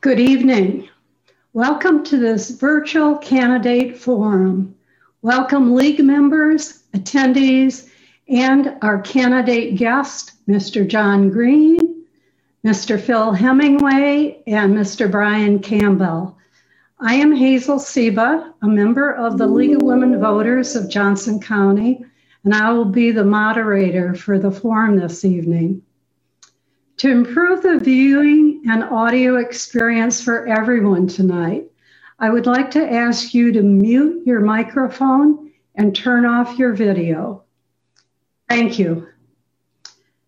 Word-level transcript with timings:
Good 0.00 0.20
evening. 0.20 0.88
Welcome 1.54 2.04
to 2.04 2.18
this 2.18 2.50
virtual 2.50 3.16
candidate 3.16 3.98
forum. 3.98 4.76
Welcome 5.22 5.74
League 5.74 6.04
members, 6.04 6.84
attendees, 6.94 7.88
and 8.28 8.76
our 8.80 9.00
candidate 9.00 9.74
guest, 9.74 10.34
Mr. 10.46 10.86
John 10.86 11.30
Green, 11.30 12.04
Mr. 12.64 13.00
Phil 13.00 13.32
Hemingway, 13.32 14.40
and 14.46 14.72
Mr. 14.72 15.10
Brian 15.10 15.58
Campbell. 15.58 16.38
I 17.00 17.14
am 17.14 17.34
Hazel 17.34 17.80
Seba, 17.80 18.54
a 18.62 18.68
member 18.68 19.12
of 19.12 19.36
the 19.36 19.48
League 19.48 19.74
of 19.74 19.82
Women 19.82 20.20
Voters 20.20 20.76
of 20.76 20.88
Johnson 20.88 21.40
County, 21.40 22.04
and 22.44 22.54
I 22.54 22.70
will 22.70 22.84
be 22.84 23.10
the 23.10 23.24
moderator 23.24 24.14
for 24.14 24.38
the 24.38 24.52
forum 24.52 24.96
this 24.96 25.24
evening. 25.24 25.82
To 26.98 27.10
improve 27.10 27.62
the 27.62 27.80
viewing 27.80 28.57
and 28.68 28.84
audio 28.84 29.36
experience 29.36 30.20
for 30.20 30.46
everyone 30.46 31.06
tonight, 31.06 31.64
I 32.18 32.28
would 32.28 32.44
like 32.44 32.70
to 32.72 32.92
ask 32.92 33.32
you 33.32 33.50
to 33.52 33.62
mute 33.62 34.26
your 34.26 34.40
microphone 34.40 35.50
and 35.76 35.96
turn 35.96 36.26
off 36.26 36.58
your 36.58 36.74
video. 36.74 37.44
Thank 38.48 38.78
you. 38.78 39.08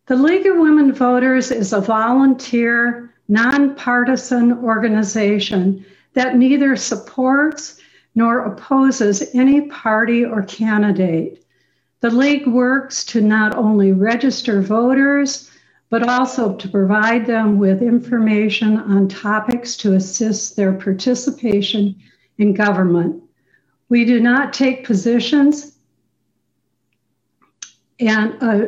The 0.06 0.16
League 0.16 0.46
of 0.46 0.56
Women 0.56 0.92
Voters 0.94 1.50
is 1.50 1.74
a 1.74 1.82
volunteer, 1.82 3.12
nonpartisan 3.28 4.52
organization 4.64 5.84
that 6.14 6.36
neither 6.36 6.76
supports 6.76 7.78
nor 8.14 8.46
opposes 8.46 9.34
any 9.34 9.68
party 9.68 10.24
or 10.24 10.42
candidate. 10.44 11.44
The 12.00 12.10
League 12.10 12.46
works 12.46 13.04
to 13.06 13.20
not 13.20 13.54
only 13.54 13.92
register 13.92 14.62
voters, 14.62 15.49
but 15.90 16.08
also 16.08 16.54
to 16.54 16.68
provide 16.68 17.26
them 17.26 17.58
with 17.58 17.82
information 17.82 18.78
on 18.78 19.08
topics 19.08 19.76
to 19.76 19.94
assist 19.94 20.56
their 20.56 20.72
participation 20.72 21.94
in 22.38 22.54
government. 22.54 23.22
We 23.88 24.04
do 24.04 24.20
not 24.20 24.52
take 24.52 24.86
positions, 24.86 25.76
and 27.98 28.36
uh, 28.40 28.66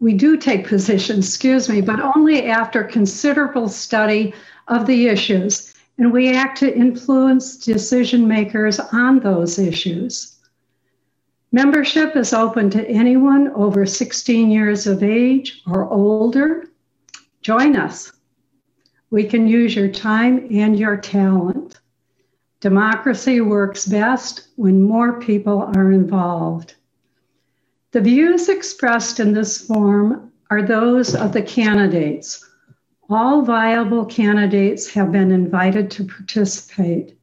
we 0.00 0.12
do 0.12 0.36
take 0.36 0.66
positions, 0.66 1.26
excuse 1.26 1.68
me, 1.68 1.80
but 1.80 1.98
only 2.00 2.46
after 2.46 2.84
considerable 2.84 3.68
study 3.68 4.34
of 4.68 4.86
the 4.86 5.08
issues, 5.08 5.72
and 5.96 6.12
we 6.12 6.34
act 6.34 6.58
to 6.58 6.76
influence 6.76 7.56
decision 7.56 8.28
makers 8.28 8.78
on 8.80 9.20
those 9.20 9.58
issues. 9.58 10.31
Membership 11.54 12.16
is 12.16 12.32
open 12.32 12.70
to 12.70 12.88
anyone 12.88 13.48
over 13.48 13.84
16 13.84 14.50
years 14.50 14.86
of 14.86 15.02
age 15.02 15.60
or 15.66 15.86
older. 15.92 16.70
Join 17.42 17.76
us. 17.76 18.10
We 19.10 19.24
can 19.24 19.46
use 19.46 19.76
your 19.76 19.88
time 19.88 20.48
and 20.50 20.78
your 20.78 20.96
talent. 20.96 21.78
Democracy 22.60 23.42
works 23.42 23.84
best 23.84 24.48
when 24.56 24.80
more 24.80 25.20
people 25.20 25.70
are 25.76 25.92
involved. 25.92 26.76
The 27.90 28.00
views 28.00 28.48
expressed 28.48 29.20
in 29.20 29.34
this 29.34 29.66
form 29.66 30.32
are 30.50 30.62
those 30.62 31.14
of 31.14 31.34
the 31.34 31.42
candidates. 31.42 32.48
All 33.10 33.42
viable 33.42 34.06
candidates 34.06 34.88
have 34.92 35.12
been 35.12 35.30
invited 35.30 35.90
to 35.90 36.04
participate. 36.04 37.18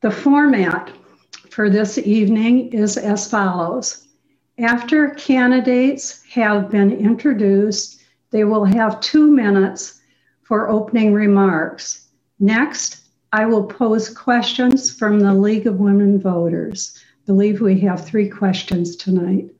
The 0.00 0.10
format 0.10 0.90
for 1.60 1.68
this 1.68 1.98
evening 1.98 2.72
is 2.72 2.96
as 2.96 3.28
follows. 3.28 4.08
After 4.58 5.10
candidates 5.10 6.22
have 6.30 6.70
been 6.70 6.90
introduced, 6.90 8.00
they 8.30 8.44
will 8.44 8.64
have 8.64 9.02
two 9.02 9.30
minutes 9.30 10.00
for 10.40 10.70
opening 10.70 11.12
remarks. 11.12 12.08
Next, 12.38 13.02
I 13.34 13.44
will 13.44 13.64
pose 13.64 14.08
questions 14.08 14.90
from 14.90 15.20
the 15.20 15.34
League 15.34 15.66
of 15.66 15.80
Women 15.80 16.18
Voters. 16.18 16.98
I 16.98 17.26
believe 17.26 17.60
we 17.60 17.78
have 17.80 18.06
three 18.06 18.30
questions 18.30 18.96
tonight. 18.96 19.50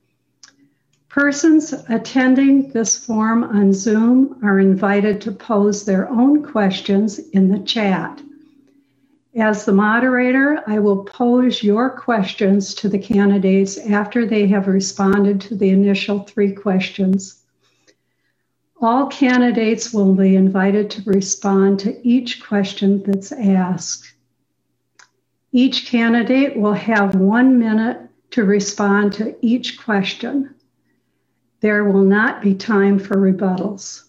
Persons 1.07 1.71
attending 1.87 2.71
this 2.71 2.97
forum 2.97 3.43
on 3.43 3.73
Zoom 3.73 4.39
are 4.43 4.57
invited 4.57 5.21
to 5.21 5.31
pose 5.31 5.85
their 5.85 6.09
own 6.09 6.41
questions 6.43 7.19
in 7.19 7.47
the 7.47 7.59
chat. 7.59 8.23
As 9.35 9.63
the 9.63 9.71
moderator, 9.71 10.61
I 10.67 10.79
will 10.79 11.05
pose 11.05 11.63
your 11.63 11.89
questions 11.89 12.73
to 12.75 12.89
the 12.89 12.99
candidates 12.99 13.77
after 13.77 14.25
they 14.25 14.45
have 14.47 14.67
responded 14.67 15.39
to 15.41 15.55
the 15.55 15.69
initial 15.69 16.19
three 16.19 16.51
questions. 16.51 17.41
All 18.81 19.07
candidates 19.07 19.93
will 19.93 20.13
be 20.15 20.35
invited 20.35 20.89
to 20.91 21.03
respond 21.09 21.79
to 21.79 22.05
each 22.05 22.43
question 22.43 23.03
that's 23.03 23.31
asked. 23.31 24.13
Each 25.53 25.85
candidate 25.85 26.57
will 26.57 26.73
have 26.73 27.15
one 27.15 27.57
minute 27.57 28.01
to 28.31 28.43
respond 28.43 29.13
to 29.13 29.35
each 29.41 29.79
question. 29.81 30.55
There 31.61 31.85
will 31.85 32.03
not 32.03 32.41
be 32.41 32.55
time 32.55 32.99
for 32.99 33.15
rebuttals. 33.15 34.03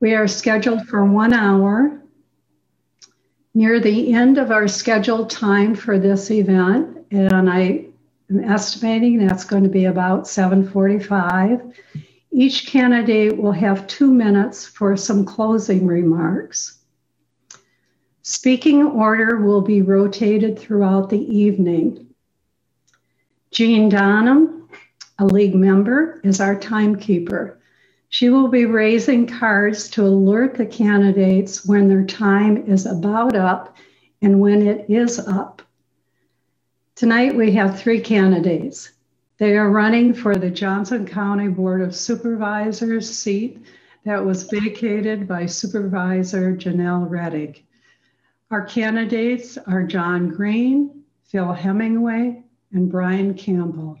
We 0.00 0.14
are 0.14 0.28
scheduled 0.28 0.86
for 0.86 1.06
one 1.06 1.32
hour 1.32 2.02
near 3.58 3.80
the 3.80 4.14
end 4.14 4.38
of 4.38 4.52
our 4.52 4.68
scheduled 4.68 5.28
time 5.28 5.74
for 5.74 5.98
this 5.98 6.30
event, 6.30 6.96
and 7.10 7.50
I 7.50 7.86
am 8.30 8.44
estimating 8.44 9.18
that's 9.18 9.42
going 9.42 9.64
to 9.64 9.68
be 9.68 9.86
about 9.86 10.28
7:45. 10.28 11.74
Each 12.30 12.68
candidate 12.68 13.36
will 13.36 13.50
have 13.50 13.88
two 13.88 14.12
minutes 14.12 14.64
for 14.64 14.96
some 14.96 15.24
closing 15.24 15.88
remarks. 15.88 16.78
Speaking 18.22 18.84
order 18.84 19.38
will 19.38 19.62
be 19.62 19.82
rotated 19.82 20.56
throughout 20.56 21.10
the 21.10 21.24
evening. 21.36 22.14
Jean 23.50 23.90
Donham, 23.90 24.68
a 25.18 25.26
league 25.26 25.56
member, 25.56 26.20
is 26.22 26.40
our 26.40 26.54
timekeeper. 26.54 27.57
She 28.10 28.30
will 28.30 28.48
be 28.48 28.64
raising 28.64 29.26
cards 29.26 29.88
to 29.90 30.04
alert 30.04 30.54
the 30.54 30.66
candidates 30.66 31.66
when 31.66 31.88
their 31.88 32.04
time 32.04 32.56
is 32.66 32.86
about 32.86 33.36
up 33.36 33.76
and 34.22 34.40
when 34.40 34.66
it 34.66 34.88
is 34.88 35.18
up. 35.18 35.60
Tonight 36.94 37.36
we 37.36 37.52
have 37.52 37.78
three 37.78 38.00
candidates. 38.00 38.92
They 39.36 39.56
are 39.56 39.70
running 39.70 40.14
for 40.14 40.34
the 40.34 40.50
Johnson 40.50 41.06
County 41.06 41.48
Board 41.48 41.82
of 41.82 41.94
Supervisors 41.94 43.08
seat 43.08 43.62
that 44.04 44.24
was 44.24 44.44
vacated 44.44 45.28
by 45.28 45.46
Supervisor 45.46 46.56
Janelle 46.56 47.08
Rettig. 47.08 47.62
Our 48.50 48.64
candidates 48.64 49.58
are 49.58 49.82
John 49.82 50.30
Green, 50.30 51.04
Phil 51.24 51.52
Hemingway, 51.52 52.42
and 52.72 52.90
Brian 52.90 53.34
Campbell. 53.34 54.00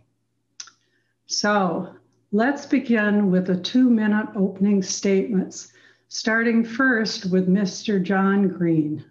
So 1.26 1.94
Let's 2.30 2.66
begin 2.66 3.30
with 3.30 3.46
the 3.46 3.56
two 3.56 3.88
minute 3.88 4.28
opening 4.36 4.82
statements, 4.82 5.72
starting 6.08 6.62
first 6.62 7.30
with 7.30 7.48
Mr. 7.48 8.02
John 8.02 8.48
Green. 8.48 9.02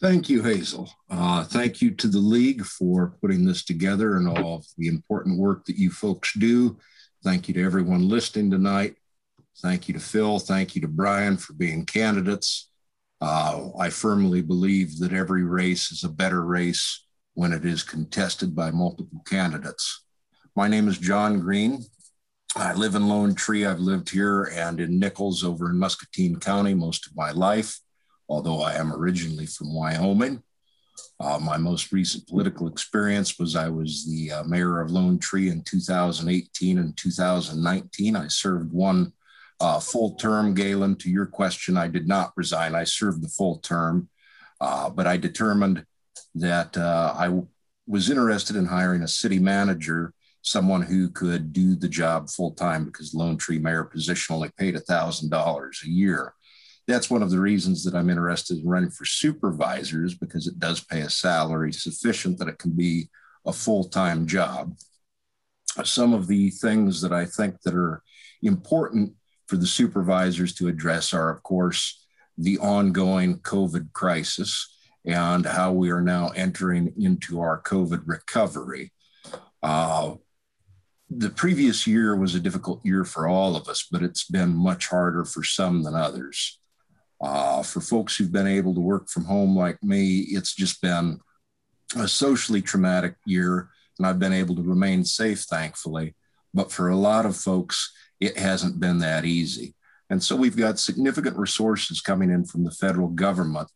Thank 0.00 0.28
you, 0.28 0.44
Hazel. 0.44 0.88
Uh, 1.10 1.42
thank 1.42 1.82
you 1.82 1.90
to 1.90 2.06
the 2.06 2.20
League 2.20 2.64
for 2.64 3.16
putting 3.20 3.44
this 3.44 3.64
together 3.64 4.16
and 4.16 4.28
all 4.28 4.56
of 4.56 4.66
the 4.78 4.86
important 4.86 5.40
work 5.40 5.64
that 5.64 5.76
you 5.76 5.90
folks 5.90 6.32
do. 6.34 6.78
Thank 7.24 7.48
you 7.48 7.54
to 7.54 7.64
everyone 7.64 8.08
listening 8.08 8.52
tonight. 8.52 8.94
Thank 9.58 9.88
you 9.88 9.94
to 9.94 10.00
Phil. 10.00 10.38
Thank 10.38 10.76
you 10.76 10.82
to 10.82 10.88
Brian 10.88 11.36
for 11.36 11.54
being 11.54 11.84
candidates. 11.84 12.70
Uh, 13.20 13.70
I 13.76 13.90
firmly 13.90 14.40
believe 14.40 15.00
that 15.00 15.12
every 15.12 15.42
race 15.42 15.90
is 15.90 16.04
a 16.04 16.08
better 16.08 16.44
race 16.44 17.04
when 17.34 17.52
it 17.52 17.64
is 17.64 17.82
contested 17.82 18.54
by 18.54 18.70
multiple 18.70 19.24
candidates. 19.26 20.05
My 20.56 20.68
name 20.68 20.88
is 20.88 20.96
John 20.96 21.40
Green. 21.40 21.84
I 22.56 22.72
live 22.72 22.94
in 22.94 23.10
Lone 23.10 23.34
Tree. 23.34 23.66
I've 23.66 23.78
lived 23.78 24.08
here 24.08 24.44
and 24.44 24.80
in 24.80 24.98
Nichols 24.98 25.44
over 25.44 25.68
in 25.68 25.78
Muscatine 25.78 26.40
County 26.40 26.72
most 26.72 27.06
of 27.06 27.14
my 27.14 27.30
life, 27.30 27.78
although 28.26 28.62
I 28.62 28.72
am 28.72 28.90
originally 28.90 29.44
from 29.44 29.74
Wyoming. 29.74 30.42
Uh, 31.20 31.38
my 31.38 31.58
most 31.58 31.92
recent 31.92 32.26
political 32.26 32.68
experience 32.68 33.38
was 33.38 33.54
I 33.54 33.68
was 33.68 34.06
the 34.06 34.32
uh, 34.32 34.44
mayor 34.44 34.80
of 34.80 34.90
Lone 34.90 35.18
Tree 35.18 35.50
in 35.50 35.60
2018 35.60 36.78
and 36.78 36.96
2019. 36.96 38.16
I 38.16 38.28
served 38.28 38.72
one 38.72 39.12
uh, 39.60 39.78
full 39.78 40.14
term. 40.14 40.54
Galen, 40.54 40.96
to 40.96 41.10
your 41.10 41.26
question, 41.26 41.76
I 41.76 41.88
did 41.88 42.08
not 42.08 42.32
resign. 42.34 42.74
I 42.74 42.84
served 42.84 43.22
the 43.22 43.28
full 43.28 43.58
term, 43.58 44.08
uh, 44.62 44.88
but 44.88 45.06
I 45.06 45.18
determined 45.18 45.84
that 46.34 46.78
uh, 46.78 47.14
I 47.14 47.42
was 47.86 48.08
interested 48.08 48.56
in 48.56 48.64
hiring 48.64 49.02
a 49.02 49.08
city 49.08 49.38
manager 49.38 50.14
someone 50.46 50.80
who 50.80 51.10
could 51.10 51.52
do 51.52 51.74
the 51.74 51.88
job 51.88 52.30
full 52.30 52.52
time 52.52 52.84
because 52.84 53.12
Lone 53.12 53.36
Tree 53.36 53.58
mayor 53.58 53.82
position 53.82 54.36
only 54.36 54.48
paid 54.56 54.76
$1,000 54.76 55.84
a 55.84 55.90
year. 55.90 56.34
That's 56.86 57.10
one 57.10 57.20
of 57.20 57.30
the 57.30 57.40
reasons 57.40 57.82
that 57.82 57.96
I'm 57.96 58.08
interested 58.08 58.58
in 58.58 58.68
running 58.68 58.90
for 58.90 59.04
supervisors 59.04 60.14
because 60.14 60.46
it 60.46 60.60
does 60.60 60.84
pay 60.84 61.00
a 61.00 61.10
salary 61.10 61.72
sufficient 61.72 62.38
that 62.38 62.46
it 62.46 62.60
can 62.60 62.70
be 62.70 63.08
a 63.44 63.52
full 63.52 63.88
time 63.88 64.28
job. 64.28 64.76
Some 65.82 66.14
of 66.14 66.28
the 66.28 66.50
things 66.50 67.02
that 67.02 67.12
I 67.12 67.24
think 67.24 67.60
that 67.62 67.74
are 67.74 68.04
important 68.40 69.14
for 69.48 69.56
the 69.56 69.66
supervisors 69.66 70.54
to 70.54 70.68
address 70.68 71.12
are, 71.12 71.28
of 71.28 71.42
course, 71.42 72.06
the 72.38 72.56
ongoing 72.58 73.40
COVID 73.40 73.92
crisis 73.92 74.78
and 75.04 75.44
how 75.44 75.72
we 75.72 75.90
are 75.90 76.02
now 76.02 76.28
entering 76.36 76.94
into 76.96 77.40
our 77.40 77.60
COVID 77.62 78.02
recovery. 78.06 78.92
Uh, 79.60 80.14
the 81.08 81.30
previous 81.30 81.86
year 81.86 82.16
was 82.16 82.34
a 82.34 82.40
difficult 82.40 82.84
year 82.84 83.04
for 83.04 83.28
all 83.28 83.56
of 83.56 83.68
us, 83.68 83.86
but 83.90 84.02
it's 84.02 84.24
been 84.24 84.54
much 84.54 84.88
harder 84.88 85.24
for 85.24 85.44
some 85.44 85.82
than 85.82 85.94
others. 85.94 86.58
Uh, 87.20 87.62
for 87.62 87.80
folks 87.80 88.16
who've 88.16 88.32
been 88.32 88.46
able 88.46 88.74
to 88.74 88.80
work 88.80 89.08
from 89.08 89.24
home 89.24 89.56
like 89.56 89.82
me, 89.82 90.20
it's 90.28 90.54
just 90.54 90.82
been 90.82 91.18
a 91.96 92.08
socially 92.08 92.60
traumatic 92.60 93.14
year, 93.24 93.68
and 93.98 94.06
I've 94.06 94.18
been 94.18 94.32
able 94.32 94.56
to 94.56 94.62
remain 94.62 95.04
safe, 95.04 95.40
thankfully. 95.42 96.14
But 96.52 96.72
for 96.72 96.88
a 96.88 96.96
lot 96.96 97.24
of 97.24 97.36
folks, 97.36 97.92
it 98.20 98.36
hasn't 98.36 98.80
been 98.80 98.98
that 98.98 99.24
easy. 99.24 99.74
And 100.10 100.22
so 100.22 100.36
we've 100.36 100.56
got 100.56 100.78
significant 100.78 101.36
resources 101.36 102.00
coming 102.00 102.30
in 102.30 102.44
from 102.44 102.64
the 102.64 102.70
federal 102.70 103.08
government 103.08 103.68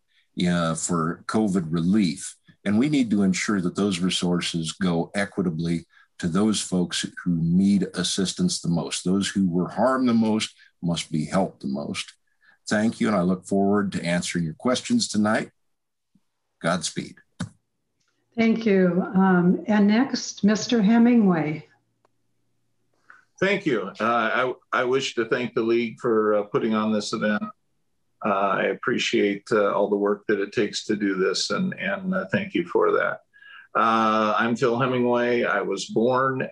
uh, 0.47 0.75
for 0.75 1.25
COVID 1.26 1.67
relief. 1.69 2.37
And 2.65 2.79
we 2.79 2.88
need 2.88 3.11
to 3.11 3.23
ensure 3.23 3.61
that 3.61 3.76
those 3.76 4.00
resources 4.00 4.73
go 4.73 5.11
equitably 5.15 5.87
to 6.21 6.29
those 6.29 6.61
folks 6.61 7.07
who 7.25 7.37
need 7.37 7.87
assistance 7.95 8.61
the 8.61 8.69
most. 8.69 9.05
Those 9.05 9.29
who 9.29 9.49
were 9.49 9.69
harmed 9.69 10.09
the 10.09 10.15
most 10.15 10.55
must 10.83 11.11
be 11.11 11.25
helped 11.25 11.61
the 11.61 11.69
most. 11.69 12.13
Thank 12.69 13.01
you, 13.01 13.09
and 13.09 13.17
I 13.17 13.23
look 13.23 13.47
forward 13.47 13.91
to 13.93 14.05
answering 14.05 14.45
your 14.45 14.55
questions 14.55 15.09
tonight. 15.09 15.51
Godspeed. 16.63 17.17
Thank 18.37 18.67
you. 18.67 19.03
Um, 19.15 19.65
and 19.67 19.87
next, 19.87 20.47
Mr. 20.47 20.85
Hemingway. 20.85 21.67
Thank 23.41 23.65
you. 23.65 23.91
Uh, 23.99 24.53
I, 24.73 24.81
I 24.81 24.85
wish 24.85 25.15
to 25.15 25.25
thank 25.25 25.55
the 25.55 25.63
League 25.63 25.99
for 25.99 26.35
uh, 26.35 26.43
putting 26.43 26.75
on 26.75 26.93
this 26.93 27.15
event. 27.15 27.43
Uh, 28.25 28.29
I 28.29 28.63
appreciate 28.65 29.45
uh, 29.51 29.73
all 29.73 29.89
the 29.89 29.97
work 29.97 30.25
that 30.29 30.41
it 30.41 30.53
takes 30.53 30.85
to 30.85 30.97
do 30.97 31.15
this, 31.15 31.49
and, 31.49 31.73
and 31.79 32.15
uh, 32.15 32.27
thank 32.31 32.55
you 32.55 32.67
for 32.67 32.93
that. 32.93 33.21
Uh, 33.75 34.35
I'm 34.37 34.57
Phil 34.57 34.79
Hemingway. 34.79 35.45
I 35.45 35.61
was 35.61 35.87
born 35.87 36.49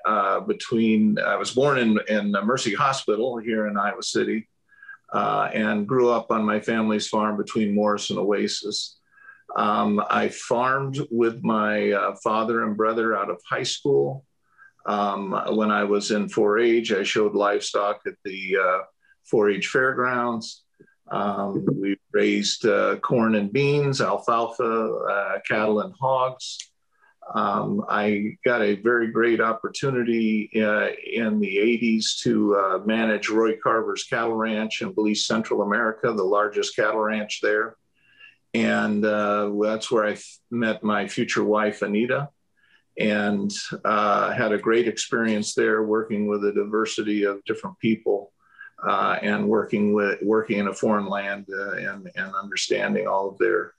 between, 0.47 1.19
I 1.19 1.37
was 1.37 1.51
born 1.51 1.79
in, 1.79 1.99
in 2.09 2.31
Mercy 2.45 2.75
Hospital 2.75 3.39
here 3.39 3.67
in 3.67 3.77
Iowa 3.77 4.03
City 4.03 4.49
and 5.13 5.87
grew 5.87 6.11
up 6.11 6.31
on 6.31 6.45
my 6.45 6.61
family's 6.61 7.09
farm 7.09 7.37
between 7.37 7.75
Morse 7.75 8.11
and 8.11 8.19
Oasis. 8.19 8.99
Um, 9.57 10.01
I 10.11 10.29
farmed 10.29 11.01
with 11.11 11.43
my 11.43 12.13
father 12.23 12.65
and 12.65 12.77
brother 12.77 13.17
out 13.17 13.31
of 13.31 13.41
high 13.49 13.65
school. 13.65 14.25
Um, 14.87 15.33
when 15.51 15.71
I 15.71 15.85
was 15.85 16.13
in 16.13 16.29
4 16.29 16.59
H, 16.61 16.93
I 16.93 17.03
showed 17.03 17.35
livestock 17.35 18.01
at 18.07 18.15
the 18.25 18.57
uh, 18.57 18.79
4 19.25 19.51
H 19.51 19.69
fairgrounds. 19.69 20.63
Um, 21.11 21.67
we 21.81 21.97
raised 22.13 22.65
uh, 22.65 22.97
corn 22.99 23.35
and 23.35 23.53
beans, 23.53 24.01
alfalfa, 24.01 24.65
uh, 24.65 25.39
cattle, 25.47 25.81
and 25.81 25.95
hogs. 26.01 26.59
Um, 27.35 27.85
I 27.89 28.37
got 28.45 28.63
a 28.63 28.77
very 28.77 29.09
great 29.09 29.41
opportunity 29.41 30.51
uh, 30.57 30.89
in 31.05 31.41
the 31.41 31.57
80s 31.57 32.21
to 32.23 32.57
uh, 32.57 32.79
manage 32.87 33.29
Roy 33.29 33.57
Carver's 33.63 34.05
cattle 34.05 34.35
ranch 34.35 34.81
in 34.81 34.93
Belize, 34.93 35.27
Central 35.27 35.63
America, 35.63 36.13
the 36.13 36.23
largest 36.23 36.75
cattle 36.75 37.01
ranch 37.01 37.41
there. 37.43 37.77
And 38.55 39.05
uh, 39.05 39.53
that's 39.61 39.91
where 39.91 40.07
I 40.07 40.17
met 40.51 40.83
my 40.83 41.07
future 41.07 41.45
wife, 41.45 41.83
Anita 41.83 42.31
and 42.99 43.53
uh, 43.85 44.33
had 44.33 44.53
a 44.53 44.59
great 44.59 44.89
experience 44.89 45.55
there 45.55 45.85
working 45.85 46.27
with 46.27 46.45
a 46.45 46.53
diversity 46.53 47.23
of 47.23 47.45
different 47.45 47.79
people 47.79 48.33
uh, 48.87 49.17
and 49.23 49.49
working 49.49 49.93
with 49.93 50.19
working 50.23 50.59
in 50.59 50.69
a 50.69 50.75
foreign 50.75 51.07
land 51.07 51.47
uh, 51.53 51.73
and, 51.73 52.11
and 52.17 52.35
understanding 52.35 53.07
all 53.07 53.29
of 53.29 53.39
their 53.39 53.73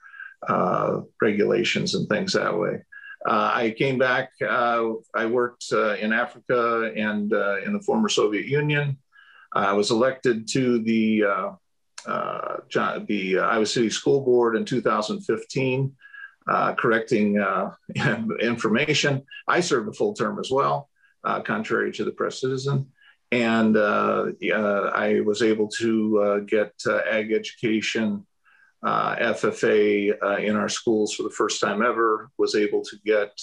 regulations 1.21 1.95
and 1.95 2.07
things 2.07 2.33
that 2.33 2.57
way. 2.57 2.81
Uh, 3.25 3.51
I 3.53 3.71
came 3.71 3.97
back. 3.97 4.31
Uh, 4.41 4.91
I 5.13 5.25
worked 5.25 5.71
in 5.71 6.13
Africa 6.13 6.91
and 6.95 7.31
in 7.31 7.73
the 7.73 7.83
former 7.85 8.09
Soviet 8.09 8.45
Union. 8.45 8.97
I 9.53 9.73
was 9.73 9.91
elected 9.91 10.47
to 10.49 10.79
the 10.79 11.23
the 12.05 13.39
Iowa 13.39 13.65
City 13.65 13.89
School 13.89 14.21
Board 14.21 14.55
in 14.55 14.65
2015 14.65 15.95
uh, 16.49 16.73
correcting 16.73 17.37
uh, 17.37 17.71
information. 18.41 19.23
I 19.47 19.59
served 19.59 19.87
a 19.87 19.93
full 19.93 20.13
term 20.13 20.39
as 20.39 20.49
well, 20.51 20.89
uh, 21.23 21.41
contrary 21.41 21.91
to 21.93 22.03
the 22.03 22.11
press 22.11 22.41
citizen. 22.41 22.87
And 23.31 23.77
uh, 23.77 24.31
I 24.95 25.21
was 25.23 25.43
able 25.43 25.67
to 25.79 26.19
uh, 26.19 26.39
get 26.39 26.73
uh, 26.87 27.01
ag 27.07 27.31
education, 27.31 28.25
FFA 28.83 30.39
in 30.41 30.55
our 30.55 30.69
schools 30.69 31.13
for 31.13 31.23
the 31.23 31.29
first 31.29 31.61
time 31.61 31.81
ever, 31.81 32.29
was 32.37 32.55
able 32.55 32.81
to 32.83 32.97
get 33.05 33.39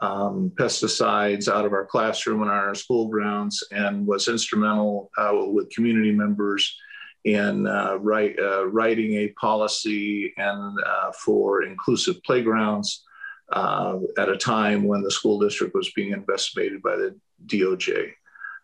um, 0.00 0.52
pesticides 0.54 1.48
out 1.48 1.66
of 1.66 1.72
our 1.72 1.84
classroom 1.84 2.42
and 2.42 2.50
our 2.50 2.74
school 2.74 3.08
grounds, 3.08 3.62
and 3.72 4.06
was 4.06 4.28
instrumental 4.28 5.10
with 5.52 5.70
community 5.70 6.12
members 6.12 6.76
in 7.24 7.66
uh, 7.66 7.96
write, 7.96 8.38
uh, 8.38 8.66
writing 8.66 9.14
a 9.14 9.28
policy 9.40 10.32
and 10.36 10.78
uh, 10.86 11.12
for 11.12 11.64
inclusive 11.64 12.22
playgrounds 12.24 13.04
uh, 13.52 13.98
at 14.18 14.28
a 14.28 14.36
time 14.36 14.84
when 14.84 15.02
the 15.02 15.10
school 15.10 15.38
district 15.38 15.74
was 15.74 15.92
being 15.92 16.12
investigated 16.12 16.82
by 16.82 16.96
the 16.96 17.14
DOJ. 17.46 18.12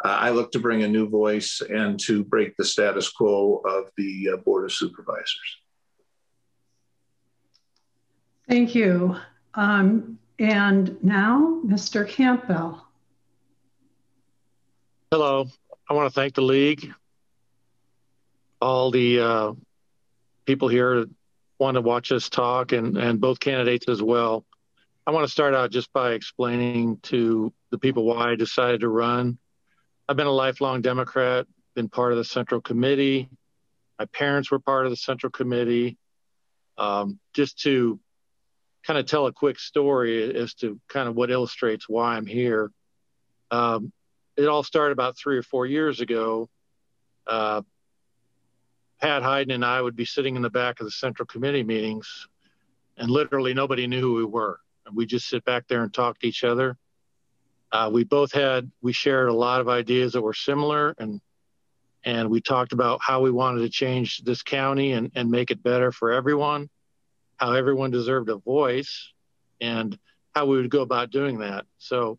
Uh, 0.04 0.08
I 0.08 0.30
look 0.30 0.52
to 0.52 0.58
bring 0.58 0.82
a 0.82 0.88
new 0.88 1.08
voice 1.08 1.60
and 1.68 1.98
to 2.00 2.24
break 2.24 2.56
the 2.56 2.64
status 2.64 3.10
quo 3.10 3.62
of 3.64 3.90
the 3.96 4.30
uh, 4.34 4.36
Board 4.38 4.64
of 4.64 4.72
Supervisors. 4.72 5.58
Thank 8.48 8.74
you. 8.74 9.16
Um, 9.54 10.18
and 10.38 11.02
now, 11.02 11.60
Mr. 11.64 12.08
Campbell. 12.08 12.82
Hello. 15.10 15.46
I 15.88 15.94
want 15.94 16.12
to 16.12 16.14
thank 16.14 16.34
the 16.34 16.42
League 16.42 16.92
all 18.60 18.90
the 18.90 19.20
uh, 19.20 19.52
people 20.44 20.68
here 20.68 21.06
want 21.58 21.76
to 21.76 21.80
watch 21.80 22.12
us 22.12 22.28
talk 22.28 22.72
and, 22.72 22.96
and 22.96 23.20
both 23.20 23.40
candidates 23.40 23.88
as 23.88 24.02
well. 24.02 24.44
I 25.06 25.12
want 25.12 25.24
to 25.24 25.30
start 25.30 25.54
out 25.54 25.70
just 25.70 25.92
by 25.92 26.12
explaining 26.12 26.98
to 27.04 27.52
the 27.70 27.78
people 27.78 28.04
why 28.04 28.32
I 28.32 28.34
decided 28.34 28.80
to 28.80 28.88
run. 28.88 29.38
I've 30.08 30.16
been 30.16 30.26
a 30.26 30.32
lifelong 30.32 30.82
Democrat, 30.82 31.46
been 31.74 31.88
part 31.88 32.12
of 32.12 32.18
the 32.18 32.24
Central 32.24 32.60
Committee. 32.60 33.28
My 33.98 34.06
parents 34.06 34.50
were 34.50 34.58
part 34.58 34.86
of 34.86 34.90
the 34.90 34.96
Central 34.96 35.30
Committee. 35.30 35.96
Um, 36.76 37.18
just 37.32 37.60
to 37.60 37.98
kind 38.86 38.98
of 38.98 39.06
tell 39.06 39.26
a 39.26 39.32
quick 39.32 39.58
story 39.58 40.34
as 40.36 40.54
to 40.54 40.80
kind 40.88 41.08
of 41.08 41.16
what 41.16 41.30
illustrates 41.30 41.88
why 41.88 42.16
I'm 42.16 42.26
here. 42.26 42.70
Um, 43.50 43.92
it 44.36 44.46
all 44.46 44.62
started 44.62 44.92
about 44.92 45.16
three 45.16 45.36
or 45.36 45.42
four 45.42 45.66
years 45.66 46.00
ago. 46.00 46.48
Uh, 47.26 47.62
Pat 49.00 49.22
Heiden 49.22 49.52
and 49.52 49.64
I 49.64 49.80
would 49.80 49.96
be 49.96 50.04
sitting 50.04 50.36
in 50.36 50.42
the 50.42 50.50
back 50.50 50.80
of 50.80 50.86
the 50.86 50.90
Central 50.90 51.26
Committee 51.26 51.64
meetings, 51.64 52.28
and 52.96 53.10
literally 53.10 53.54
nobody 53.54 53.86
knew 53.86 54.00
who 54.00 54.14
we 54.14 54.24
were. 54.24 54.60
We 54.92 55.04
just 55.04 55.28
sit 55.28 55.44
back 55.44 55.66
there 55.68 55.82
and 55.82 55.92
talk 55.92 56.20
to 56.20 56.28
each 56.28 56.44
other. 56.44 56.76
Uh, 57.72 57.90
we 57.92 58.04
both 58.04 58.32
had 58.32 58.70
we 58.80 58.92
shared 58.92 59.28
a 59.28 59.34
lot 59.34 59.60
of 59.60 59.68
ideas 59.68 60.12
that 60.12 60.22
were 60.22 60.32
similar, 60.32 60.94
and 60.98 61.20
and 62.04 62.30
we 62.30 62.40
talked 62.40 62.72
about 62.72 63.00
how 63.02 63.20
we 63.20 63.32
wanted 63.32 63.62
to 63.62 63.68
change 63.68 64.22
this 64.22 64.42
county 64.42 64.92
and, 64.92 65.10
and 65.16 65.28
make 65.28 65.50
it 65.50 65.60
better 65.60 65.90
for 65.90 66.12
everyone, 66.12 66.70
how 67.36 67.52
everyone 67.52 67.90
deserved 67.90 68.28
a 68.28 68.36
voice, 68.36 69.12
and 69.60 69.98
how 70.34 70.46
we 70.46 70.56
would 70.56 70.70
go 70.70 70.82
about 70.82 71.10
doing 71.10 71.38
that. 71.38 71.66
So 71.78 72.18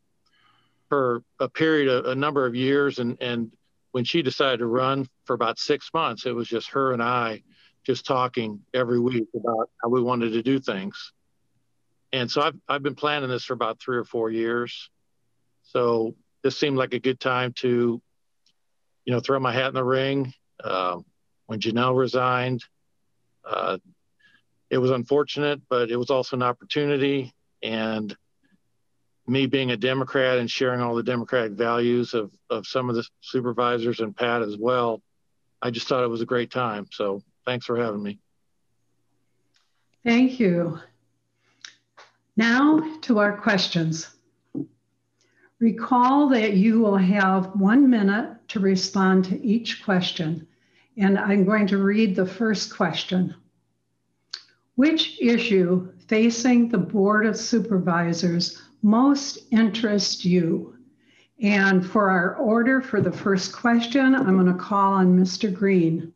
for 0.89 1.23
a 1.39 1.49
period 1.49 1.89
of 1.89 2.05
a 2.05 2.15
number 2.15 2.45
of 2.45 2.55
years 2.55 2.99
and 2.99 3.17
and 3.21 3.51
when 3.91 4.03
she 4.03 4.21
decided 4.21 4.57
to 4.57 4.67
run 4.67 5.07
for 5.25 5.33
about 5.33 5.57
six 5.57 5.89
months, 5.93 6.25
it 6.25 6.35
was 6.35 6.47
just 6.47 6.69
her 6.69 6.93
and 6.93 7.01
I 7.01 7.41
just 7.83 8.05
talking 8.05 8.59
every 8.73 8.99
week 8.99 9.27
about 9.33 9.69
how 9.81 9.89
we 9.89 10.01
wanted 10.01 10.33
to 10.33 10.43
do 10.43 10.59
things. 10.59 11.13
And 12.11 12.29
so 12.29 12.41
I've, 12.41 12.55
I've 12.67 12.83
been 12.83 12.95
planning 12.95 13.29
this 13.29 13.45
for 13.45 13.53
about 13.53 13.79
three 13.79 13.97
or 13.97 14.03
four 14.03 14.29
years. 14.29 14.89
So 15.63 16.15
this 16.43 16.57
seemed 16.59 16.77
like 16.77 16.93
a 16.93 16.99
good 16.99 17.19
time 17.19 17.53
to, 17.59 18.01
you 19.05 19.13
know, 19.13 19.19
throw 19.19 19.39
my 19.39 19.53
hat 19.53 19.69
in 19.69 19.73
the 19.73 19.83
ring. 19.83 20.33
Uh, 20.63 20.99
when 21.45 21.59
Janelle 21.59 21.97
resigned, 21.97 22.63
uh, 23.49 23.77
it 24.69 24.77
was 24.77 24.91
unfortunate, 24.91 25.61
but 25.69 25.89
it 25.89 25.97
was 25.97 26.09
also 26.09 26.35
an 26.35 26.43
opportunity. 26.43 27.33
And 27.63 28.15
me 29.27 29.45
being 29.45 29.71
a 29.71 29.77
Democrat 29.77 30.37
and 30.37 30.49
sharing 30.49 30.81
all 30.81 30.95
the 30.95 31.03
Democratic 31.03 31.53
values 31.53 32.13
of, 32.13 32.31
of 32.49 32.65
some 32.65 32.89
of 32.89 32.95
the 32.95 33.07
supervisors 33.21 33.99
and 33.99 34.15
Pat 34.15 34.41
as 34.41 34.57
well, 34.57 35.01
I 35.61 35.71
just 35.71 35.87
thought 35.87 36.03
it 36.03 36.09
was 36.09 36.21
a 36.21 36.25
great 36.25 36.51
time. 36.51 36.87
So 36.91 37.21
thanks 37.45 37.65
for 37.65 37.77
having 37.77 38.01
me. 38.01 38.19
Thank 40.05 40.39
you. 40.39 40.79
Now 42.37 42.97
to 43.01 43.19
our 43.19 43.35
questions. 43.35 44.07
Recall 45.59 46.29
that 46.29 46.53
you 46.53 46.79
will 46.79 46.97
have 46.97 47.47
one 47.55 47.89
minute 47.89 48.37
to 48.49 48.59
respond 48.59 49.25
to 49.25 49.43
each 49.43 49.83
question. 49.83 50.47
And 50.97 51.17
I'm 51.17 51.45
going 51.45 51.67
to 51.67 51.79
read 51.79 52.15
the 52.15 52.25
first 52.25 52.75
question. 52.75 53.35
Which 54.77 55.19
issue 55.19 55.91
facing 56.07 56.69
the 56.69 56.77
Board 56.77 57.25
of 57.25 57.35
Supervisors 57.35 58.61
most 58.83 59.39
interests 59.49 60.23
you? 60.23 60.77
And 61.41 61.83
for 61.83 62.11
our 62.11 62.35
order 62.35 62.79
for 62.79 63.01
the 63.01 63.11
first 63.11 63.53
question, 63.53 64.13
I'm 64.13 64.35
going 64.35 64.45
to 64.45 64.63
call 64.63 64.93
on 64.93 65.17
Mr. 65.17 65.51
Green. 65.51 66.13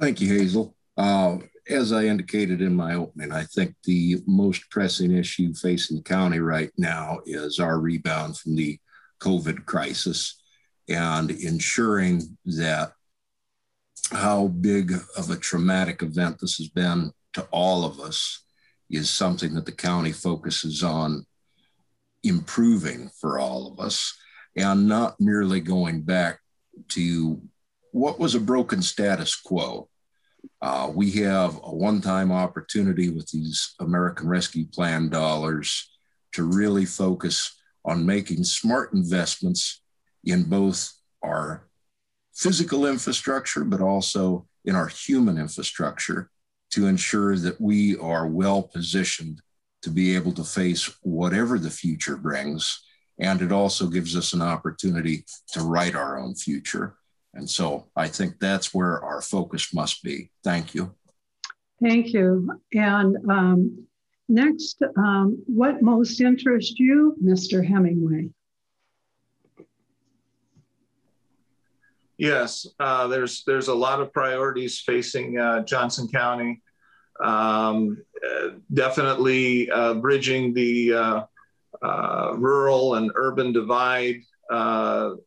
Thank 0.00 0.22
you, 0.22 0.28
Hazel. 0.32 0.74
Uh, 0.96 1.36
as 1.68 1.92
I 1.92 2.04
indicated 2.04 2.62
in 2.62 2.74
my 2.74 2.94
opening, 2.94 3.30
I 3.30 3.44
think 3.44 3.74
the 3.84 4.22
most 4.26 4.70
pressing 4.70 5.12
issue 5.14 5.52
facing 5.52 5.98
the 5.98 6.02
county 6.02 6.38
right 6.38 6.70
now 6.78 7.20
is 7.26 7.58
our 7.58 7.78
rebound 7.78 8.38
from 8.38 8.56
the 8.56 8.78
COVID 9.20 9.66
crisis 9.66 10.40
and 10.88 11.30
ensuring 11.30 12.38
that 12.46 12.94
how 14.12 14.48
big 14.48 14.92
of 15.16 15.30
a 15.30 15.36
traumatic 15.36 16.02
event 16.02 16.38
this 16.40 16.56
has 16.56 16.68
been 16.68 17.12
to 17.34 17.46
all 17.50 17.84
of 17.84 18.00
us 18.00 18.44
is 18.90 19.08
something 19.08 19.54
that 19.54 19.66
the 19.66 19.72
county 19.72 20.12
focuses 20.12 20.82
on 20.82 21.26
improving 22.22 23.10
for 23.20 23.38
all 23.38 23.72
of 23.72 23.80
us 23.80 24.14
and 24.56 24.86
not 24.86 25.16
merely 25.18 25.60
going 25.60 26.02
back 26.02 26.38
to 26.88 27.40
what 27.92 28.18
was 28.18 28.34
a 28.34 28.40
broken 28.40 28.82
status 28.82 29.34
quo. 29.34 29.88
Uh, 30.60 30.90
we 30.94 31.10
have 31.12 31.56
a 31.62 31.74
one 31.74 32.00
time 32.00 32.30
opportunity 32.30 33.08
with 33.08 33.28
these 33.30 33.74
American 33.80 34.28
Rescue 34.28 34.66
Plan 34.66 35.08
dollars 35.08 35.90
to 36.32 36.44
really 36.44 36.84
focus 36.84 37.58
on 37.84 38.06
making 38.06 38.44
smart 38.44 38.92
investments 38.92 39.82
in 40.24 40.44
both 40.44 40.92
our 41.22 41.66
physical 42.34 42.86
infrastructure, 42.86 43.64
but 43.64 43.80
also 43.80 44.46
in 44.64 44.74
our 44.74 44.88
human 44.88 45.38
infrastructure 45.38 46.30
to 46.70 46.86
ensure 46.86 47.36
that 47.36 47.60
we 47.60 47.96
are 47.98 48.26
well 48.26 48.62
positioned 48.62 49.42
to 49.82 49.90
be 49.90 50.14
able 50.14 50.32
to 50.32 50.44
face 50.44 50.90
whatever 51.02 51.58
the 51.58 51.70
future 51.70 52.16
brings. 52.16 52.82
And 53.18 53.42
it 53.42 53.52
also 53.52 53.88
gives 53.88 54.16
us 54.16 54.32
an 54.32 54.42
opportunity 54.42 55.24
to 55.52 55.60
write 55.60 55.94
our 55.94 56.18
own 56.18 56.34
future. 56.34 56.96
And 57.34 57.48
so 57.48 57.88
I 57.96 58.08
think 58.08 58.38
that's 58.38 58.72
where 58.72 59.02
our 59.02 59.20
focus 59.20 59.74
must 59.74 60.02
be. 60.02 60.30
Thank 60.44 60.74
you. 60.74 60.94
Thank 61.82 62.12
you. 62.12 62.48
And 62.72 63.16
um, 63.30 63.86
next, 64.28 64.82
um, 64.96 65.42
what 65.46 65.82
most 65.82 66.20
interests 66.20 66.74
you, 66.78 67.16
Mr. 67.22 67.66
Hemingway? 67.66 68.30
Yes, 72.22 72.68
uh, 72.78 73.08
there's 73.08 73.42
there's 73.48 73.66
a 73.66 73.74
lot 73.74 74.00
of 74.00 74.12
priorities 74.12 74.78
facing 74.78 75.40
uh, 75.40 75.64
Johnson 75.64 76.06
County. 76.06 76.62
Um, 77.20 78.00
uh, 78.24 78.50
definitely 78.72 79.68
uh, 79.68 79.94
bridging 79.94 80.54
the 80.54 81.26
uh, 81.82 82.32
rural 82.36 82.94
and 82.94 83.10
urban 83.16 83.52
divide 83.52 84.20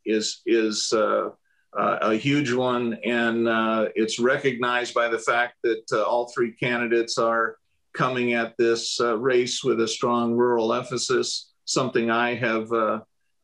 is 0.06 0.42
is 0.46 0.94
a 0.94 2.14
huge 2.14 2.54
one, 2.54 2.94
and 3.04 3.46
it's 3.94 4.18
recognized 4.18 4.94
by 4.94 5.10
the 5.10 5.20
fact 5.20 5.56
that 5.64 6.06
all 6.08 6.32
three 6.34 6.54
candidates 6.54 7.18
are 7.18 7.58
coming 7.94 8.36
at 8.36 8.56
this 8.58 9.02
race 9.02 9.66
with 9.66 9.82
a 9.82 9.88
strong 9.88 10.34
rural 10.34 10.74
emphasis. 10.74 11.52
Something 11.66 12.10
I 12.10 12.36
have 12.36 12.70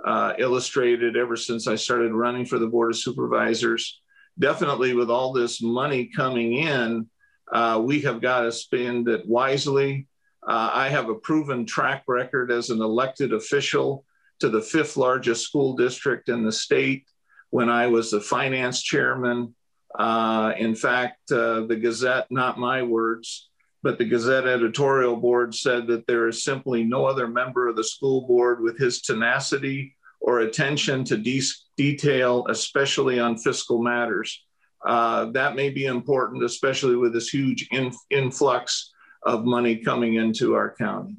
uh, 0.06 0.34
illustrated 0.38 1.16
ever 1.16 1.36
since 1.36 1.68
I 1.68 1.76
started 1.76 2.14
running 2.14 2.46
for 2.46 2.60
the 2.60 2.68
Board 2.68 2.92
of 2.92 2.98
Supervisors. 2.98 4.02
Definitely, 4.40 4.94
with 4.94 5.10
all 5.10 5.34
this 5.34 5.62
money 5.62 6.10
coming 6.16 6.54
in, 6.54 7.08
uh, 7.52 7.82
we 7.84 8.02
have 8.02 8.22
got 8.22 8.42
to 8.42 8.52
spend 8.52 9.08
it 9.08 9.28
wisely. 9.28 10.08
Uh, 10.48 10.72
I 10.74 10.90
have 10.90 11.10
a 11.10 11.16
proven 11.16 11.66
track 11.66 12.04
record 12.08 12.52
as 12.52 12.70
an 12.70 12.82
elected 12.82 13.34
official 13.34 14.06
to 14.40 14.50
the 14.50 14.62
fifth 14.62 14.98
largest 14.98 15.46
school 15.46 15.76
district 15.76 16.30
in 16.30 16.44
the 16.44 16.52
state 16.52 17.06
when 17.52 17.70
I 17.70 17.88
was 17.88 18.10
the 18.10 18.22
finance 18.22 18.82
chairman. 18.82 19.54
Uh, 19.98 20.54
in 20.58 20.74
fact, 20.74 21.32
uh, 21.32 21.66
the 21.68 21.76
Gazette, 21.76 22.28
not 22.32 22.58
my 22.58 22.82
words, 22.82 23.51
but 23.84 23.98
the 23.98 24.06
Gazette 24.06 24.48
editorial 24.48 25.16
board 25.16 25.56
said 25.56 25.88
that 25.88 26.06
there 26.08 26.28
is 26.28 26.44
simply 26.44 26.84
no 26.84 27.06
other 27.06 27.28
member 27.28 27.68
of 27.68 27.76
the 27.76 27.84
school 27.84 28.28
board 28.28 28.62
with 28.62 28.78
his 28.78 29.02
tenacity 29.02 29.96
or 30.20 30.42
attention 30.42 31.04
to 31.06 31.18
de- 31.18 31.42
detail, 31.78 32.46
especially 32.50 33.20
on 33.20 33.38
fiscal 33.38 33.82
matters. 33.82 34.44
Uh, 34.86 35.26
that 35.32 35.56
may 35.56 35.70
be 35.70 35.86
important, 35.86 36.44
especially 36.44 36.96
with 36.96 37.14
this 37.14 37.30
huge 37.30 37.68
in- 37.72 37.94
influx 38.10 38.92
of 39.24 39.46
money 39.46 39.76
coming 39.78 40.16
into 40.16 40.54
our 40.54 40.76
county. 40.76 41.16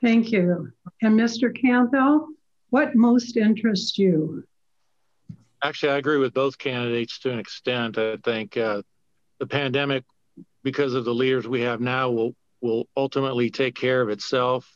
Thank 0.00 0.32
you. 0.32 0.72
And 1.02 1.18
Mr. 1.18 1.54
Campbell, 1.58 2.28
what 2.70 2.94
most 2.94 3.36
interests 3.36 3.98
you? 3.98 4.44
Actually, 5.62 5.92
I 5.92 5.96
agree 5.96 6.18
with 6.18 6.34
both 6.34 6.58
candidates 6.58 7.18
to 7.20 7.32
an 7.32 7.38
extent. 7.38 7.96
I 7.96 8.16
think 8.18 8.56
uh, 8.56 8.82
the 9.38 9.46
pandemic 9.46 10.04
because 10.62 10.94
of 10.94 11.04
the 11.04 11.14
leaders 11.14 11.46
we 11.46 11.62
have 11.62 11.80
now 11.80 12.10
will 12.10 12.34
will 12.60 12.88
ultimately 12.96 13.50
take 13.50 13.74
care 13.74 14.00
of 14.00 14.08
itself. 14.08 14.70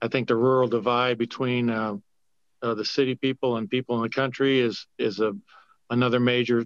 I 0.00 0.08
think 0.08 0.28
the 0.28 0.36
rural 0.36 0.68
divide 0.68 1.18
between 1.18 1.68
uh, 1.68 1.96
uh, 2.62 2.74
the 2.74 2.84
city 2.84 3.14
people 3.14 3.56
and 3.56 3.68
people 3.68 3.96
in 3.96 4.02
the 4.02 4.08
country 4.08 4.60
is 4.60 4.86
is 4.98 5.20
a 5.20 5.32
another 5.90 6.20
major 6.20 6.64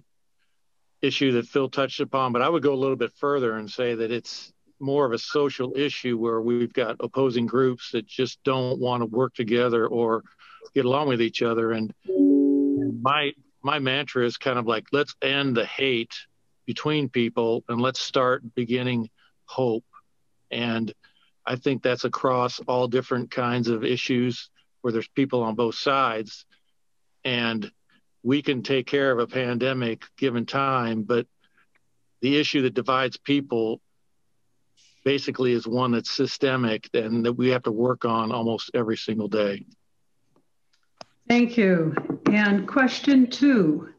issue 1.01 1.33
that 1.33 1.47
Phil 1.47 1.69
touched 1.69 1.99
upon. 1.99 2.31
But 2.31 2.41
I 2.41 2.49
would 2.49 2.63
go 2.63 2.73
a 2.73 2.75
little 2.83 2.95
bit 2.95 3.11
further 3.13 3.57
and 3.57 3.69
say 3.69 3.95
that 3.95 4.11
it's 4.11 4.53
more 4.79 5.05
of 5.05 5.13
a 5.13 5.19
social 5.19 5.73
issue 5.75 6.17
where 6.17 6.41
we've 6.41 6.73
got 6.73 6.97
opposing 6.99 7.45
groups 7.45 7.91
that 7.91 8.05
just 8.05 8.43
don't 8.43 8.79
want 8.79 9.01
to 9.01 9.05
work 9.05 9.33
together 9.33 9.87
or 9.87 10.23
get 10.73 10.85
along 10.85 11.07
with 11.07 11.21
each 11.21 11.41
other. 11.41 11.71
And 11.71 11.93
my 13.01 13.31
my 13.61 13.79
mantra 13.79 14.25
is 14.25 14.37
kind 14.37 14.59
of 14.59 14.67
like 14.67 14.85
let's 14.91 15.15
end 15.21 15.57
the 15.57 15.65
hate 15.65 16.13
between 16.65 17.09
people 17.09 17.63
and 17.69 17.79
let's 17.79 17.99
start 17.99 18.55
beginning 18.55 19.09
hope. 19.45 19.85
And 20.51 20.93
I 21.45 21.55
think 21.55 21.83
that's 21.83 22.05
across 22.05 22.59
all 22.61 22.87
different 22.87 23.31
kinds 23.31 23.67
of 23.67 23.83
issues 23.83 24.49
where 24.81 24.91
there's 24.91 25.07
people 25.07 25.43
on 25.43 25.55
both 25.55 25.75
sides. 25.75 26.45
And 27.23 27.71
we 28.23 28.41
can 28.41 28.63
take 28.63 28.87
care 28.87 29.11
of 29.11 29.19
a 29.19 29.27
pandemic 29.27 30.03
given 30.17 30.45
time, 30.45 31.03
but 31.03 31.27
the 32.21 32.37
issue 32.37 32.63
that 32.63 32.73
divides 32.73 33.17
people 33.17 33.81
basically 35.03 35.53
is 35.53 35.67
one 35.67 35.91
that's 35.91 36.09
systemic 36.09 36.89
and 36.93 37.25
that 37.25 37.33
we 37.33 37.49
have 37.49 37.63
to 37.63 37.71
work 37.71 38.05
on 38.05 38.31
almost 38.31 38.71
every 38.73 38.97
single 38.97 39.27
day. 39.27 39.65
Thank 41.27 41.57
you. 41.57 41.95
And 42.31 42.67
question 42.67 43.27
two 43.27 43.89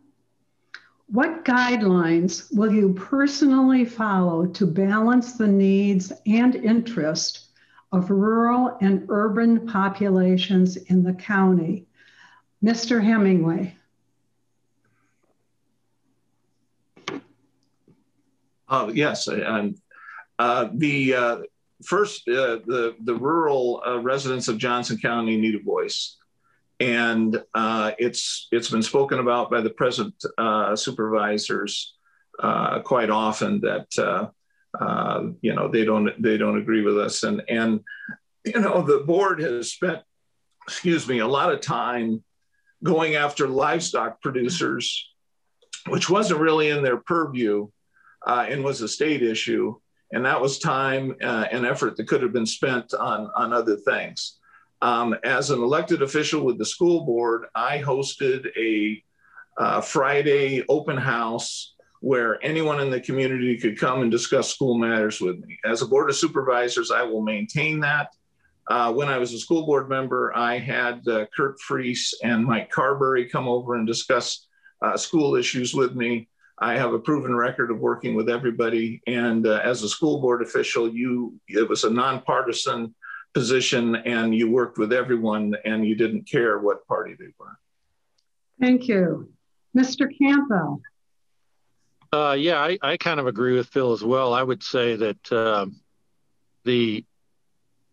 what 1.08 1.44
guidelines 1.44 2.54
will 2.54 2.72
you 2.72 2.92
personally 2.94 3.84
follow 3.84 4.46
to 4.46 4.66
balance 4.66 5.34
the 5.34 5.46
needs 5.46 6.12
and 6.26 6.56
interest 6.56 7.46
of 7.92 8.10
rural 8.10 8.76
and 8.80 9.06
urban 9.08 9.66
populations 9.66 10.76
in 10.76 11.04
the 11.04 11.14
county? 11.14 11.86
Mr. 12.64 13.02
Hemingway. 13.02 13.76
Uh, 18.68 18.90
yes, 18.92 19.28
and 19.28 19.78
uh, 20.40 20.68
the 20.74 21.14
uh, 21.14 21.38
first, 21.84 22.26
uh, 22.28 22.58
the 22.66 22.96
the 23.04 23.14
rural 23.14 23.80
uh, 23.86 24.00
residents 24.00 24.48
of 24.48 24.58
Johnson 24.58 24.98
County 24.98 25.36
need 25.36 25.54
a 25.54 25.62
voice 25.62 26.16
and 26.80 27.42
uh, 27.54 27.92
it's 27.98 28.48
it's 28.52 28.70
been 28.70 28.82
spoken 28.82 29.18
about 29.18 29.50
by 29.50 29.60
the 29.60 29.70
present 29.70 30.14
uh, 30.36 30.76
supervisors 30.76 31.94
uh, 32.38 32.80
quite 32.80 33.10
often 33.10 33.60
that 33.62 33.86
uh, 33.98 34.28
uh, 34.78 35.28
you 35.40 35.54
know 35.54 35.68
they 35.68 35.84
don't 35.84 36.10
they 36.22 36.36
don't 36.36 36.58
agree 36.58 36.82
with 36.82 36.98
us, 36.98 37.22
and 37.22 37.42
and 37.48 37.80
you 38.44 38.60
know 38.60 38.82
the 38.82 38.98
board 38.98 39.40
has 39.40 39.72
spent 39.72 40.02
excuse 40.66 41.08
me 41.08 41.20
a 41.20 41.26
lot 41.26 41.52
of 41.52 41.60
time 41.60 42.22
going 42.82 43.14
after 43.14 43.48
livestock 43.48 44.20
producers, 44.20 45.08
which 45.88 46.10
wasn't 46.10 46.40
really 46.40 46.68
in 46.68 46.82
their 46.82 46.98
purview 46.98 47.68
uh, 48.26 48.44
and 48.48 48.62
was 48.62 48.82
a 48.82 48.88
state 48.88 49.22
issue, 49.22 49.74
and 50.12 50.26
that 50.26 50.40
was 50.40 50.58
time 50.58 51.16
and 51.20 51.64
effort 51.64 51.96
that 51.96 52.06
could 52.06 52.22
have 52.22 52.34
been 52.34 52.44
spent 52.44 52.92
on 52.92 53.30
on 53.34 53.54
other 53.54 53.76
things. 53.76 54.38
Um, 54.86 55.16
as 55.24 55.50
an 55.50 55.60
elected 55.60 56.00
official 56.02 56.44
with 56.44 56.58
the 56.58 56.64
school 56.64 57.04
board, 57.04 57.46
I 57.56 57.82
hosted 57.82 58.46
a 58.56 59.02
uh, 59.60 59.80
Friday 59.80 60.64
open 60.68 60.96
house 60.96 61.74
where 62.00 62.38
anyone 62.40 62.78
in 62.78 62.88
the 62.88 63.00
community 63.00 63.58
could 63.58 63.80
come 63.80 64.02
and 64.02 64.12
discuss 64.12 64.54
school 64.54 64.78
matters 64.78 65.20
with 65.20 65.40
me. 65.40 65.58
As 65.64 65.82
a 65.82 65.88
board 65.88 66.08
of 66.08 66.14
supervisors, 66.14 66.92
I 66.92 67.02
will 67.02 67.20
maintain 67.20 67.80
that. 67.80 68.10
Uh, 68.70 68.92
when 68.92 69.08
I 69.08 69.18
was 69.18 69.32
a 69.32 69.40
school 69.40 69.66
board 69.66 69.88
member, 69.88 70.32
I 70.36 70.56
had 70.58 71.00
uh, 71.08 71.26
Kurt 71.36 71.58
Friese 71.58 72.14
and 72.22 72.44
Mike 72.44 72.70
Carberry 72.70 73.28
come 73.28 73.48
over 73.48 73.74
and 73.74 73.88
discuss 73.88 74.46
uh, 74.82 74.96
school 74.96 75.34
issues 75.34 75.74
with 75.74 75.96
me. 75.96 76.28
I 76.60 76.78
have 76.78 76.92
a 76.92 77.00
proven 77.00 77.34
record 77.34 77.72
of 77.72 77.80
working 77.80 78.14
with 78.14 78.28
everybody. 78.28 79.02
And 79.08 79.48
uh, 79.48 79.60
as 79.64 79.82
a 79.82 79.88
school 79.88 80.20
board 80.20 80.42
official, 80.42 80.88
you 80.88 81.40
it 81.48 81.68
was 81.68 81.82
a 81.82 81.90
nonpartisan 81.90 82.94
position 83.36 83.96
and 83.96 84.34
you 84.34 84.50
worked 84.50 84.78
with 84.78 84.94
everyone 84.94 85.54
and 85.66 85.86
you 85.86 85.94
didn't 85.94 86.22
care 86.22 86.58
what 86.58 86.86
party 86.86 87.14
they 87.18 87.26
were. 87.38 87.58
Thank 88.58 88.88
you. 88.88 89.28
Mr. 89.76 90.08
Campbell. 90.18 90.80
Uh, 92.10 92.34
yeah, 92.38 92.58
I, 92.58 92.78
I, 92.80 92.96
kind 92.96 93.20
of 93.20 93.26
agree 93.26 93.52
with 93.52 93.66
Phil 93.68 93.92
as 93.92 94.02
well. 94.02 94.32
I 94.32 94.42
would 94.42 94.62
say 94.62 94.96
that 94.96 95.30
uh, 95.30 95.66
the 96.64 97.04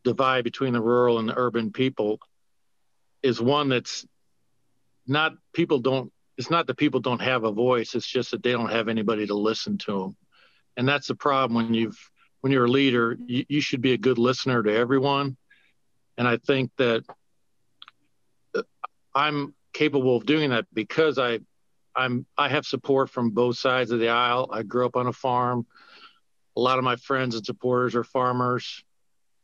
divide 0.06 0.46
between 0.46 0.72
the 0.72 0.80
rural 0.80 1.20
and 1.20 1.28
the 1.28 1.38
urban 1.38 1.74
people 1.74 2.22
is 3.22 3.42
one 3.42 3.68
that's 3.68 4.06
not 5.06 5.34
people 5.52 5.80
don't 5.80 6.10
it's 6.38 6.50
not 6.50 6.68
that 6.68 6.78
people 6.78 7.02
don't 7.02 7.22
have 7.22 7.44
a 7.44 7.52
voice 7.52 7.96
it's 7.96 8.08
just 8.08 8.32
that 8.32 8.44
they 8.44 8.52
don't 8.54 8.72
have 8.72 8.88
anybody 8.88 9.28
to 9.28 9.34
listen 9.34 9.78
to 9.78 10.00
them 10.00 10.18
and 10.78 10.88
that's 10.88 11.08
the 11.08 11.16
problem 11.16 11.56
when 11.56 11.74
you've 11.74 12.00
when 12.44 12.52
you're 12.52 12.66
a 12.66 12.70
leader 12.70 13.18
you, 13.26 13.46
you 13.48 13.62
should 13.62 13.82
be 13.82 13.94
a 13.94 13.98
good 13.98 14.18
listener 14.18 14.62
to 14.62 14.76
everyone. 14.76 15.38
And 16.18 16.28
i 16.28 16.38
think 16.38 16.72
that 16.78 17.04
uh, 18.54 18.64
i'm 19.16 19.56
capable 19.72 20.18
of 20.18 20.26
doing 20.26 20.50
that 20.50 20.66
because 20.74 21.18
i 21.18 21.40
i'm 21.96 22.26
i 22.38 22.50
have 22.50 22.66
support 22.66 23.10
from 23.10 23.30
both 23.30 23.58
sides 23.58 23.92
of 23.92 24.00
the 24.00 24.10
aisle. 24.10 24.50
I 24.52 24.64
grew 24.64 24.86
up 24.86 24.98
on 24.98 25.08
a 25.08 25.14
farm. 25.14 25.66
A 26.58 26.60
lot 26.60 26.78
of 26.78 26.84
my 26.84 26.98
friends 26.98 27.34
and 27.36 27.46
supporters 27.46 27.96
are 27.96 28.04
farmers. 28.04 28.84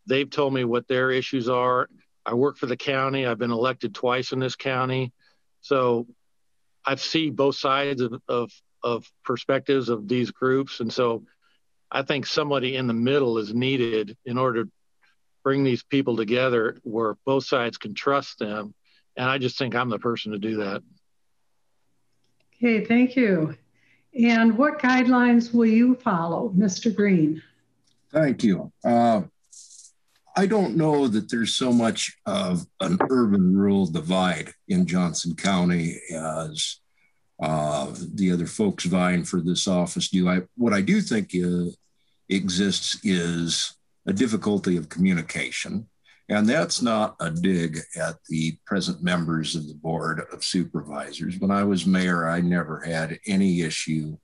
They've 0.05 0.29
told 0.29 0.53
me 0.53 0.65
what 0.65 0.87
their 0.87 1.09
issues 1.09 1.47
are. 1.47 1.87
I 2.25 2.33
work 2.33 2.57
for 2.57 2.65
the 2.65 2.77
county. 2.77 3.25
I've 3.25 3.39
been 3.39 3.51
elected 3.51 3.95
twice 3.95 4.33
in 4.33 4.39
this 4.39 4.55
county. 4.55 5.13
So 5.61 6.05
I've 6.85 7.01
seen 7.01 7.33
both 7.33 7.55
sides 7.55 8.01
of, 8.01 8.21
of, 8.27 8.51
of 8.83 9.11
perspectives 9.23 9.87
of 9.89 10.07
these 10.07 10.31
groups. 10.31 10.81
And 10.81 10.91
so 10.91 11.23
I 11.91 12.03
think 12.03 12.25
somebody 12.25 12.75
in 12.75 12.87
the 12.87 12.93
middle 12.93 13.37
is 13.37 13.53
needed 13.53 14.17
in 14.25 14.37
order 14.37 14.65
to 14.65 14.71
bring 15.43 15.63
these 15.63 15.83
people 15.83 16.17
together 16.17 16.77
where 16.83 17.15
both 17.25 17.45
sides 17.45 17.77
can 17.77 17.93
trust 17.93 18.39
them. 18.39 18.73
And 19.15 19.29
I 19.29 19.37
just 19.37 19.57
think 19.57 19.75
I'm 19.75 19.89
the 19.89 19.99
person 19.99 20.31
to 20.33 20.39
do 20.39 20.57
that. 20.57 20.83
Okay, 22.57 22.85
thank 22.85 23.15
you. 23.15 23.55
And 24.17 24.57
what 24.57 24.79
guidelines 24.79 25.53
will 25.53 25.65
you 25.65 25.95
follow, 25.95 26.53
Mr. 26.55 26.93
Green? 26.93 27.41
Thank 28.11 28.43
you. 28.43 28.71
Uh, 28.83 29.23
I 30.35 30.45
don't 30.45 30.75
know 30.75 31.07
that 31.07 31.29
there's 31.29 31.53
so 31.53 31.71
much 31.71 32.17
of 32.25 32.65
an 32.79 32.97
urban 33.09 33.55
rural 33.55 33.87
divide 33.87 34.53
in 34.67 34.85
Johnson 34.85 35.35
County 35.35 35.99
as 36.13 36.79
uh, 37.41 37.93
the 38.15 38.31
other 38.31 38.45
folks 38.45 38.85
vying 38.85 39.23
for 39.23 39.41
this 39.41 39.67
office 39.67 40.09
do. 40.09 40.27
I, 40.27 40.41
what 40.55 40.73
I 40.73 40.81
do 40.81 41.01
think 41.01 41.29
is, 41.33 41.77
exists 42.27 42.99
is 43.03 43.75
a 44.05 44.13
difficulty 44.13 44.77
of 44.77 44.89
communication. 44.89 45.87
And 46.27 46.47
that's 46.47 46.81
not 46.81 47.15
a 47.19 47.31
dig 47.31 47.79
at 47.99 48.17
the 48.27 48.57
present 48.65 49.01
members 49.01 49.55
of 49.55 49.67
the 49.67 49.73
Board 49.73 50.21
of 50.31 50.43
Supervisors. 50.43 51.39
When 51.39 51.49
I 51.49 51.63
was 51.63 51.87
mayor, 51.87 52.29
I 52.29 52.39
never 52.39 52.81
had 52.81 53.19
any 53.25 53.61
issue 53.61 54.15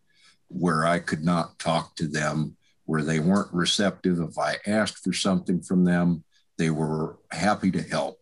where 0.47 0.85
I 0.85 0.99
could 0.99 1.23
not 1.23 1.57
talk 1.57 1.95
to 1.95 2.07
them 2.07 2.57
where 2.85 3.01
they 3.01 3.19
weren't 3.19 3.51
receptive. 3.51 4.19
If 4.19 4.37
I 4.37 4.57
asked 4.67 5.03
for 5.03 5.13
something 5.13 5.61
from 5.61 5.83
them, 5.83 6.23
they 6.59 6.69
were 6.69 7.17
happy 7.31 7.71
to 7.71 7.81
help. 7.81 8.19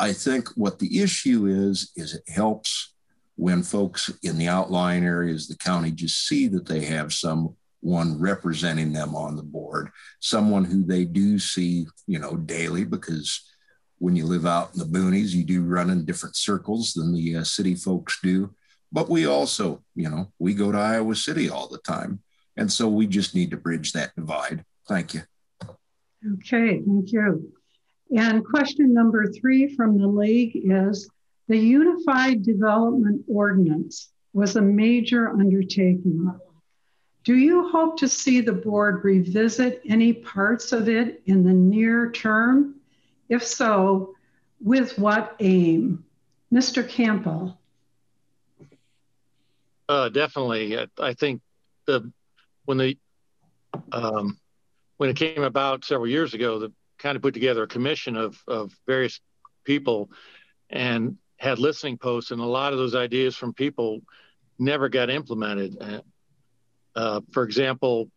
I 0.00 0.12
think 0.12 0.48
what 0.56 0.80
the 0.80 1.00
issue 1.00 1.46
is, 1.46 1.92
is 1.94 2.14
it 2.14 2.28
helps 2.28 2.94
when 3.38 3.62
folks 3.62 4.10
in 4.24 4.36
the 4.36 4.48
outlying 4.48 5.04
areas 5.04 5.46
the 5.46 5.56
county 5.56 5.92
just 5.92 6.26
see 6.26 6.48
that 6.48 6.66
they 6.66 6.84
have 6.84 7.12
someone 7.12 7.54
representing 8.18 8.92
them 8.92 9.14
on 9.14 9.36
the 9.36 9.44
board, 9.44 9.90
someone 10.18 10.64
who 10.64 10.84
they 10.84 11.04
do 11.04 11.38
see, 11.38 11.86
you 12.08 12.18
know, 12.18 12.34
daily 12.34 12.82
because 12.82 13.48
when 13.98 14.16
you 14.16 14.26
live 14.26 14.44
out 14.44 14.70
in 14.72 14.80
the 14.80 14.84
boonies, 14.84 15.30
you 15.30 15.44
do 15.44 15.62
run 15.62 15.88
in 15.88 16.04
different 16.04 16.34
circles 16.34 16.92
than 16.94 17.14
the 17.14 17.36
uh, 17.36 17.44
city 17.44 17.76
folks 17.76 18.18
do. 18.20 18.52
But 18.90 19.08
we 19.08 19.26
also, 19.26 19.84
you 19.94 20.10
know, 20.10 20.32
we 20.40 20.52
go 20.52 20.72
to 20.72 20.78
Iowa 20.78 21.14
City 21.14 21.48
all 21.48 21.68
the 21.68 21.78
time. 21.78 22.20
And 22.56 22.72
so 22.72 22.88
we 22.88 23.06
just 23.06 23.36
need 23.36 23.52
to 23.52 23.56
bridge 23.56 23.92
that 23.92 24.16
divide. 24.16 24.64
Thank 24.88 25.14
you. 25.14 25.22
Okay, 26.34 26.82
thank 26.84 27.12
you. 27.12 27.52
And 28.16 28.44
question 28.44 28.92
number 28.92 29.30
three 29.30 29.76
from 29.76 29.96
the 29.96 30.08
league 30.08 30.60
is 30.64 31.08
the 31.48 31.56
Unified 31.56 32.44
Development 32.44 33.24
Ordinance 33.26 34.10
was 34.34 34.56
a 34.56 34.62
major 34.62 35.30
undertaking. 35.30 36.30
Do 37.24 37.34
you 37.34 37.68
hope 37.68 37.98
to 37.98 38.08
see 38.08 38.40
the 38.40 38.52
board 38.52 39.02
revisit 39.02 39.82
any 39.88 40.12
parts 40.12 40.72
of 40.72 40.88
it 40.88 41.22
in 41.26 41.42
the 41.44 41.52
near 41.52 42.10
term? 42.12 42.76
If 43.28 43.44
so, 43.44 44.14
with 44.60 44.98
what 44.98 45.36
aim? 45.40 46.04
Mr. 46.52 46.86
Campbell. 46.86 47.58
Uh, 49.88 50.08
definitely. 50.10 50.78
I, 50.78 50.86
I 50.98 51.14
think 51.14 51.40
the 51.86 52.12
when 52.66 52.78
the 52.78 52.98
um, 53.92 54.38
when 54.98 55.10
it 55.10 55.16
came 55.16 55.42
about 55.42 55.84
several 55.84 56.08
years 56.08 56.34
ago, 56.34 56.58
the 56.58 56.72
kind 56.98 57.16
of 57.16 57.22
put 57.22 57.34
together 57.34 57.62
a 57.62 57.68
commission 57.68 58.16
of 58.16 58.38
of 58.46 58.72
various 58.86 59.20
people, 59.64 60.10
and 60.68 61.16
had 61.38 61.58
listening 61.58 61.96
posts, 61.96 62.32
and 62.32 62.40
a 62.40 62.46
lot 62.46 62.72
of 62.72 62.78
those 62.78 62.94
ideas 62.94 63.36
from 63.36 63.54
people 63.54 64.00
never 64.58 64.88
got 64.88 65.08
implemented. 65.08 66.02
Uh, 66.94 67.20
for 67.32 67.44
example, 67.44 68.10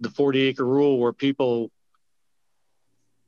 the 0.00 0.10
40 0.10 0.42
acre 0.42 0.64
rule, 0.64 0.98
where 0.98 1.12
people 1.12 1.70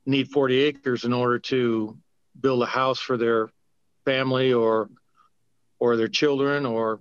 need 0.07 0.29
40 0.29 0.59
acres 0.61 1.05
in 1.05 1.13
order 1.13 1.39
to 1.41 1.99
build 2.39 2.63
a 2.63 2.67
house 2.67 3.01
for 3.01 3.17
their 3.17 3.49
family 4.05 4.53
or 4.53 4.89
or 5.81 5.97
their 5.97 6.09
children, 6.09 6.65
or 6.65 7.01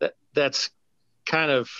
that 0.00 0.14
that's 0.34 0.70
kind 1.24 1.50
of 1.50 1.70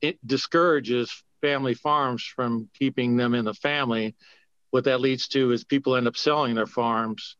it 0.00 0.18
discourages 0.26 1.22
family 1.40 1.74
farms 1.74 2.24
from 2.24 2.68
keeping 2.74 3.16
them 3.16 3.34
in 3.34 3.44
the 3.44 3.54
family. 3.54 4.16
What 4.70 4.84
that 4.84 5.00
leads 5.00 5.28
to 5.28 5.52
is 5.52 5.62
people 5.62 5.94
end 5.94 6.08
up 6.08 6.16
selling 6.16 6.56
their 6.56 6.66
farms, 6.66 7.36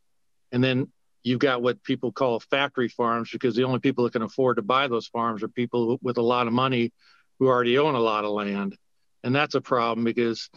and 0.53 0.63
then 0.63 0.93
you've 1.25 1.41
got 1.41 1.63
what 1.63 1.83
people 1.83 2.13
call 2.13 2.39
factory 2.39 2.89
farms 2.89 3.31
because 3.33 3.57
the 3.57 3.65
only 3.65 3.81
people 3.81 4.05
that 4.05 4.13
can 4.13 4.23
afford 4.23 4.57
to 4.57 4.63
buy 4.63 4.87
those 4.87 5.09
farms 5.09 5.43
are 5.43 5.49
people 5.49 5.99
with 6.03 6.19
a 6.19 6.23
lot 6.23 6.47
of 6.47 6.53
money 6.53 6.93
who 7.39 7.49
already 7.49 7.79
own 7.79 7.97
a 7.97 8.01
lot 8.01 8.25
of 8.25 8.31
land, 8.31 8.77
and 9.25 9.35
that's 9.35 9.57
a 9.57 9.61
problem 9.61 10.05
because 10.05 10.51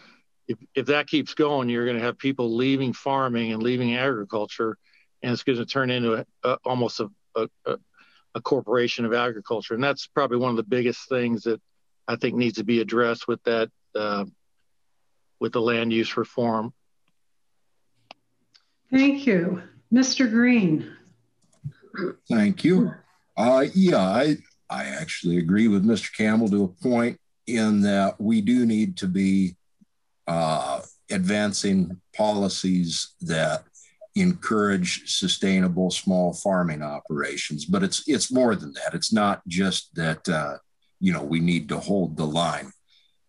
if, 0.48 0.58
if 0.76 0.86
that 0.88 1.08
keeps 1.08 1.34
going, 1.34 1.70
you're 1.70 1.86
going 1.86 1.98
to 1.98 2.04
have 2.04 2.18
people 2.18 2.56
leaving 2.56 2.94
farming 2.94 3.52
and 3.52 3.64
leaving 3.64 3.96
agriculture, 3.96 4.78
and 5.24 5.32
it's 5.32 5.44
going 5.44 5.58
to 5.58 5.66
turn 5.66 5.90
into 5.90 6.14
a, 6.14 6.26
a, 6.44 6.58
almost 6.66 7.00
a, 7.00 7.10
a, 7.66 7.78
a 8.36 8.42
corporation 8.42 9.06
of 9.06 9.14
agriculture, 9.14 9.74
and 9.74 9.84
that's 9.84 10.06
probably 10.08 10.38
one 10.38 10.52
of 10.52 10.58
the 10.58 10.64
biggest 10.64 11.10
things 11.10 11.44
that 11.44 11.62
I 12.08 12.18
think 12.18 12.36
needs 12.36 12.58
to 12.58 12.64
be 12.64 12.80
addressed 12.80 13.28
with 13.28 13.42
that 13.44 13.70
uh, 13.96 14.26
with 15.40 15.54
the 15.54 15.62
land 15.62 15.92
use 15.92 16.16
reform. 16.18 16.74
Thank 18.92 19.28
you, 19.28 19.62
Mr. 19.94 20.30
Green. 20.30 20.96
Thank 22.30 22.64
you. 22.64 22.94
Uh, 23.36 23.66
yeah, 23.74 24.00
I 24.00 24.38
I 24.70 24.86
actually 24.86 25.38
agree 25.38 25.68
with 25.68 25.86
Mr. 25.86 26.16
Campbell 26.16 26.50
to 26.50 26.64
a 26.64 26.84
point 26.84 27.20
in 27.46 27.82
that 27.82 28.20
we 28.20 28.42
do 28.42 28.66
need 28.66 28.98
to 28.98 29.08
be 29.08 29.56
uh, 30.28 30.82
advancing 31.10 32.02
policies 32.16 33.14
that 33.22 33.64
encourage 34.16 35.10
sustainable 35.18 35.90
small 35.92 36.34
farming 36.34 36.82
operations. 36.82 37.66
But 37.66 37.84
it's 37.84 38.04
it's 38.08 38.32
more 38.32 38.56
than 38.56 38.74
that. 38.74 38.94
It's 38.94 39.14
not 39.14 39.42
just 39.48 39.96
that 39.96 40.28
uh, 40.28 40.58
you 41.00 41.14
know, 41.14 41.24
we 41.24 41.40
need 41.40 41.70
to 41.70 41.80
hold 41.80 42.18
the 42.18 42.26
line. 42.26 42.72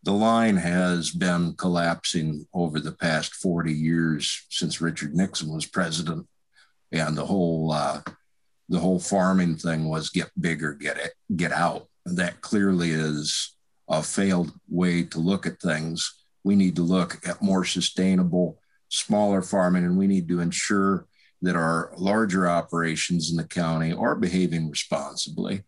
The 0.05 0.13
line 0.13 0.57
has 0.57 1.11
been 1.11 1.55
collapsing 1.55 2.47
over 2.55 2.81
the 2.81 2.93
past 2.93 3.35
40 3.35 3.73
years 3.73 4.47
since 4.49 4.81
Richard 4.81 5.15
Nixon 5.15 5.53
was 5.53 5.67
president. 5.67 6.27
And 6.93 7.17
the 7.17 7.27
whole, 7.27 7.73
uh, 7.73 8.01
the 8.69 8.79
whole 8.79 8.99
farming 8.99 9.57
thing 9.57 9.89
was 9.89 10.11
get 10.11 10.31
bigger, 10.41 10.75
get 10.75 10.97
it, 10.99 11.13
get 11.37 11.53
out. 11.53 11.87
That 12.05 12.41
clearly 12.41 12.91
is 12.91 13.55
a 13.89 14.03
failed 14.03 14.53
way 14.69 15.03
to 15.05 15.19
look 15.19 15.47
at 15.47 15.61
things. 15.61 16.25
We 16.45 16.57
need 16.57 16.77
to 16.77 16.83
look 16.83 17.27
at 17.27 17.43
more 17.43 17.65
sustainable, 17.65 18.61
smaller 18.89 19.43
farming, 19.43 19.85
and 19.85 19.99
we 19.99 20.07
need 20.07 20.29
to 20.29 20.41
ensure 20.41 21.07
that 21.43 21.57
our 21.57 21.93
larger 21.97 22.49
operations 22.49 23.31
in 23.31 23.37
the 23.37 23.45
county 23.45 23.93
are 23.93 24.15
behaving 24.15 24.71
responsibly. 24.71 25.63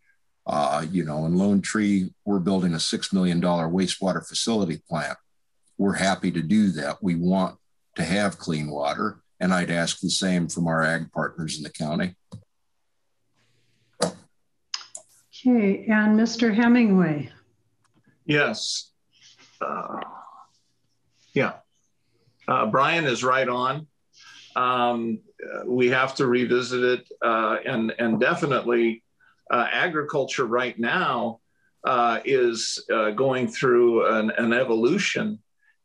Uh, 0.47 0.85
you 0.91 1.05
know, 1.05 1.27
in 1.27 1.37
Lone 1.37 1.61
Tree, 1.61 2.13
we're 2.25 2.41
building 2.41 2.75
a 2.75 2.79
$6 2.79 3.13
million 3.13 3.41
wastewater 3.41 4.27
facility 4.27 4.83
plant. 4.89 5.17
We're 5.79 5.95
happy 5.95 6.31
to 6.33 6.43
do 6.43 6.71
that. 6.73 7.03
We 7.03 7.15
want 7.15 7.57
to 7.97 8.03
have 8.03 8.39
clean 8.39 8.71
water. 8.71 9.23
And 9.41 9.55
I'd 9.55 9.71
ask 9.71 10.01
the 10.01 10.11
same 10.11 10.49
from 10.49 10.67
our 10.67 10.83
ag 10.83 11.11
partners 11.13 11.57
in 11.57 11.63
the 11.63 11.71
county. 11.71 12.15
Okay, 14.03 15.87
and 15.89 16.19
Mr. 16.19 16.55
Hemingway. 16.55 17.31
Yes. 18.27 18.93
Uh, 19.61 20.01
yeah. 21.33 21.55
Uh, 22.47 22.67
Brian 22.67 23.07
is 23.07 23.25
right 23.25 23.49
on. 23.49 23.87
Um, 24.57 25.21
we 25.65 25.89
have 25.89 26.15
to 26.17 26.27
revisit 26.27 26.83
it, 26.83 27.09
uh, 27.23 27.59
and 27.65 27.95
and 27.99 28.21
definitely, 28.21 29.03
uh, 29.51 29.67
agriculture 29.71 30.45
right 30.45 30.79
now 30.79 31.41
uh, 31.85 32.21
is 32.25 32.85
uh, 32.93 33.11
going 33.11 33.49
through 33.49 34.07
an, 34.15 34.31
an, 34.37 34.53
evolution, 34.53 35.39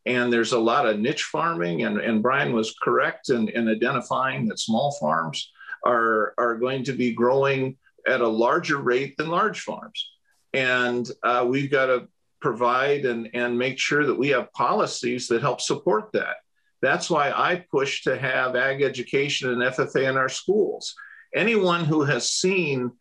and 0.05 0.31
there's 0.31 0.53
a 0.53 0.59
lot 0.59 0.87
of 0.87 0.99
niche 0.99 1.23
farming, 1.23 1.83
and, 1.83 1.99
and 1.99 2.21
Brian 2.21 2.53
was 2.53 2.75
correct 2.81 3.29
in, 3.29 3.49
in 3.49 3.67
identifying 3.67 4.47
that 4.47 4.59
small 4.59 4.91
farms 4.99 5.51
are 5.85 6.33
are 6.37 6.55
going 6.55 6.83
to 6.83 6.93
be 6.93 7.13
growing 7.13 7.77
at 8.07 8.21
a 8.21 8.27
larger 8.27 8.77
rate 8.77 9.15
than 9.17 9.29
large 9.29 9.61
farms, 9.61 10.11
and 10.53 11.09
uh, 11.23 11.45
we've 11.47 11.71
got 11.71 11.87
to 11.87 12.07
provide 12.41 13.05
and, 13.05 13.29
and 13.33 13.57
make 13.57 13.79
sure 13.79 14.05
that 14.05 14.13
we 14.13 14.29
have 14.29 14.53
policies 14.53 15.27
that 15.27 15.41
help 15.41 15.59
support 15.59 16.11
that. 16.13 16.37
That's 16.81 17.09
why 17.09 17.31
I 17.31 17.65
push 17.71 18.03
to 18.03 18.15
have 18.17 18.55
ag 18.55 18.83
education 18.83 19.49
and 19.49 19.61
FFA 19.63 20.07
in 20.09 20.17
our 20.17 20.29
schools. 20.29 20.93
Anyone 21.33 21.85
who 21.85 22.03
has 22.03 22.29
seen 22.29 22.91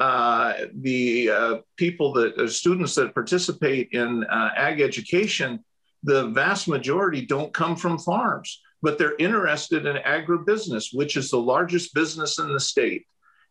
uh, 0.00 0.54
the 0.74 1.30
uh, 1.30 1.56
people 1.76 2.14
that 2.14 2.36
uh, 2.38 2.48
students 2.48 2.94
that 2.94 3.14
participate 3.14 3.90
in 3.92 4.24
uh, 4.24 4.50
ag 4.56 4.80
education, 4.80 5.62
the 6.04 6.28
vast 6.28 6.68
majority 6.68 7.24
don't 7.24 7.52
come 7.52 7.74
from 7.74 7.98
farms, 7.98 8.60
but 8.82 8.98
they're 8.98 9.16
interested 9.16 9.86
in 9.86 9.96
agribusiness, 9.96 10.94
which 10.94 11.16
is 11.16 11.30
the 11.30 11.40
largest 11.40 11.94
business 11.94 12.38
in 12.38 12.52
the 12.52 12.60
state. 12.60 13.06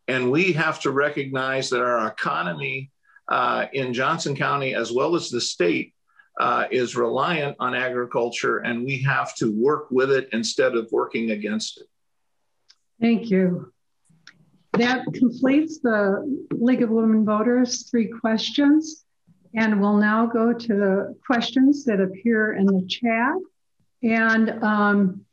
And 0.06 0.30
we 0.30 0.52
have 0.52 0.80
to 0.80 0.90
recognize 0.90 1.68
that 1.70 1.80
our 1.80 2.06
economy 2.06 2.90
uh, 3.28 3.66
in 3.72 3.92
Johnson 3.92 4.36
County, 4.36 4.74
as 4.74 4.92
well 4.92 5.16
as 5.16 5.30
the 5.30 5.40
state, 5.40 5.94
uh, 6.38 6.66
is 6.70 6.96
reliant 6.96 7.56
on 7.60 7.74
agriculture, 7.74 8.58
and 8.58 8.84
we 8.84 9.02
have 9.02 9.34
to 9.36 9.52
work 9.52 9.90
with 9.90 10.10
it 10.10 10.28
instead 10.32 10.74
of 10.74 10.88
working 10.92 11.30
against 11.30 11.80
it. 11.80 11.86
Thank 13.00 13.30
you. 13.30 13.72
That 14.72 15.04
completes 15.14 15.78
the 15.78 16.44
League 16.52 16.82
of 16.82 16.90
Women 16.90 17.24
Voters 17.24 17.88
three 17.88 18.08
questions. 18.08 19.03
And 19.54 19.80
we'll 19.80 19.96
now 19.96 20.26
go 20.26 20.52
to 20.52 20.68
the 20.68 21.16
questions 21.26 21.84
that 21.84 22.00
appear 22.00 22.54
in 22.54 22.66
the 22.66 22.86
chat. 22.86 23.34
And 24.02 24.62
um, 24.62 25.24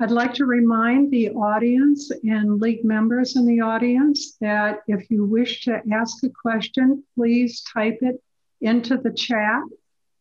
I'd 0.00 0.10
like 0.10 0.34
to 0.34 0.46
remind 0.46 1.10
the 1.10 1.30
audience 1.30 2.10
and 2.10 2.60
league 2.60 2.84
members 2.84 3.36
in 3.36 3.46
the 3.46 3.60
audience 3.60 4.36
that 4.40 4.80
if 4.86 5.10
you 5.10 5.24
wish 5.24 5.64
to 5.64 5.80
ask 5.92 6.22
a 6.24 6.30
question, 6.30 7.04
please 7.14 7.62
type 7.62 7.98
it 8.00 8.22
into 8.60 8.96
the 8.96 9.12
chat 9.12 9.62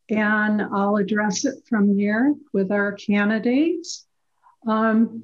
and 0.09 0.61
I'll 0.61 0.97
address 0.97 1.45
it 1.45 1.55
from 1.67 1.97
there 1.97 2.33
with 2.51 2.71
our 2.71 2.91
candidates. 2.91 4.05
Um, 4.67 5.23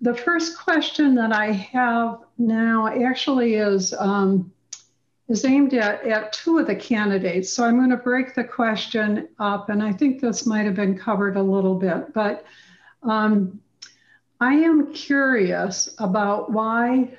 the 0.00 0.14
first 0.14 0.58
question 0.58 1.14
that 1.16 1.32
I 1.32 1.52
have 1.52 2.18
now 2.38 2.88
actually 2.88 3.54
is, 3.54 3.94
um, 3.94 4.51
is 5.28 5.44
aimed 5.44 5.74
at, 5.74 6.04
at 6.04 6.32
two 6.32 6.58
of 6.58 6.66
the 6.66 6.74
candidates. 6.74 7.52
So 7.52 7.64
I'm 7.64 7.76
going 7.76 7.90
to 7.90 7.96
break 7.96 8.34
the 8.34 8.44
question 8.44 9.28
up, 9.38 9.68
and 9.68 9.82
I 9.82 9.92
think 9.92 10.20
this 10.20 10.46
might 10.46 10.64
have 10.66 10.74
been 10.74 10.98
covered 10.98 11.36
a 11.36 11.42
little 11.42 11.76
bit, 11.76 12.12
but 12.12 12.44
um, 13.02 13.60
I 14.40 14.54
am 14.54 14.92
curious 14.92 15.94
about 15.98 16.50
why 16.50 17.16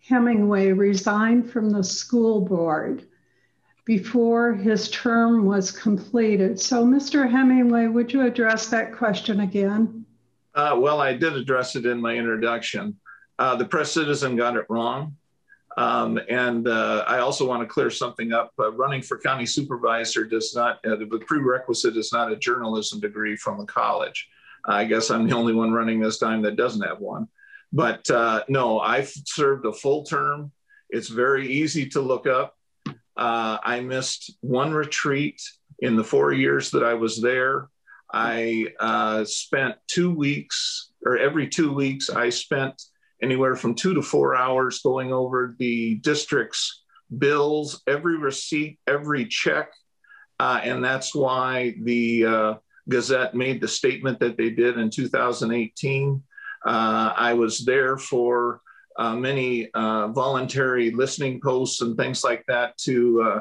Hemingway 0.00 0.72
resigned 0.72 1.50
from 1.50 1.70
the 1.70 1.84
school 1.84 2.40
board 2.40 3.06
before 3.84 4.54
his 4.54 4.90
term 4.90 5.44
was 5.44 5.70
completed. 5.70 6.58
So, 6.58 6.84
Mr. 6.84 7.30
Hemingway, 7.30 7.86
would 7.86 8.12
you 8.12 8.22
address 8.22 8.68
that 8.68 8.94
question 8.96 9.40
again? 9.40 10.06
Uh, 10.54 10.76
well, 10.78 11.00
I 11.00 11.12
did 11.12 11.34
address 11.34 11.76
it 11.76 11.84
in 11.84 12.00
my 12.00 12.14
introduction. 12.14 12.98
Uh, 13.38 13.56
the 13.56 13.64
press 13.64 13.92
citizen 13.92 14.36
got 14.36 14.56
it 14.56 14.64
wrong. 14.68 15.16
Um, 15.76 16.20
and 16.28 16.68
uh, 16.68 17.04
I 17.06 17.18
also 17.18 17.46
want 17.46 17.62
to 17.62 17.66
clear 17.66 17.90
something 17.90 18.32
up. 18.32 18.52
Uh, 18.58 18.72
running 18.72 19.02
for 19.02 19.18
county 19.18 19.46
supervisor 19.46 20.24
does 20.24 20.54
not, 20.54 20.84
uh, 20.86 20.96
the 20.96 21.22
prerequisite 21.26 21.96
is 21.96 22.12
not 22.12 22.30
a 22.30 22.36
journalism 22.36 23.00
degree 23.00 23.36
from 23.36 23.60
a 23.60 23.66
college. 23.66 24.28
I 24.66 24.84
guess 24.84 25.10
I'm 25.10 25.28
the 25.28 25.34
only 25.34 25.52
one 25.52 25.72
running 25.72 26.00
this 26.00 26.18
time 26.18 26.42
that 26.42 26.56
doesn't 26.56 26.82
have 26.82 27.00
one. 27.00 27.28
But 27.72 28.08
uh, 28.08 28.44
no, 28.48 28.78
I've 28.78 29.12
served 29.26 29.66
a 29.66 29.72
full 29.72 30.04
term. 30.04 30.52
It's 30.90 31.08
very 31.08 31.48
easy 31.48 31.88
to 31.90 32.00
look 32.00 32.26
up. 32.26 32.56
Uh, 33.16 33.58
I 33.62 33.80
missed 33.80 34.36
one 34.40 34.72
retreat 34.72 35.42
in 35.80 35.96
the 35.96 36.04
four 36.04 36.32
years 36.32 36.70
that 36.70 36.84
I 36.84 36.94
was 36.94 37.20
there. 37.20 37.68
I 38.12 38.68
uh, 38.78 39.24
spent 39.24 39.74
two 39.88 40.14
weeks, 40.14 40.92
or 41.04 41.18
every 41.18 41.48
two 41.48 41.72
weeks, 41.72 42.10
I 42.10 42.30
spent 42.30 42.80
anywhere 43.24 43.56
from 43.56 43.74
two 43.74 43.94
to 43.94 44.02
four 44.02 44.36
hours 44.36 44.80
going 44.80 45.10
over 45.10 45.56
the 45.58 45.94
district's 45.96 46.82
bills, 47.16 47.82
every 47.86 48.18
receipt, 48.18 48.78
every 48.86 49.24
check. 49.24 49.72
Uh, 50.38 50.60
and 50.62 50.84
that's 50.84 51.14
why 51.14 51.74
the 51.82 52.26
uh, 52.26 52.54
Gazette 52.90 53.34
made 53.34 53.62
the 53.62 53.68
statement 53.68 54.20
that 54.20 54.36
they 54.36 54.50
did 54.50 54.78
in 54.78 54.90
2018. 54.90 56.22
Uh, 56.66 57.12
I 57.16 57.32
was 57.32 57.64
there 57.64 57.96
for 57.96 58.60
uh, 58.98 59.16
many 59.16 59.70
uh, 59.72 60.08
voluntary 60.08 60.90
listening 60.90 61.40
posts 61.40 61.80
and 61.80 61.96
things 61.96 62.24
like 62.24 62.44
that 62.46 62.76
to 62.78 63.40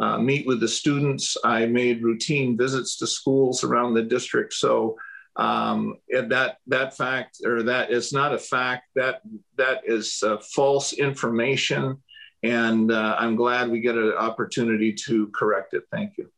uh, 0.00 0.18
meet 0.18 0.46
with 0.46 0.60
the 0.60 0.68
students. 0.68 1.36
I 1.42 1.66
made 1.66 2.04
routine 2.04 2.56
visits 2.56 2.96
to 2.98 3.08
schools 3.08 3.64
around 3.64 3.94
the 3.94 4.02
district. 4.02 4.52
So 4.54 4.96
um, 5.36 5.98
that 6.10 6.58
that 6.66 6.96
fact 6.96 7.40
or 7.44 7.62
that 7.64 7.90
is 7.90 8.12
not 8.12 8.34
a 8.34 8.38
fact. 8.38 8.84
That 8.94 9.20
that 9.56 9.82
is 9.86 10.22
uh, 10.22 10.38
false 10.38 10.92
information, 10.92 12.02
and 12.42 12.92
I'm 12.92 13.36
glad 13.36 13.70
we 13.70 13.80
get 13.80 13.96
an 13.96 14.12
opportunity 14.12 14.92
to 15.06 15.28
correct 15.28 15.74
it. 15.74 15.84
Thank 15.90 16.18
you. 16.18 16.30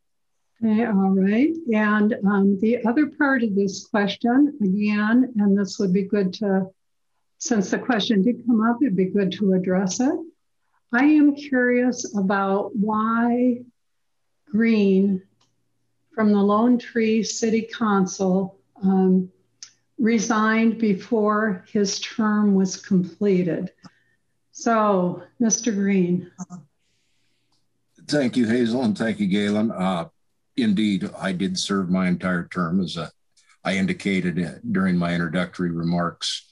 Okay, 0.64 0.84
all 0.86 1.14
right. 1.14 1.54
And 1.72 2.16
um, 2.26 2.58
the 2.58 2.84
other 2.84 3.06
part 3.06 3.44
of 3.44 3.54
this 3.54 3.86
question, 3.86 4.58
again, 4.60 5.32
and 5.36 5.56
this 5.56 5.78
would 5.78 5.92
be 5.92 6.02
good 6.02 6.32
to, 6.34 6.66
since 7.38 7.70
the 7.70 7.78
question 7.78 8.22
did 8.22 8.44
come 8.44 8.60
up, 8.68 8.78
it'd 8.82 8.96
be 8.96 9.04
good 9.04 9.30
to 9.32 9.52
address 9.52 10.00
it. 10.00 10.18
I 10.92 11.04
am 11.04 11.36
curious 11.36 12.16
about 12.16 12.74
why 12.74 13.60
Green 14.50 15.22
from 16.12 16.32
the 16.32 16.42
Lone 16.42 16.76
Tree 16.76 17.22
City 17.22 17.62
Council 17.62 18.57
um, 18.82 19.30
resigned 19.98 20.78
before 20.78 21.64
his 21.70 22.00
term 22.00 22.54
was 22.54 22.76
completed. 22.76 23.72
So, 24.52 25.22
Mr. 25.40 25.74
Green. 25.74 26.30
Thank 28.06 28.36
you, 28.36 28.46
Hazel, 28.46 28.82
and 28.82 28.96
thank 28.96 29.20
you, 29.20 29.26
Galen. 29.26 29.70
Uh, 29.70 30.08
indeed, 30.56 31.10
I 31.18 31.32
did 31.32 31.58
serve 31.58 31.90
my 31.90 32.08
entire 32.08 32.48
term 32.48 32.80
as 32.80 32.96
a, 32.96 33.10
I 33.64 33.76
indicated 33.76 34.60
during 34.70 34.96
my 34.96 35.12
introductory 35.12 35.70
remarks. 35.70 36.48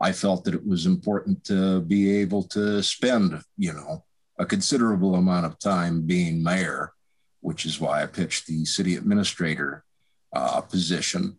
I 0.00 0.12
felt 0.12 0.44
that 0.44 0.54
it 0.54 0.66
was 0.66 0.86
important 0.86 1.44
to 1.44 1.80
be 1.80 2.20
able 2.20 2.42
to 2.44 2.82
spend, 2.82 3.40
you 3.56 3.72
know, 3.72 4.04
a 4.38 4.46
considerable 4.46 5.14
amount 5.14 5.46
of 5.46 5.58
time 5.58 6.02
being 6.02 6.42
mayor, 6.42 6.92
which 7.40 7.66
is 7.66 7.80
why 7.80 8.02
I 8.02 8.06
pitched 8.06 8.46
the 8.46 8.64
city 8.64 8.96
administrator 8.96 9.84
uh, 10.32 10.60
position. 10.62 11.38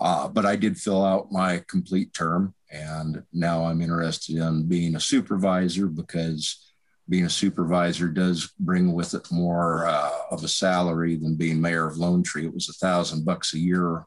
Uh, 0.00 0.28
but 0.28 0.46
I 0.46 0.56
did 0.56 0.78
fill 0.78 1.04
out 1.04 1.32
my 1.32 1.62
complete 1.68 2.14
term, 2.14 2.54
and 2.70 3.22
now 3.32 3.64
I'm 3.64 3.80
interested 3.80 4.36
in 4.36 4.68
being 4.68 4.94
a 4.94 5.00
supervisor 5.00 5.86
because 5.86 6.72
being 7.08 7.24
a 7.24 7.30
supervisor 7.30 8.08
does 8.08 8.52
bring 8.60 8.92
with 8.92 9.14
it 9.14 9.26
more 9.32 9.86
uh, 9.86 10.10
of 10.30 10.44
a 10.44 10.48
salary 10.48 11.16
than 11.16 11.36
being 11.36 11.60
mayor 11.60 11.86
of 11.86 11.96
Lone 11.96 12.22
Tree. 12.22 12.44
It 12.44 12.54
was 12.54 12.68
a 12.68 12.74
thousand 12.74 13.24
bucks 13.24 13.54
a 13.54 13.58
year 13.58 14.04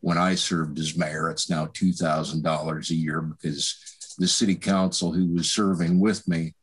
when 0.00 0.18
I 0.18 0.34
served 0.34 0.78
as 0.78 0.96
mayor. 0.96 1.30
It's 1.30 1.48
now 1.48 1.70
two 1.72 1.92
thousand 1.92 2.42
dollars 2.42 2.90
a 2.90 2.94
year 2.94 3.22
because 3.22 3.76
the 4.18 4.28
city 4.28 4.54
council 4.54 5.12
who 5.12 5.34
was 5.34 5.50
serving 5.50 5.98
with 5.98 6.28
me 6.28 6.54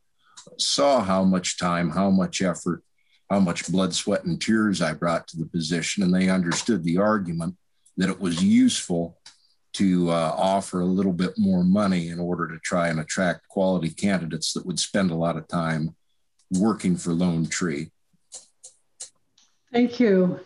saw 0.58 1.00
how 1.00 1.24
much 1.24 1.58
time, 1.58 1.90
how 1.90 2.10
much 2.10 2.40
effort, 2.40 2.82
how 3.28 3.40
much 3.40 3.70
blood, 3.70 3.92
sweat, 3.92 4.24
and 4.24 4.40
tears 4.40 4.80
I 4.80 4.92
brought 4.94 5.26
to 5.28 5.36
the 5.36 5.46
position, 5.46 6.02
and 6.02 6.14
they 6.14 6.28
understood 6.28 6.84
the 6.84 6.98
argument 6.98 7.56
that 7.96 8.08
it 8.08 8.20
was 8.20 8.42
useful 8.42 9.18
to 9.72 10.10
uh, 10.10 10.34
offer 10.36 10.80
a 10.80 10.84
little 10.86 11.12
bit 11.12 11.32
more 11.38 11.62
money 11.62 12.08
in 12.08 12.18
order 12.18 12.48
to 12.48 12.58
try 12.58 12.88
and 12.88 13.00
attract 13.00 13.48
quality 13.48 13.90
candidates 13.90 14.52
that 14.52 14.66
would 14.66 14.80
spend 14.80 15.10
a 15.10 15.14
lot 15.14 15.36
of 15.36 15.46
time 15.46 15.94
working 16.50 16.96
for 16.96 17.12
Lone 17.12 17.46
Tree. 17.46 17.90
Thank 19.72 20.00
you. 20.00 20.40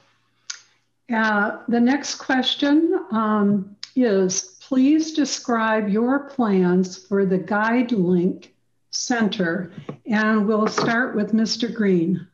Uh, 1.13 1.59
the 1.69 1.81
next 1.81 2.17
question 2.17 3.07
um, 3.11 3.77
is 3.97 4.57
please 4.61 5.13
describe 5.13 5.89
your 5.89 6.21
plans 6.21 6.97
for 6.97 7.25
the 7.25 7.39
GuideLink 7.39 8.49
Center. 8.91 9.73
And 10.07 10.47
we'll 10.47 10.67
start 10.67 11.15
with 11.15 11.33
Mr. 11.33 11.73
Green. 11.73 12.27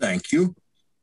Thank 0.00 0.32
you. 0.32 0.54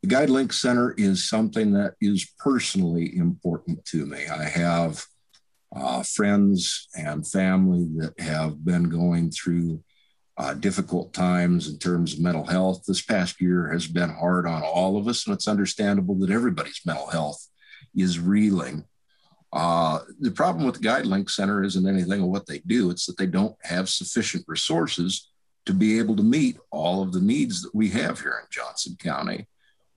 The 0.05 0.13
GuideLink 0.15 0.53
Center 0.53 0.91
is 0.99 1.27
something 1.27 1.71
that 1.71 1.95
is 1.99 2.31
personally 2.37 3.17
important 3.17 3.83
to 3.85 4.05
me. 4.05 4.27
I 4.27 4.43
have 4.43 5.03
uh, 5.75 6.03
friends 6.03 6.87
and 6.95 7.27
family 7.27 7.87
that 7.97 8.19
have 8.19 8.63
been 8.63 8.83
going 8.83 9.31
through 9.31 9.83
uh, 10.37 10.53
difficult 10.53 11.11
times 11.11 11.67
in 11.67 11.79
terms 11.79 12.13
of 12.13 12.19
mental 12.19 12.45
health. 12.45 12.83
This 12.85 13.01
past 13.01 13.41
year 13.41 13.71
has 13.73 13.87
been 13.87 14.11
hard 14.11 14.45
on 14.45 14.61
all 14.61 14.95
of 14.95 15.07
us, 15.07 15.25
and 15.25 15.33
it's 15.33 15.47
understandable 15.47 16.13
that 16.19 16.29
everybody's 16.29 16.81
mental 16.85 17.07
health 17.07 17.43
is 17.95 18.19
reeling. 18.19 18.85
Uh, 19.51 20.01
the 20.19 20.29
problem 20.29 20.67
with 20.67 20.75
the 20.75 20.87
GuideLink 20.87 21.31
Center 21.31 21.63
isn't 21.63 21.87
anything 21.87 22.21
of 22.21 22.27
what 22.27 22.45
they 22.45 22.59
do, 22.67 22.91
it's 22.91 23.07
that 23.07 23.17
they 23.17 23.25
don't 23.25 23.55
have 23.63 23.89
sufficient 23.89 24.45
resources 24.47 25.31
to 25.65 25.73
be 25.73 25.97
able 25.97 26.15
to 26.15 26.21
meet 26.21 26.59
all 26.69 27.01
of 27.01 27.11
the 27.11 27.21
needs 27.21 27.63
that 27.63 27.73
we 27.73 27.89
have 27.89 28.19
here 28.19 28.39
in 28.39 28.47
Johnson 28.51 28.95
County. 28.99 29.47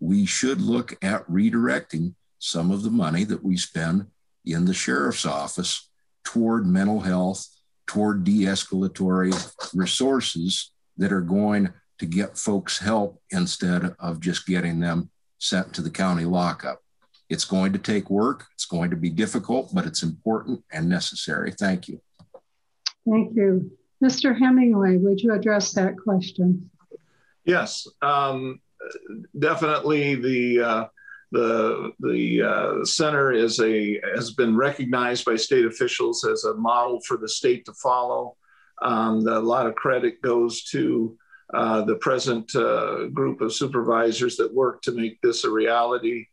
We 0.00 0.26
should 0.26 0.61
look 0.61 0.96
at 1.02 1.28
redirecting 1.28 2.14
some 2.38 2.70
of 2.70 2.82
the 2.82 2.90
money 2.90 3.24
that 3.24 3.42
we 3.42 3.56
spend 3.56 4.06
in 4.44 4.64
the 4.64 4.74
sheriff's 4.74 5.26
office 5.26 5.88
toward 6.24 6.66
mental 6.66 7.00
health, 7.00 7.46
toward 7.87 8.24
de 8.24 8.44
escalatory 8.44 9.32
resources 9.74 10.72
that 10.96 11.12
are 11.12 11.20
going 11.20 11.72
to 11.98 12.06
get 12.06 12.38
folks 12.38 12.78
help 12.78 13.20
instead 13.30 13.94
of 13.98 14.20
just 14.20 14.46
getting 14.46 14.80
them 14.80 15.11
sent 15.38 15.72
to 15.74 15.82
the 15.82 15.90
county 15.90 16.24
lockup. 16.24 16.80
It's 17.28 17.44
going 17.44 17.72
to 17.72 17.78
take 17.78 18.08
work, 18.08 18.46
it's 18.54 18.64
going 18.64 18.90
to 18.90 18.96
be 18.96 19.11
difficult, 19.11 19.74
but 19.74 19.84
it's 19.84 20.02
important 20.02 20.64
and 20.72 20.88
necessary. 20.88 21.50
Thank 21.50 21.88
you. 21.88 22.00
Thank 23.08 23.37
you. 23.37 23.70
Mr. 24.02 24.38
Hemingway, 24.38 24.96
would 24.96 25.20
you 25.20 25.32
address 25.32 25.72
that 25.72 25.96
question? 25.98 26.70
Yes, 27.44 27.87
um, 28.00 28.61
definitely 29.38 30.14
the 30.14 30.61
uh, 30.61 30.87
the 31.33 31.92
the 32.01 32.42
uh, 32.42 32.85
center 32.85 33.33
is 33.33 33.61
a 33.61 34.01
has 34.14 34.33
been 34.33 34.57
recognized 34.57 35.24
by 35.24 35.37
state 35.37 35.66
officials 35.66 36.24
as 36.24 36.44
a 36.44 36.55
model 36.55 37.01
for 37.07 37.16
the 37.16 37.29
state 37.29 37.64
to 37.66 37.72
follow. 37.74 38.37
Um, 38.81 39.24
the, 39.24 39.37
a 39.37 39.40
lot 39.40 39.66
of 39.66 39.74
credit 39.74 40.22
goes 40.22 40.64
to 40.64 41.18
uh, 41.53 41.83
the 41.83 41.96
present 41.96 42.55
uh, 42.55 43.07
group 43.07 43.40
of 43.40 43.55
supervisors 43.55 44.37
that 44.37 44.55
work 44.55 44.83
to 44.83 44.92
make 44.92 45.20
this 45.20 45.44
a 45.44 45.51
reality. 45.51 46.27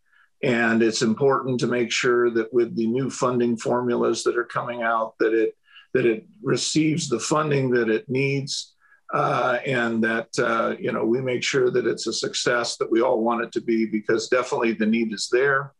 And 0.43 0.83
it's 0.83 1.01
important 1.01 1.59
to 1.61 1.67
make 1.67 1.91
sure 1.91 2.29
that 2.31 2.53
with 2.53 2.75
the 2.75 2.85
new 2.85 3.09
funding 3.09 3.57
formulas 3.57 4.23
that 4.23 4.37
are 4.37 4.45
coming 4.45 4.83
out, 4.83 5.15
that 5.19 5.33
it 5.33 5.55
that 5.93 6.05
it 6.05 6.27
receives 6.43 7.07
the 7.07 7.19
funding 7.19 7.71
that 7.71 7.89
it 7.89 8.09
needs, 8.09 8.74
uh, 9.15 9.59
and 9.65 10.03
that 10.03 10.27
uh, 10.39 10.75
you 10.77 10.91
know 10.91 11.05
we 11.05 11.21
make 11.21 11.41
sure 11.41 11.71
that 11.71 11.87
it's 11.87 12.05
a 12.05 12.11
success 12.11 12.75
that 12.75 12.91
we 12.91 13.01
all 13.01 13.21
want 13.21 13.41
it 13.41 13.51
to 13.53 13.61
be 13.61 13.85
because 13.85 14.27
definitely 14.27 14.73
the 14.73 14.85
need 14.85 15.13
is 15.13 15.29
there. 15.31 15.71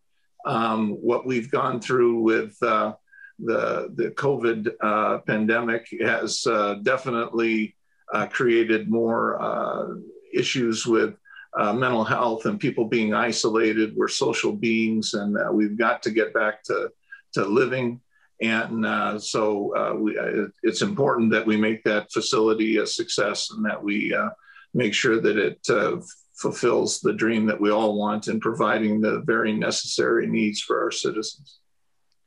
Um, 0.46 0.92
what 0.92 1.26
we've 1.26 1.52
gone 1.52 1.82
through 1.82 2.22
with 2.22 2.56
uh, 2.64 2.94
the 3.40 3.90
the 3.94 4.12
COVID 4.12 4.72
uh, 4.80 5.18
pandemic 5.28 5.86
has 6.02 6.48
uh, 6.48 6.76
definitely 6.76 7.76
uh, 8.14 8.28
created 8.28 8.90
more 8.90 10.00
issues 10.34 10.86
with 10.88 11.16
mental 11.58 12.06
health 12.06 12.46
and 12.46 12.58
people 12.58 12.86
being 12.86 13.14
isolated. 13.14 13.98
We're 13.98 14.08
social 14.08 14.54
beings, 14.54 15.14
and 15.14 15.38
we've 15.54 15.78
got 15.78 16.02
to 16.04 16.12
get 16.12 16.34
back 16.34 16.64
to 16.64 16.90
to 17.34 17.44
living. 17.44 18.00
And 18.42 18.86
uh, 18.86 19.18
so 19.20 19.76
uh, 19.76 19.96
we, 19.96 20.18
uh, 20.18 20.48
it's 20.64 20.82
important 20.82 21.32
that 21.32 21.46
we 21.46 21.56
make 21.56 21.84
that 21.84 22.12
facility 22.12 22.78
a 22.78 22.86
success 22.86 23.50
and 23.52 23.66
that 23.66 23.82
we 23.82 24.14
uh, 24.14 24.30
make 24.74 24.94
sure 24.94 25.22
that 25.22 25.38
it 25.38 25.60
uh, 25.70 25.98
fulfills 26.36 27.00
the 27.00 27.14
dream 27.14 27.46
that 27.46 27.60
we 27.60 27.72
all 27.72 27.98
want 27.98 28.28
in 28.28 28.40
providing 28.40 29.00
the 29.00 29.22
very 29.26 29.54
necessary 29.54 30.28
needs 30.28 30.60
for 30.62 30.84
our 30.84 30.92
citizens. 30.92 31.60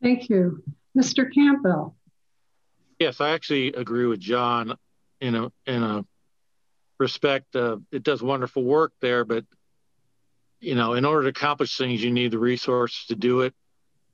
Thank 0.02 0.30
you. 0.30 0.62
Mr. 0.96 1.32
Campbell. 1.32 1.94
Yes, 2.98 3.20
I 3.20 3.30
actually 3.30 3.68
agree 3.68 4.06
with 4.06 4.20
John 4.20 4.76
in 5.20 5.34
a, 5.34 5.52
in 5.66 5.82
a 5.82 6.04
respect. 6.98 7.54
Uh, 7.54 7.76
it 7.92 8.02
does 8.02 8.22
wonderful 8.22 8.64
work 8.64 8.92
there, 9.00 9.24
but 9.24 9.44
you 10.60 10.74
know, 10.74 10.94
in 10.94 11.04
order 11.04 11.24
to 11.24 11.28
accomplish 11.28 11.76
things, 11.76 12.02
you 12.02 12.10
need 12.10 12.32
the 12.32 12.38
resources 12.38 13.04
to 13.08 13.14
do 13.14 13.42
it 13.42 13.54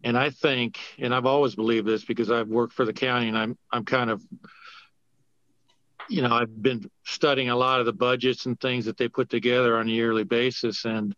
and 0.05 0.17
I 0.17 0.31
think, 0.31 0.79
and 0.99 1.15
I've 1.15 1.27
always 1.27 1.57
believed 1.57 1.89
this 1.89 2.05
because 2.05 2.31
I've 2.31 2.49
worked 2.49 2.75
for 2.75 2.85
the 2.85 2.93
county 2.93 3.29
and 3.29 3.37
I'm 3.37 3.59
I'm 3.73 3.85
kind 3.85 4.11
of 4.11 4.23
you 6.09 6.23
know, 6.23 6.35
I've 6.35 6.63
been 6.63 6.91
studying 7.05 7.49
a 7.49 7.57
lot 7.57 7.81
of 7.81 7.87
the 7.87 7.93
budgets 7.93 8.45
and 8.45 8.61
things 8.61 8.85
that 8.85 8.99
they 8.99 9.09
put 9.09 9.31
together 9.31 9.79
on 9.79 9.89
a 9.89 9.91
yearly 9.91 10.25
basis. 10.25 10.85
And 10.85 11.15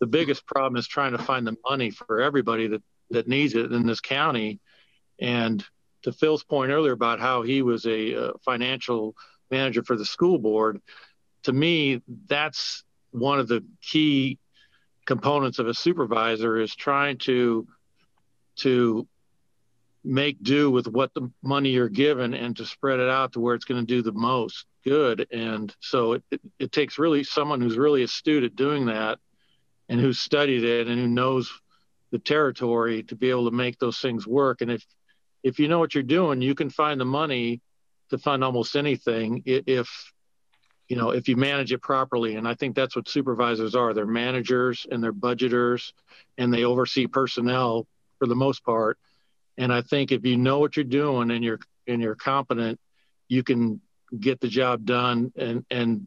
the 0.00 0.06
biggest 0.06 0.46
problem 0.46 0.76
is 0.76 0.86
trying 0.88 1.12
to 1.12 1.18
find 1.18 1.46
the 1.46 1.56
money 1.68 1.90
for 1.90 2.20
everybody 2.20 2.68
that, 2.68 2.82
that 3.10 3.28
needs 3.28 3.54
it 3.54 3.70
in 3.70 3.86
this 3.86 4.00
county. 4.00 4.60
And 5.20 5.64
to 6.02 6.12
Phil's 6.12 6.44
point 6.44 6.70
earlier 6.70 6.92
about 6.92 7.20
how 7.20 7.42
he 7.42 7.62
was 7.62 7.84
a, 7.86 8.12
a 8.12 8.38
financial 8.44 9.14
manager 9.50 9.82
for 9.82 9.96
the 9.96 10.06
school 10.06 10.38
board, 10.38 10.80
to 11.42 11.52
me, 11.52 12.00
that's 12.26 12.84
one 13.10 13.38
of 13.38 13.48
the 13.48 13.64
key 13.82 14.38
components 15.06 15.58
of 15.58 15.66
a 15.66 15.74
supervisor 15.74 16.58
is 16.58 16.74
trying 16.74 17.18
to 17.18 17.66
to 18.58 19.06
make 20.04 20.42
do 20.42 20.70
with 20.70 20.86
what 20.86 21.12
the 21.14 21.30
money 21.42 21.70
you're 21.70 21.88
given 21.88 22.34
and 22.34 22.56
to 22.56 22.64
spread 22.64 23.00
it 23.00 23.10
out 23.10 23.32
to 23.32 23.40
where 23.40 23.54
it's 23.54 23.64
going 23.64 23.84
to 23.84 23.86
do 23.86 24.02
the 24.02 24.12
most 24.12 24.64
good. 24.84 25.26
And 25.30 25.74
so 25.80 26.12
it, 26.14 26.24
it, 26.30 26.40
it, 26.58 26.72
takes 26.72 26.98
really 26.98 27.24
someone 27.24 27.60
who's 27.60 27.76
really 27.76 28.02
astute 28.02 28.44
at 28.44 28.56
doing 28.56 28.86
that 28.86 29.18
and 29.88 30.00
who's 30.00 30.18
studied 30.18 30.64
it 30.64 30.86
and 30.86 30.98
who 30.98 31.08
knows 31.08 31.52
the 32.10 32.18
territory 32.18 33.02
to 33.04 33.16
be 33.16 33.30
able 33.30 33.50
to 33.50 33.56
make 33.56 33.78
those 33.78 33.98
things 33.98 34.26
work. 34.26 34.60
And 34.60 34.70
if 34.70 34.84
if 35.42 35.58
you 35.58 35.68
know 35.68 35.78
what 35.78 35.94
you're 35.94 36.02
doing, 36.02 36.42
you 36.42 36.54
can 36.54 36.70
find 36.70 37.00
the 37.00 37.04
money 37.04 37.60
to 38.10 38.18
fund 38.18 38.42
almost 38.42 38.76
anything 38.76 39.42
if 39.44 40.12
you 40.88 40.96
know 40.96 41.10
if 41.10 41.28
you 41.28 41.36
manage 41.36 41.72
it 41.72 41.82
properly. 41.82 42.36
And 42.36 42.48
I 42.48 42.54
think 42.54 42.74
that's 42.74 42.96
what 42.96 43.08
supervisors 43.08 43.74
are. 43.74 43.92
They're 43.92 44.06
managers 44.06 44.86
and 44.90 45.02
they're 45.02 45.12
budgeters 45.12 45.92
and 46.38 46.52
they 46.52 46.64
oversee 46.64 47.06
personnel 47.06 47.86
for 48.18 48.26
the 48.26 48.34
most 48.34 48.64
part. 48.64 48.98
And 49.56 49.72
I 49.72 49.82
think 49.82 50.12
if 50.12 50.24
you 50.24 50.36
know 50.36 50.58
what 50.58 50.76
you're 50.76 50.84
doing 50.84 51.30
and 51.30 51.44
you're 51.44 51.60
and 51.86 52.00
you're 52.00 52.14
competent, 52.14 52.78
you 53.28 53.42
can 53.42 53.80
get 54.18 54.40
the 54.40 54.48
job 54.48 54.84
done 54.84 55.32
and 55.36 55.64
and 55.70 56.06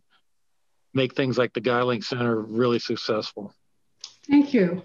make 0.94 1.16
things 1.16 1.38
like 1.38 1.54
the 1.54 1.62
GuideLink 1.62 2.04
Center 2.04 2.40
really 2.40 2.80
successful. 2.80 3.54
Thank 4.28 4.54
you. 4.54 4.84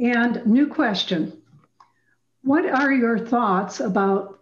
And 0.00 0.46
new 0.46 0.66
question. 0.66 1.40
What 2.42 2.64
are 2.64 2.92
your 2.92 3.18
thoughts 3.18 3.80
about 3.80 4.40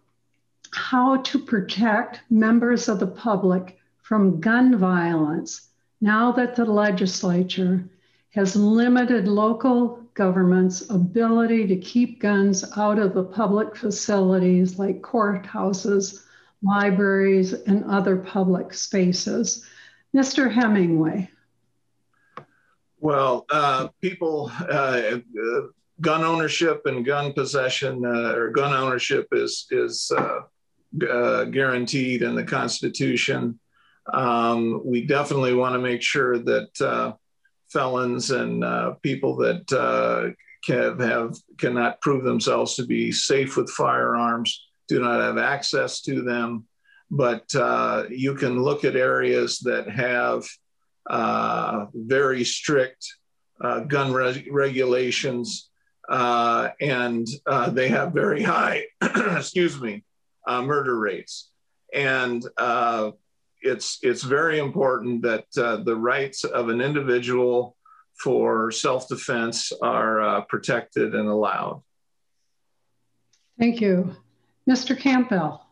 how 0.73 1.17
to 1.17 1.39
protect 1.39 2.21
members 2.31 2.89
of 2.89 3.01
the 3.01 3.07
public 3.07 3.79
from 4.03 4.41
gun 4.41 4.77
violence 4.79 5.69
now 6.01 6.33
that 6.33 6.55
the 6.55 6.65
legislature 6.65 7.85
has 8.31 8.55
limited 8.55 9.27
local 9.27 10.01
government's 10.19 10.91
ability 10.91 11.65
to 11.69 11.77
keep 11.77 12.21
guns 12.21 12.65
out 12.77 12.99
of 12.99 13.15
the 13.15 13.23
public 13.23 13.77
facilities 13.77 14.77
like 14.77 15.01
courthouses, 15.01 16.25
libraries, 16.61 17.53
and 17.53 17.85
other 17.85 18.17
public 18.17 18.75
spaces. 18.75 19.65
Mr. 20.15 20.53
Hemingway. 20.53 21.31
Well, 22.99 23.47
uh, 23.49 23.89
people, 24.01 24.51
uh, 24.61 25.19
uh, 25.21 25.61
gun 26.01 26.25
ownership 26.25 26.83
and 26.87 27.07
gun 27.07 27.33
possession 27.33 28.05
uh, 28.05 28.35
or 28.35 28.51
gun 28.51 28.73
ownership 28.73 29.29
is 29.31 29.69
is 29.71 30.11
uh, 30.17 30.41
uh, 31.09 31.45
guaranteed 31.45 32.23
in 32.23 32.35
the 32.35 32.45
Constitution. 32.45 33.61
Um, 34.13 34.81
we 34.85 35.07
definitely 35.07 35.55
want 35.55 35.75
to 35.75 35.79
make 35.79 36.03
sure 36.03 36.39
that 36.39 37.15
felons 37.71 38.31
and 38.31 38.65
uh, 38.65 38.93
people 39.03 39.37
that 39.37 39.73
uh, 39.73 40.31
can 40.65 40.99
have 40.99 41.37
cannot 41.59 42.01
prove 42.01 42.25
themselves 42.25 42.75
to 42.77 42.87
be 42.87 43.13
safe 43.13 43.57
with 43.57 43.71
firearms 43.71 44.67
do 44.89 45.01
not 45.01 45.21
have 45.21 45.39
access 45.39 46.01
to 46.03 46.23
them. 46.23 46.67
But 47.11 47.55
uh, 47.55 48.05
you 48.11 48.35
can 48.35 48.63
look 48.63 48.85
at 48.85 48.97
areas 48.97 49.61
that 49.61 49.89
have 49.89 50.45
uh, 51.09 51.87
very 51.95 52.45
strict 52.45 53.07
uh, 53.63 53.81
gun 53.81 54.13
re- 54.13 54.49
regulations, 54.51 55.71
uh, 56.09 56.71
and 56.81 57.27
they 57.69 57.89
have 57.89 58.13
very 58.13 58.43
high, 58.43 58.85
excuse 59.03 59.81
me, 59.81 60.05
murder 60.47 60.99
rates. 60.99 61.51
And 61.95 62.45
it's 63.61 63.99
it's 64.03 64.23
very 64.23 64.59
important 64.59 65.23
that 65.23 65.47
uh, 65.57 65.79
the 65.79 65.97
rights 65.97 66.45
of 66.45 66.69
an 66.69 66.81
individual 66.81 67.77
for 68.23 68.71
self 68.71 69.09
defense 69.09 69.73
are 69.83 70.21
uh, 70.21 70.41
protected 70.43 71.15
and 71.15 71.29
allowed. 71.29 71.83
Thank 73.59 73.81
you. 73.81 74.15
Mr. 74.69 74.99
Campbell. 74.99 75.65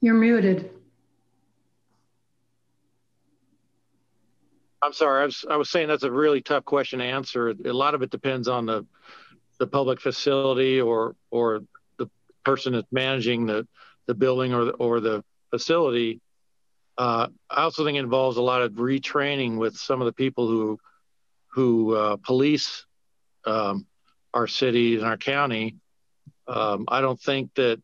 You're 0.00 0.14
muted. 0.14 0.70
I'm 4.82 4.92
sorry. 4.92 5.22
I 5.22 5.26
was, 5.26 5.44
I 5.48 5.56
was 5.56 5.70
saying 5.70 5.86
that's 5.86 6.02
a 6.02 6.10
really 6.10 6.40
tough 6.40 6.64
question 6.64 6.98
to 6.98 7.04
answer. 7.04 7.50
A 7.50 7.72
lot 7.72 7.94
of 7.94 8.02
it 8.02 8.10
depends 8.10 8.48
on 8.48 8.66
the 8.66 8.84
the 9.58 9.66
public 9.66 10.00
facility 10.00 10.80
or 10.80 11.14
or 11.30 11.60
the 11.98 12.10
person 12.44 12.72
that's 12.72 12.90
managing 12.90 13.46
the 13.46 13.66
the 14.06 14.14
building 14.14 14.52
or 14.52 14.64
the, 14.66 14.72
or 14.72 15.00
the 15.00 15.24
facility. 15.50 16.20
Uh, 16.98 17.28
I 17.50 17.62
also 17.62 17.84
think 17.84 17.96
it 17.96 18.00
involves 18.00 18.36
a 18.36 18.42
lot 18.42 18.62
of 18.62 18.72
retraining 18.72 19.56
with 19.56 19.76
some 19.76 20.00
of 20.00 20.06
the 20.06 20.12
people 20.12 20.46
who 20.48 20.78
who 21.52 21.94
uh, 21.94 22.16
police 22.16 22.86
um, 23.44 23.86
our 24.32 24.46
city 24.46 24.96
and 24.96 25.04
our 25.04 25.16
county. 25.16 25.76
Um, 26.46 26.84
I 26.88 27.00
don't 27.00 27.20
think 27.20 27.54
that 27.54 27.80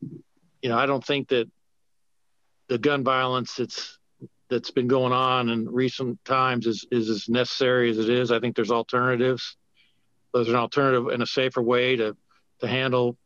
you 0.00 0.68
know 0.68 0.78
I 0.78 0.86
don't 0.86 1.04
think 1.04 1.28
that 1.28 1.50
the 2.68 2.78
gun 2.78 3.04
violence 3.04 3.56
that's 3.56 3.98
that's 4.48 4.70
been 4.70 4.88
going 4.88 5.12
on 5.12 5.48
in 5.48 5.68
recent 5.68 6.22
times 6.24 6.66
is 6.66 6.86
is 6.90 7.08
as 7.08 7.28
necessary 7.28 7.90
as 7.90 7.98
it 7.98 8.10
is. 8.10 8.30
I 8.30 8.40
think 8.40 8.56
there's 8.56 8.70
alternatives. 8.70 9.56
There's 10.34 10.48
an 10.48 10.56
alternative 10.56 11.08
and 11.08 11.22
a 11.22 11.26
safer 11.26 11.62
way 11.62 11.96
to 11.96 12.16
to 12.60 12.66
handle 12.66 13.16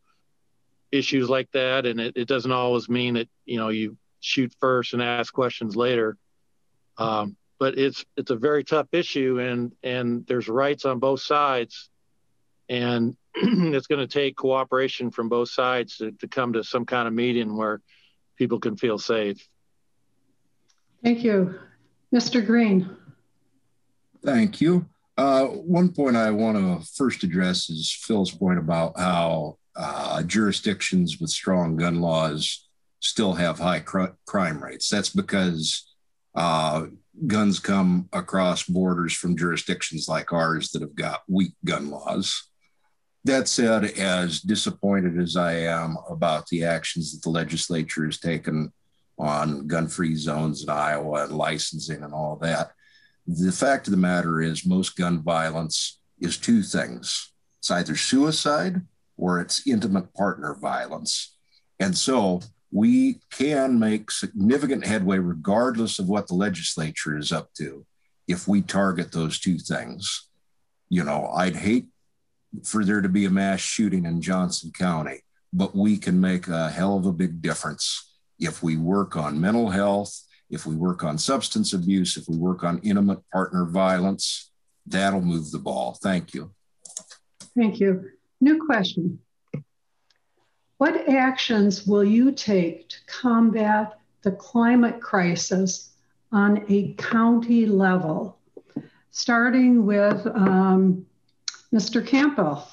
issues 0.97 1.29
like 1.29 1.51
that, 1.53 1.87
and 1.87 2.01
it, 2.01 2.17
it 2.17 2.29
doesn't 2.29 2.53
always 2.53 2.89
mean 2.89 3.15
that 3.15 3.29
you 3.45 3.59
know 3.59 3.69
you 3.69 3.97
shoot 4.21 4.53
first 4.61 4.93
and 4.93 5.03
ask 5.03 5.33
questions 5.33 5.77
later. 5.77 6.17
Um, 6.99 7.37
but 7.59 7.79
it's 7.79 8.05
it's 8.17 8.31
a 8.31 8.37
very 8.37 8.65
tough 8.65 8.89
issue, 8.93 9.39
and 9.41 9.73
and 9.83 10.27
there's 10.27 10.49
rights 10.49 10.85
on 10.85 10.99
both 10.99 11.21
sides, 11.21 11.91
and 12.69 13.17
it's 13.35 13.87
going 13.87 14.07
to 14.07 14.13
take 14.13 14.37
cooperation 14.37 15.11
from 15.11 15.29
both 15.29 15.51
sides 15.51 15.99
to, 15.99 16.13
to 16.13 16.29
come 16.29 16.55
to 16.55 16.65
some 16.65 16.85
kind 16.85 17.09
of 17.09 17.15
meeting 17.15 17.57
where 17.57 17.81
people 18.37 18.61
can 18.61 18.77
feel 18.77 18.99
safe. 18.99 19.47
Thank 21.03 21.23
you. 21.23 21.59
Mr. 22.15 22.45
Green. 22.45 22.97
Thank 24.25 24.61
you. 24.61 24.87
Uh, 25.17 25.47
one 25.47 25.93
point 25.93 26.17
I 26.17 26.31
want 26.31 26.57
to 26.57 26.87
first 26.95 27.23
address 27.25 27.71
is 27.71 27.91
Phil's 27.91 28.31
point 28.31 28.59
about 28.59 28.99
how 28.99 29.57
uh, 29.77 30.23
jurisdictions 30.23 31.19
with 31.21 31.31
strong 31.31 31.77
gun 31.77 32.01
laws 32.01 32.67
still 33.01 33.35
have 33.35 33.59
high 33.59 33.81
cr- 33.81 34.17
crime 34.27 34.63
rates. 34.63 34.89
That's 34.89 35.11
because 35.11 35.93
uh, 36.35 36.87
guns 37.27 37.59
come 37.59 38.09
across 38.13 38.65
borders 38.65 39.15
from 39.15 39.37
jurisdictions 39.37 40.09
like 40.09 40.33
ours 40.33 40.71
that 40.71 40.83
have 40.83 40.95
got 40.95 41.23
weak 41.29 41.53
gun 41.65 41.91
laws. 41.91 42.51
That 43.25 43.49
said, 43.49 43.85
as 43.85 44.41
disappointed 44.41 45.19
as 45.19 45.37
I 45.37 45.55
am 45.55 45.97
about 46.09 46.47
the 46.47 46.65
actions 46.65 47.13
that 47.13 47.23
the 47.23 47.31
legislature 47.31 48.05
has 48.05 48.19
taken 48.19 48.73
on 49.19 49.67
gun 49.67 49.89
free 49.89 50.15
zones 50.15 50.63
in 50.63 50.69
Iowa 50.69 51.25
and 51.25 51.37
licensing 51.37 52.03
and 52.03 52.13
all 52.13 52.37
that. 52.37 52.73
The 53.27 53.51
fact 53.51 53.89
of 53.89 53.91
the 53.91 53.97
matter 53.97 54.41
is, 54.41 54.67
most 54.67 54.97
gun 54.97 55.23
violence 55.23 55.99
is 56.21 56.39
two 56.39 56.63
things 56.63 57.33
it's 57.59 57.71
either 57.71 57.97
suicide 57.97 58.83
or 59.17 59.41
it's 59.41 59.67
intimate 59.67 60.13
partner 60.15 60.55
violence. 60.55 61.37
And 61.81 61.97
so 61.97 62.41
we 62.73 63.21
can 63.31 63.79
make 63.79 64.11
significant 64.11 64.87
headway 64.87 65.19
regardless 65.19 65.99
of 65.99 66.09
what 66.09 66.27
the 66.27 66.35
legislature 66.35 67.17
is 67.17 67.33
up 67.33 67.53
to 67.55 67.87
if 68.29 68.49
we 68.49 68.61
target 68.61 69.13
those 69.13 69.39
two 69.39 69.59
things. 69.59 70.29
You 70.89 71.05
know, 71.05 71.29
I'd 71.29 71.57
hate 71.57 71.87
for 72.65 72.85
there 72.85 73.01
to 73.01 73.09
be 73.09 73.25
a 73.25 73.31
mass 73.31 73.61
shooting 73.61 74.05
in 74.05 74.21
Johnson 74.21 74.73
County, 74.77 75.21
but 75.53 75.77
we 75.77 75.97
can 75.97 76.21
make 76.21 76.49
a 76.49 76.71
hell 76.71 76.97
of 76.97 77.07
a 77.07 77.13
big 77.13 77.41
difference 77.41 78.15
if 78.39 78.63
we 78.63 78.77
work 78.77 79.17
on 79.17 79.41
mental 79.41 79.71
health, 79.71 80.23
if 80.51 80.67
we 80.67 80.77
work 80.77 81.03
on 81.03 81.19
substance 81.19 81.73
abuse, 81.73 82.17
if 82.17 82.29
we 82.29 82.37
work 82.37 82.63
on 82.65 82.79
intimate 82.81 83.21
partner 83.33 83.65
violence, 83.65 84.51
that'll 84.87 85.23
move 85.23 85.51
the 85.51 85.59
ball. 85.59 85.99
Thank 86.03 86.35
you. 86.35 86.53
Thank 87.57 87.81
you. 87.81 88.11
New 88.41 88.65
question. 88.65 89.19
What 90.79 91.09
actions 91.09 91.87
will 91.87 92.05
you 92.05 92.33
take 92.33 92.89
to 92.91 92.97
combat 93.07 93.99
the 94.23 94.33
climate 94.33 95.01
crisis 95.01 95.91
on 96.33 96.65
a 96.69 96.93
county 96.95 97.67
level? 97.67 98.39
Starting 99.11 99.87
with 99.87 100.27
um, 100.27 101.07
Mr. 101.75 102.07
Campbell. 102.07 102.69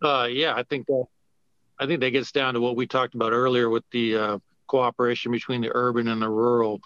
Uh, 0.00 0.28
yeah, 0.30 0.54
I 0.54 0.62
think 0.62 0.86
that 0.86 1.04
I 1.80 1.86
think 1.86 2.00
that 2.00 2.10
gets 2.10 2.32
down 2.32 2.54
to 2.54 2.60
what 2.60 2.76
we 2.76 2.86
talked 2.86 3.14
about 3.14 3.32
earlier 3.32 3.68
with 3.68 3.84
the 3.90 4.16
uh, 4.16 4.38
cooperation 4.66 5.32
between 5.32 5.60
the 5.60 5.70
urban 5.74 6.08
and 6.08 6.20
the 6.20 6.28
rural 6.28 6.80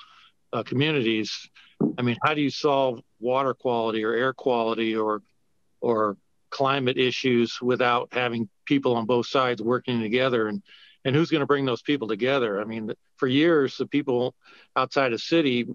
uh, 0.53 0.63
communities. 0.63 1.49
I 1.99 2.03
mean, 2.03 2.17
how 2.23 2.35
do 2.35 2.41
you 2.41 2.51
solve 2.51 3.01
water 3.21 3.55
quality 3.55 4.05
or 4.05 4.13
air 4.13 4.33
quality 4.33 4.97
or 4.97 5.23
or 5.81 6.17
climate 6.53 6.99
issues 6.99 7.61
without 7.61 8.11
having 8.13 8.49
people 8.65 8.95
on 8.95 9.07
both 9.07 9.27
sides 9.27 9.61
working 9.61 10.01
together 10.01 10.47
and 10.47 10.63
and 11.05 11.17
who's 11.17 11.31
going 11.31 11.41
to 11.41 11.47
bring 11.47 11.65
those 11.65 11.83
people 11.83 12.07
together? 12.07 12.61
I 12.61 12.65
mean, 12.65 12.93
for 13.17 13.27
years 13.27 13.77
the 13.77 13.87
people 13.87 14.37
outside 14.77 15.13
of 15.13 15.21
city 15.21 15.67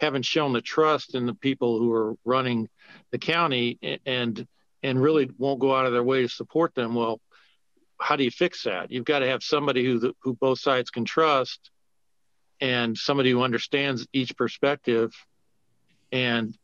haven't 0.00 0.24
shown 0.24 0.54
the 0.54 0.62
trust 0.62 1.14
in 1.14 1.26
the 1.26 1.34
people 1.34 1.78
who 1.78 1.92
are 1.92 2.14
running 2.24 2.70
the 3.10 3.18
county 3.18 3.78
and 4.06 4.46
and 4.82 5.02
really 5.02 5.30
won't 5.38 5.60
go 5.60 5.74
out 5.74 5.86
of 5.86 5.92
their 5.92 6.02
way 6.02 6.22
to 6.22 6.28
support 6.28 6.74
them. 6.74 6.94
Well, 6.94 7.20
how 8.00 8.16
do 8.16 8.24
you 8.24 8.30
fix 8.30 8.64
that? 8.64 8.90
You've 8.90 9.04
got 9.04 9.18
to 9.18 9.28
have 9.28 9.42
somebody 9.42 9.84
who 9.84 10.14
who 10.22 10.34
both 10.34 10.58
sides 10.58 10.90
can 10.90 11.04
trust, 11.04 11.70
and 12.60 12.96
somebody 12.96 13.30
who 13.30 13.42
understands 13.42 14.06
each 14.12 14.36
perspective, 14.36 15.12
and 16.10 16.56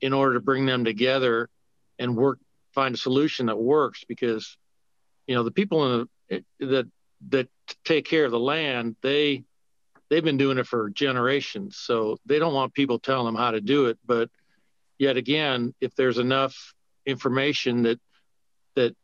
in 0.00 0.12
order 0.12 0.34
to 0.34 0.40
bring 0.40 0.66
them 0.66 0.84
together 0.84 1.48
and 1.98 2.16
work 2.16 2.38
find 2.74 2.94
a 2.94 2.98
solution 2.98 3.46
that 3.46 3.58
works 3.58 4.04
because 4.06 4.56
you 5.26 5.34
know 5.34 5.42
the 5.42 5.50
people 5.50 6.00
in 6.00 6.08
the, 6.28 6.44
that 6.66 6.88
that 7.28 7.48
take 7.84 8.06
care 8.06 8.24
of 8.24 8.30
the 8.30 8.38
land 8.38 8.96
they 9.02 9.44
they've 10.08 10.24
been 10.24 10.38
doing 10.38 10.58
it 10.58 10.66
for 10.66 10.90
generations 10.90 11.76
so 11.76 12.16
they 12.26 12.38
don't 12.38 12.54
want 12.54 12.74
people 12.74 12.98
telling 12.98 13.26
them 13.26 13.34
how 13.34 13.50
to 13.50 13.60
do 13.60 13.86
it 13.86 13.98
but 14.06 14.30
yet 14.98 15.16
again 15.16 15.74
if 15.80 15.94
there's 15.94 16.18
enough 16.18 16.74
information 17.06 17.82
that 17.82 18.00
that 18.74 18.96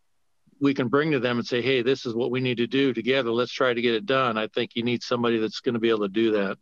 we 0.60 0.74
can 0.74 0.88
bring 0.88 1.10
to 1.12 1.18
them 1.18 1.38
and 1.38 1.46
say, 1.46 1.60
hey, 1.60 1.82
this 1.82 2.06
is 2.06 2.14
what 2.14 2.30
we 2.30 2.40
need 2.40 2.56
to 2.58 2.66
do 2.66 2.92
together. 2.92 3.30
Let's 3.30 3.52
try 3.52 3.74
to 3.74 3.82
get 3.82 3.94
it 3.94 4.06
done. 4.06 4.38
I 4.38 4.46
think 4.48 4.74
you 4.74 4.82
need 4.82 5.02
somebody 5.02 5.38
that's 5.38 5.60
going 5.60 5.74
to 5.74 5.80
be 5.80 5.90
able 5.90 6.00
to 6.00 6.08
do 6.08 6.32
that. 6.32 6.56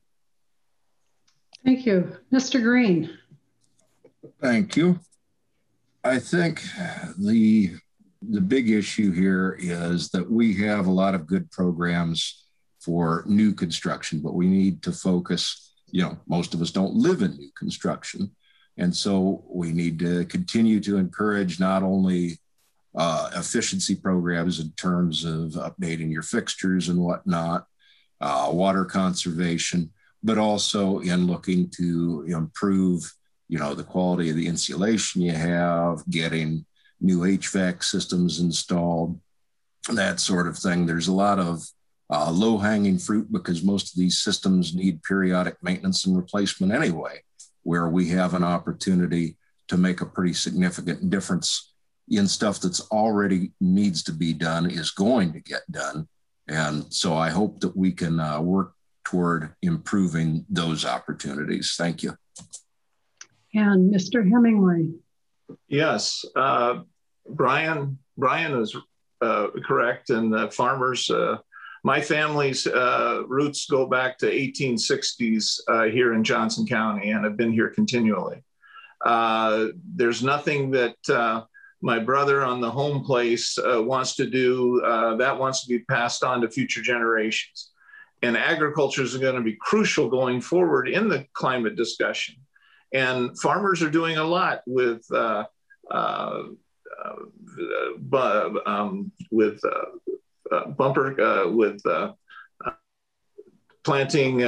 Thank 1.65 1.87
you. 1.87 2.17
Mr. 2.33 2.63
Green. 2.63 3.19
Thank 4.41 4.77
you. 4.77 4.99
I 6.05 6.19
think 6.19 6.63
the 7.19 7.77
the 8.31 8.41
big 8.41 8.71
issue 8.71 9.11
here 9.13 9.57
is 9.59 10.11
that 10.11 10.31
we 10.31 10.55
have 10.57 10.87
a 10.87 10.91
lot 10.91 11.15
of 11.15 11.27
good 11.27 11.51
programs 11.51 12.47
for 12.81 13.25
new 13.27 13.53
construction, 13.53 14.21
but 14.21 14.35
we 14.35 14.47
need 14.47 14.83
to 14.83 14.93
focus, 14.93 15.75
you 15.91 16.03
know, 16.03 16.17
most 16.27 16.55
of 16.55 16.63
us 16.63 16.71
don't 16.71 16.95
live 16.95 17.23
in 17.23 17.37
new 17.37 17.51
construction. 17.57 18.31
And 18.77 18.95
so 18.95 19.45
we 19.49 19.73
need 19.73 19.99
to 20.01 20.25
continue 20.27 20.81
to 20.81 20.97
encourage 20.97 21.61
not 21.61 21.83
only 21.83 22.39
uh, 22.95 23.31
efficiency 23.37 23.95
programs 23.95 24.61
in 24.61 24.71
terms 24.73 25.25
of 25.25 25.53
updating 25.53 26.11
your 26.11 26.23
fixtures 26.23 26.89
and 26.89 26.99
whatnot, 26.99 27.67
uh, 28.21 28.49
water 28.53 28.85
conservation, 28.85 29.91
but 30.23 30.39
also 30.39 31.01
in 31.01 31.27
looking 31.27 31.71
to 31.77 32.25
improve, 32.29 33.11
you 33.49 33.59
know, 33.59 33.75
the 33.75 33.85
quality 33.85 34.31
of 34.31 34.37
the 34.37 34.47
insulation 34.47 35.23
you 35.23 35.33
have, 35.33 36.03
getting 36.11 36.65
new 37.01 37.21
HVAC 37.21 37.83
systems 37.85 38.41
installed, 38.41 39.21
that 39.93 40.21
sort 40.21 40.47
of 40.47 40.57
thing. 40.57 40.87
There's 40.87 41.09
a 41.09 41.13
lot 41.13 41.39
of 41.39 41.63
uh, 42.11 42.31
low 42.31 42.59
hanging 42.59 42.99
fruit 42.99 43.31
because 43.31 43.63
most 43.63 43.93
of 43.93 43.99
these 43.99 44.19
systems 44.19 44.75
need 44.75 45.03
periodic 45.03 45.57
maintenance 45.63 46.07
and 46.07 46.17
replacement 46.17 46.73
anyway, 46.73 47.23
where 47.63 47.89
we 47.89 48.09
have 48.09 48.35
an 48.35 48.45
opportunity 48.45 49.37
to 49.69 49.77
make 49.77 50.01
a 50.01 50.07
pretty 50.07 50.33
significant 50.33 51.11
difference 51.11 51.73
in 52.09 52.29
stuff 52.29 52.61
that's 52.61 52.81
already 52.91 53.53
needs 53.61 54.03
to 54.03 54.13
be 54.13 54.33
done 54.33 54.71
is 54.71 54.91
going 54.91 55.33
to 55.33 55.41
get 55.41 55.63
done. 55.71 56.07
And 56.49 56.93
so 56.93 57.15
I 57.15 57.31
hope 57.31 57.61
that 57.61 57.75
we 57.77 57.93
can 57.93 58.21
uh, 58.21 58.41
work 58.41 58.75
toward 59.05 59.55
improving 59.63 60.45
those 60.51 60.85
opportunities. 60.85 61.75
Thank 61.77 62.03
you. 62.03 62.17
And 63.55 63.95
Mr. 63.95 64.29
Hemingway. 64.29 64.89
Yes, 65.69 66.25
uh, 66.35 66.81
Brian. 67.29 67.99
Brian 68.17 68.61
is 68.61 68.77
uh, 69.21 69.49
correct, 69.65 70.11
and 70.11 70.53
farmers 70.53 71.11
uh, 71.11 71.39
my 71.83 72.01
family's 72.01 72.67
uh, 72.67 73.23
roots 73.27 73.67
go 73.67 73.87
back 73.87 74.17
to 74.19 74.27
1860s 74.27 75.61
uh, 75.69 75.83
here 75.85 76.15
in 76.15 76.25
Johnson 76.25 76.67
County, 76.67 77.11
and 77.11 77.25
have 77.25 77.37
been 77.37 77.53
here 77.53 77.71
continually. 77.71 78.43
Uh, 79.05 79.67
there's 79.95 80.23
nothing 80.23 80.71
that 80.71 80.97
my 81.83 81.99
brother 81.99 82.43
on 82.43 82.63
the 82.63 82.71
home 82.71 83.05
place 83.05 83.59
wants 83.63 84.17
to 84.17 84.27
do 84.27 84.81
that 85.19 85.39
wants 85.39 85.63
to 85.63 85.69
be 85.69 85.81
passed 85.81 86.25
on 86.25 86.41
to 86.41 86.51
future 86.51 86.81
generations. 86.81 87.71
And 88.23 88.39
agriculture 88.39 89.03
is 89.03 89.17
going 89.19 89.35
to 89.35 89.43
be 89.43 89.57
crucial 89.61 90.09
going 90.09 90.41
forward 90.41 90.89
in 90.89 91.09
the 91.09 91.27
climate 91.35 91.77
discussion. 91.77 92.37
And 92.95 93.39
farmers 93.39 93.83
are 93.83 93.91
doing 93.91 94.17
a 94.17 94.25
lot 94.25 94.63
with 94.67 95.05
um, 95.13 96.57
with 99.31 99.61
uh, 100.53 100.67
bumper 100.71 101.21
uh, 101.21 101.51
with 101.51 101.85
uh, 101.85 102.13
planting 103.83 104.41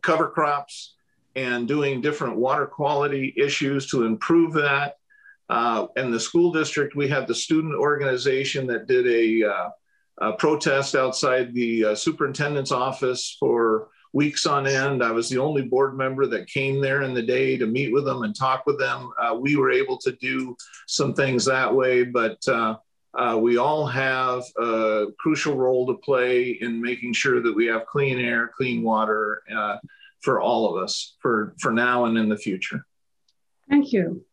cover 0.00 0.28
crops 0.28 0.94
and 1.36 1.68
doing 1.68 2.00
different 2.00 2.36
water 2.36 2.66
quality 2.66 3.34
issues 3.36 3.86
to 3.88 4.04
improve 4.04 4.54
that. 4.54 4.96
Uh, 5.48 5.86
in 5.96 6.10
the 6.10 6.20
school 6.20 6.52
district, 6.52 6.94
we 6.94 7.08
had 7.08 7.26
the 7.26 7.34
student 7.34 7.74
organization 7.74 8.66
that 8.68 8.86
did 8.86 9.06
a, 9.06 9.48
uh, 9.48 9.70
a 10.20 10.32
protest 10.34 10.94
outside 10.94 11.52
the 11.54 11.86
uh, 11.86 11.94
superintendent's 11.94 12.70
office 12.70 13.36
for 13.38 13.88
weeks 14.12 14.46
on 14.46 14.66
end. 14.66 15.02
I 15.02 15.12
was 15.12 15.28
the 15.28 15.38
only 15.38 15.62
board 15.62 15.96
member 15.96 16.26
that 16.26 16.48
came 16.48 16.80
there 16.80 17.02
in 17.02 17.14
the 17.14 17.22
day 17.22 17.56
to 17.56 17.66
meet 17.66 17.92
with 17.92 18.04
them 18.04 18.22
and 18.22 18.34
talk 18.34 18.66
with 18.66 18.78
them. 18.78 19.12
we 19.38 19.56
were 19.56 19.70
able 19.70 19.98
to 19.98 20.12
do 20.12 20.56
some 20.86 21.14
things 21.14 21.44
that 21.44 21.74
way, 21.74 22.04
but 22.04 22.46
uh, 22.48 23.38
we 23.40 23.56
all 23.56 23.86
have 23.86 24.42
a 24.58 25.06
crucial 25.18 25.56
role 25.56 25.86
to 25.86 25.94
play 25.94 26.58
in 26.60 26.80
making 26.80 27.12
sure 27.12 27.42
that 27.42 27.54
we 27.54 27.66
have 27.66 27.86
clean 27.86 28.18
air, 28.18 28.50
clean 28.56 28.82
water 28.82 29.42
uh, 29.54 29.76
for 30.20 30.40
all 30.40 30.68
of 30.74 30.82
us 30.82 31.16
for, 31.20 31.54
for 31.58 31.72
now 31.72 32.04
and 32.04 32.16
in 32.18 32.28
the 32.28 32.36
future. 32.36 32.84
Thank 33.68 33.92
you. 33.92 34.24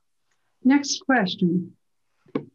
Next 0.64 1.02
question. 1.06 1.74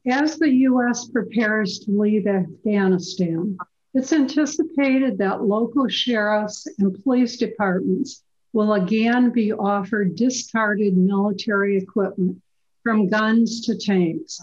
As 0.07 0.39
the 0.39 0.51
U.S. 0.51 1.09
prepares 1.09 1.81
to 1.81 1.91
leave 1.91 2.27
Afghanistan, 2.27 3.57
it's 3.95 4.13
anticipated 4.13 5.19
that 5.19 5.43
local 5.43 5.87
sheriffs 5.89 6.67
and 6.79 7.03
police 7.03 7.37
departments 7.37 8.23
will 8.53 8.75
again 8.75 9.31
be 9.31 9.53
offered 9.53 10.17
discarded 10.17 10.97
military 10.97 11.77
equipment 11.77 12.41
from 12.83 13.09
guns 13.09 13.67
to 13.67 13.77
tanks. 13.77 14.41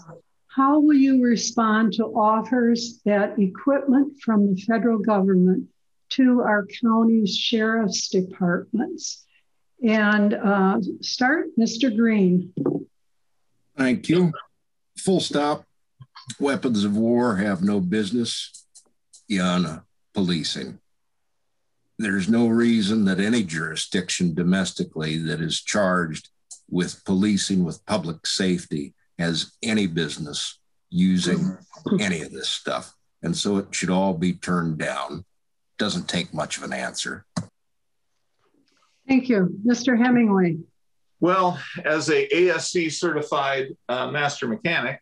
How 0.48 0.80
will 0.80 0.96
you 0.96 1.22
respond 1.22 1.92
to 1.94 2.06
offers 2.06 3.00
that 3.04 3.38
equipment 3.38 4.20
from 4.20 4.54
the 4.54 4.60
federal 4.60 4.98
government 4.98 5.68
to 6.10 6.40
our 6.40 6.66
county's 6.82 7.36
sheriff's 7.36 8.08
departments? 8.08 9.26
And 9.84 10.34
uh, 10.34 10.80
start, 11.00 11.48
Mr. 11.58 11.96
Green. 11.96 12.52
Thank 13.76 14.08
you. 14.08 14.32
Full 14.98 15.20
stop. 15.20 15.64
Weapons 16.38 16.84
of 16.84 16.96
war 16.96 17.36
have 17.36 17.62
no 17.62 17.80
business 17.80 18.59
in 19.30 19.80
policing. 20.12 20.78
There's 21.98 22.28
no 22.28 22.48
reason 22.48 23.04
that 23.04 23.20
any 23.20 23.42
jurisdiction 23.42 24.34
domestically 24.34 25.18
that 25.18 25.40
is 25.40 25.62
charged 25.62 26.28
with 26.68 27.04
policing 27.04 27.64
with 27.64 27.84
public 27.86 28.26
safety 28.26 28.94
has 29.18 29.52
any 29.62 29.86
business 29.86 30.58
using 30.88 31.56
any 32.00 32.22
of 32.22 32.32
this 32.32 32.48
stuff. 32.48 32.94
And 33.22 33.36
so 33.36 33.58
it 33.58 33.74
should 33.74 33.90
all 33.90 34.14
be 34.14 34.32
turned 34.32 34.78
down. 34.78 35.24
Doesn't 35.78 36.08
take 36.08 36.34
much 36.34 36.56
of 36.56 36.64
an 36.64 36.72
answer. 36.72 37.26
Thank 39.06 39.28
you. 39.28 39.58
Mr. 39.64 39.98
Hemingway. 39.98 40.58
Well, 41.20 41.60
as 41.84 42.08
a 42.08 42.34
ASE 42.34 42.98
certified 42.98 43.76
uh, 43.88 44.10
master 44.10 44.48
mechanic, 44.48 45.00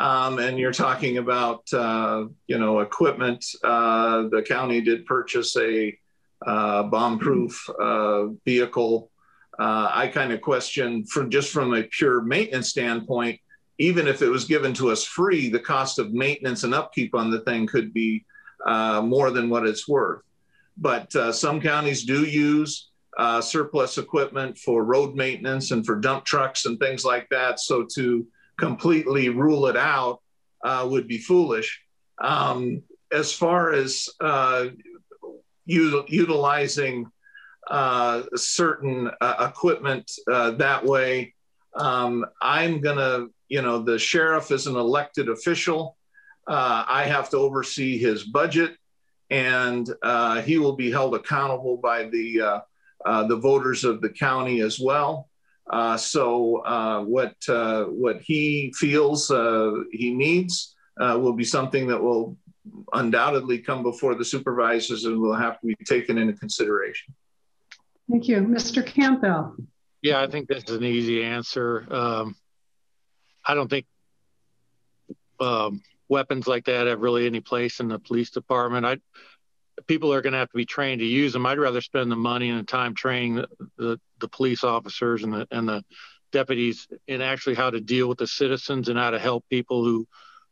um, 0.00 0.38
and 0.38 0.58
you're 0.58 0.72
talking 0.72 1.18
about 1.18 1.70
uh, 1.74 2.24
you 2.46 2.58
know 2.58 2.80
equipment, 2.80 3.44
uh, 3.62 4.22
the 4.30 4.42
county 4.48 4.80
did 4.80 5.04
purchase 5.04 5.54
a 5.58 5.96
uh, 6.46 6.84
bomb-proof 6.84 7.68
uh, 7.78 8.28
vehicle 8.46 9.10
uh, 9.58 9.90
I 9.92 10.06
kind 10.06 10.32
of 10.32 10.40
question 10.40 11.04
from 11.04 11.28
just 11.28 11.52
from 11.52 11.74
a 11.74 11.82
pure 11.82 12.22
maintenance 12.22 12.70
standpoint, 12.70 13.38
even 13.76 14.08
if 14.08 14.22
it 14.22 14.28
was 14.30 14.46
given 14.46 14.72
to 14.74 14.90
us 14.90 15.04
free, 15.04 15.50
the 15.50 15.60
cost 15.60 15.98
of 15.98 16.14
maintenance 16.14 16.64
and 16.64 16.72
upkeep 16.72 17.14
on 17.14 17.30
the 17.30 17.40
thing 17.40 17.66
could 17.66 17.92
be 17.92 18.24
uh, 18.64 19.02
more 19.02 19.30
than 19.30 19.50
what 19.50 19.66
it's 19.66 19.86
worth. 19.86 20.22
But 20.78 21.12
some 21.34 21.60
counties 21.60 22.04
do 22.04 22.24
use 22.24 22.88
surplus 23.42 23.98
equipment 23.98 24.56
for 24.56 24.82
road 24.82 25.14
maintenance 25.14 25.72
and 25.72 25.84
for 25.84 25.96
dump 25.96 26.24
trucks 26.24 26.64
and 26.64 26.78
things 26.78 27.04
like 27.04 27.28
that. 27.28 27.60
So 27.60 27.84
to 27.96 28.26
completely 28.60 29.28
rule 29.30 29.66
it 29.66 29.76
out 29.76 30.20
uh, 30.64 30.86
would 30.88 31.08
be 31.08 31.18
foolish. 31.18 31.82
Um, 32.20 32.82
as 33.10 33.32
far 33.32 33.72
as 33.72 34.08
uh, 34.20 34.66
utilizing 35.64 37.10
uh, 37.70 38.22
certain 38.34 39.10
uh, 39.20 39.46
equipment 39.48 40.10
uh, 40.30 40.50
that 40.52 40.84
way. 40.84 41.34
Um, 41.74 42.26
I'm 42.42 42.80
going 42.80 42.96
to, 42.98 43.30
you 43.48 43.62
know, 43.62 43.80
the 43.82 43.98
sheriff 43.98 44.50
is 44.50 44.66
an 44.66 44.76
elected 44.76 45.28
official. 45.28 45.96
Uh, 46.48 46.84
I 46.86 47.04
have 47.04 47.30
to 47.30 47.36
oversee 47.36 47.96
his 47.96 48.24
budget, 48.24 48.76
and 49.30 49.88
he 50.44 50.58
will 50.58 50.74
be 50.74 50.90
held 50.90 51.14
accountable 51.14 51.76
by 51.76 52.04
the 52.04 52.62
the 53.04 53.36
voters 53.36 53.84
of 53.84 54.00
the 54.00 54.10
county 54.10 54.60
as 54.60 54.80
well. 54.80 55.29
Uh, 55.72 55.96
so 55.96 56.56
uh, 56.64 57.00
what 57.02 57.34
uh, 57.48 57.84
what 57.84 58.20
he 58.20 58.72
feels 58.76 59.28
he 59.92 60.12
needs 60.12 60.74
will 60.98 61.32
be 61.32 61.44
something 61.44 61.86
that 61.86 62.00
will 62.02 62.36
undoubtedly 62.92 63.58
come 63.58 63.82
before 63.82 64.14
the 64.14 64.24
supervisors 64.24 65.04
and 65.04 65.18
will 65.20 65.34
have 65.34 65.60
to 65.60 65.66
be 65.66 65.76
taken 65.86 66.18
into 66.18 66.34
consideration. 66.34 67.14
Thank 68.10 68.28
you. 68.28 68.38
Mr. 68.38 68.84
Campbell. 68.84 69.56
Yeah, 70.02 70.20
I 70.20 70.26
think 70.26 70.48
this 70.48 70.64
is 70.64 70.76
an 70.76 70.84
easy 70.84 71.22
answer. 71.22 71.86
Um, 71.90 72.36
I 73.46 73.54
don't 73.54 73.68
think 73.68 73.86
um, 75.38 75.82
weapons 76.08 76.46
like 76.46 76.64
that 76.66 76.86
have 76.86 77.00
really 77.00 77.26
any 77.26 77.40
place 77.40 77.80
in 77.80 77.88
the 77.88 77.98
police 77.98 78.30
department. 78.30 78.84
I 78.84 78.98
people 79.86 80.12
are 80.12 80.20
going 80.20 80.32
to 80.32 80.38
have 80.38 80.50
to 80.50 80.56
be 80.56 80.66
trained 80.66 81.00
to 81.00 81.06
use 81.06 81.32
them. 81.32 81.46
I'd 81.46 81.58
rather 81.58 81.80
spend 81.80 82.10
the 82.10 82.16
money 82.16 82.50
and 82.50 82.60
the 82.60 82.64
time 82.64 82.94
training 82.94 83.36
the, 83.36 83.48
the, 83.76 84.00
the 84.18 84.28
police 84.28 84.64
officers 84.64 85.22
and 85.22 85.32
the 85.32 85.46
and 85.50 85.68
the 85.68 85.84
deputies 86.32 86.86
in 87.06 87.20
actually 87.20 87.56
how 87.56 87.70
to 87.70 87.80
deal 87.80 88.08
with 88.08 88.18
the 88.18 88.26
citizens 88.26 88.88
and 88.88 88.98
how 88.98 89.10
to 89.10 89.18
help 89.18 89.44
people 89.50 89.84
who 89.84 90.06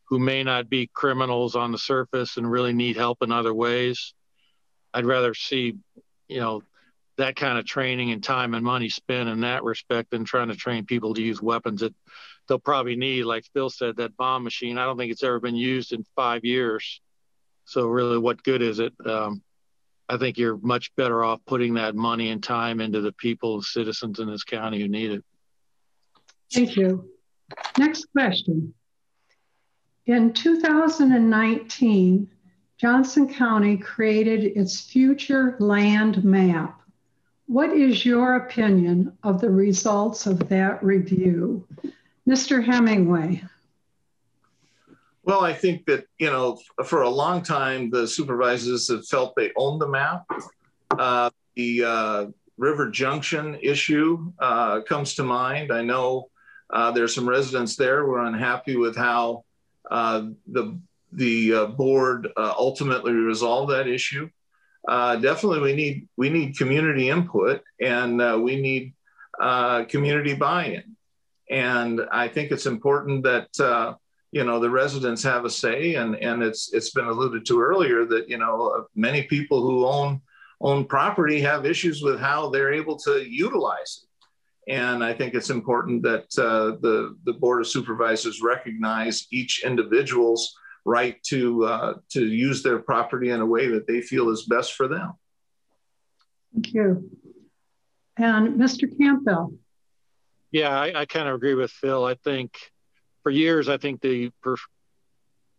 who 0.09 0.19
may 0.19 0.43
not 0.43 0.69
be 0.69 0.87
criminals 0.93 1.55
on 1.55 1.71
the 1.71 1.79
surface 1.79 2.37
and 2.37 2.51
really 2.51 2.73
need 2.73 2.97
help 2.97 3.23
in 3.23 3.31
other 3.31 3.53
ways. 3.53 4.15
I'd 4.95 5.05
rather 5.05 5.35
see, 5.35 5.77
you 6.29 6.41
know, 6.41 6.63
that 7.19 7.37
kind 7.37 7.59
of 7.59 7.67
training 7.67 8.11
and 8.13 8.23
time 8.23 8.55
and 8.55 8.65
money 8.65 8.89
spent 8.89 9.29
in 9.29 9.41
that 9.41 9.65
respect 9.65 10.11
than 10.11 10.25
trying 10.25 10.49
to 10.49 10.57
train 10.57 10.87
people 10.87 11.15
to 11.15 11.23
use 11.23 11.43
weapons 11.43 11.81
that 11.81 11.95
they'll 12.49 12.59
probably 12.59 12.97
need. 12.97 13.25
Like 13.25 13.45
Phil 13.53 13.69
said, 13.69 13.97
that 13.97 14.17
bomb 14.17 14.45
machine, 14.45 14.79
I 14.79 14.85
don't 14.85 14.97
think 14.97 15.13
it's 15.13 15.25
ever 15.25 15.41
been 15.41 15.57
used 15.57 15.93
in 15.93 16.05
five 16.17 16.45
years. 16.45 17.01
So 17.69 17.87
really, 17.87 18.17
what 18.17 18.43
good 18.43 18.63
is 18.63 18.79
it? 18.79 18.95
Um, 19.05 19.43
I 20.09 20.17
think 20.17 20.39
you're 20.39 20.57
much 20.57 20.91
better 20.97 21.23
off 21.23 21.41
putting 21.47 21.75
that 21.75 21.95
money 21.95 22.31
and 22.31 22.43
time 22.43 22.81
into 22.81 23.03
the 23.03 23.13
people 23.13 23.61
citizens 23.61 24.21
in 24.21 24.31
this 24.31 24.43
county 24.43 24.81
who 24.81 24.89
need 24.89 25.11
it. 25.11 25.25
Thank 26.51 26.77
you. 26.77 27.11
Next 27.77 28.07
question. 28.17 28.73
In 30.07 30.33
2019, 30.33 32.31
Johnson 32.79 33.35
County 33.35 33.77
created 33.77 34.45
its 34.57 34.81
future 34.81 35.55
land 35.59 36.25
map. 36.25 36.81
What 37.45 37.71
is 37.77 38.03
your 38.03 38.37
opinion 38.37 39.13
of 39.23 39.43
the 39.43 39.51
results 39.51 40.25
of 40.25 40.49
that 40.49 40.83
review? 40.83 41.67
Mr. 42.27 42.65
Hemingway. 42.65 43.43
Well, 45.29 45.45
I 45.45 45.53
think 45.53 45.85
that, 45.85 46.07
you 46.19 46.31
know, 46.31 46.59
for 46.87 47.03
a 47.03 47.09
long 47.11 47.43
time, 47.43 47.91
the 47.91 48.09
supervisors 48.09 48.89
have 48.89 49.07
felt 49.07 49.37
they 49.37 49.53
own 49.57 49.79
the 49.79 49.87
map. 49.87 50.25
Uh, 50.91 51.29
the 51.55 51.85
uh, 51.85 52.27
River 52.57 52.91
Junction 52.91 53.59
issue 53.61 54.33
uh, 54.39 54.81
comes 54.89 55.17
to 55.17 55.25
mind. 55.25 55.71
I 55.71 55.83
know 55.83 56.31
uh, 56.71 56.93
there's 56.93 57.15
some 57.15 57.29
residents 57.29 57.77
there 57.77 58.07
who 58.07 58.13
are 58.13 58.25
unhappy 58.25 58.77
with 58.77 58.97
how 58.97 59.45
uh, 59.91 60.29
the, 60.47 60.81
the 61.13 61.53
uh, 61.53 61.67
board 61.67 62.29
ultimately 62.39 63.13
resolved 63.13 63.71
that 63.71 63.87
issue 63.87 64.31
definitely 64.89 65.61
we 65.61 65.75
need 65.75 66.09
we 66.17 66.31
need 66.31 66.57
community 66.57 67.11
input 67.11 67.61
and 67.83 68.43
we 68.43 68.59
need 68.63 68.95
community 69.91 70.33
buy-in. 70.33 70.97
And 71.51 72.01
I 72.11 72.29
think 72.29 72.51
it's 72.51 72.65
important 72.65 73.25
that 73.25 73.99
you 74.39 74.45
know 74.45 74.61
the 74.61 74.71
residents 74.71 75.21
have 75.25 75.45
a 75.45 75.51
say 75.51 75.97
and 75.97 76.15
and 76.29 76.45
it's 76.45 76.73
it's 76.73 76.91
been 76.91 77.07
alluded 77.07 77.45
to 77.45 77.61
earlier 77.61 78.05
that 78.05 78.29
you 78.29 78.39
know 78.39 78.87
many 78.95 79.25
people 79.25 79.61
who 79.67 79.85
own 79.85 80.21
own 80.61 80.85
property 80.85 81.41
have 81.41 81.67
issues 81.67 82.03
with 82.03 82.21
how 82.21 82.49
they're 82.49 82.73
able 82.73 82.97
to 82.97 83.13
utilize 83.29 84.05
it. 84.05 84.73
And 84.73 85.03
i 85.03 85.13
think 85.13 85.35
it's 85.35 85.51
important 85.51 86.05
that 86.05 86.27
uh, 86.39 86.79
the 86.87 87.17
the 87.25 87.33
board 87.33 87.61
of 87.63 87.67
supervisors 87.67 88.41
recognize 88.41 89.27
each 89.33 89.65
individual's 89.65 90.55
right 90.85 91.17
to 91.33 91.65
uh, 91.65 91.95
to 92.15 92.21
use 92.25 92.63
their 92.63 92.79
property 92.79 93.31
in 93.31 93.41
a 93.41 93.51
way 93.55 93.67
that 93.75 93.89
they 93.89 94.01
feel 94.01 94.31
is 94.31 94.45
best 94.55 94.75
for 94.75 94.87
them. 94.87 95.15
Thank 96.53 96.75
you. 96.75 97.11
And 98.17 98.55
mr 98.63 98.87
campbell? 98.97 99.55
Yeah 100.53 100.75
i, 100.85 101.01
I 101.01 101.05
kind 101.07 101.29
of 101.29 101.35
agree 101.35 101.57
with 101.63 101.73
phil. 101.73 102.05
I 102.05 102.15
think 102.15 102.51
for 103.23 103.31
years, 103.31 103.69
I 103.69 103.77
think 103.77 104.01
the 104.01 104.31
per, 104.43 104.57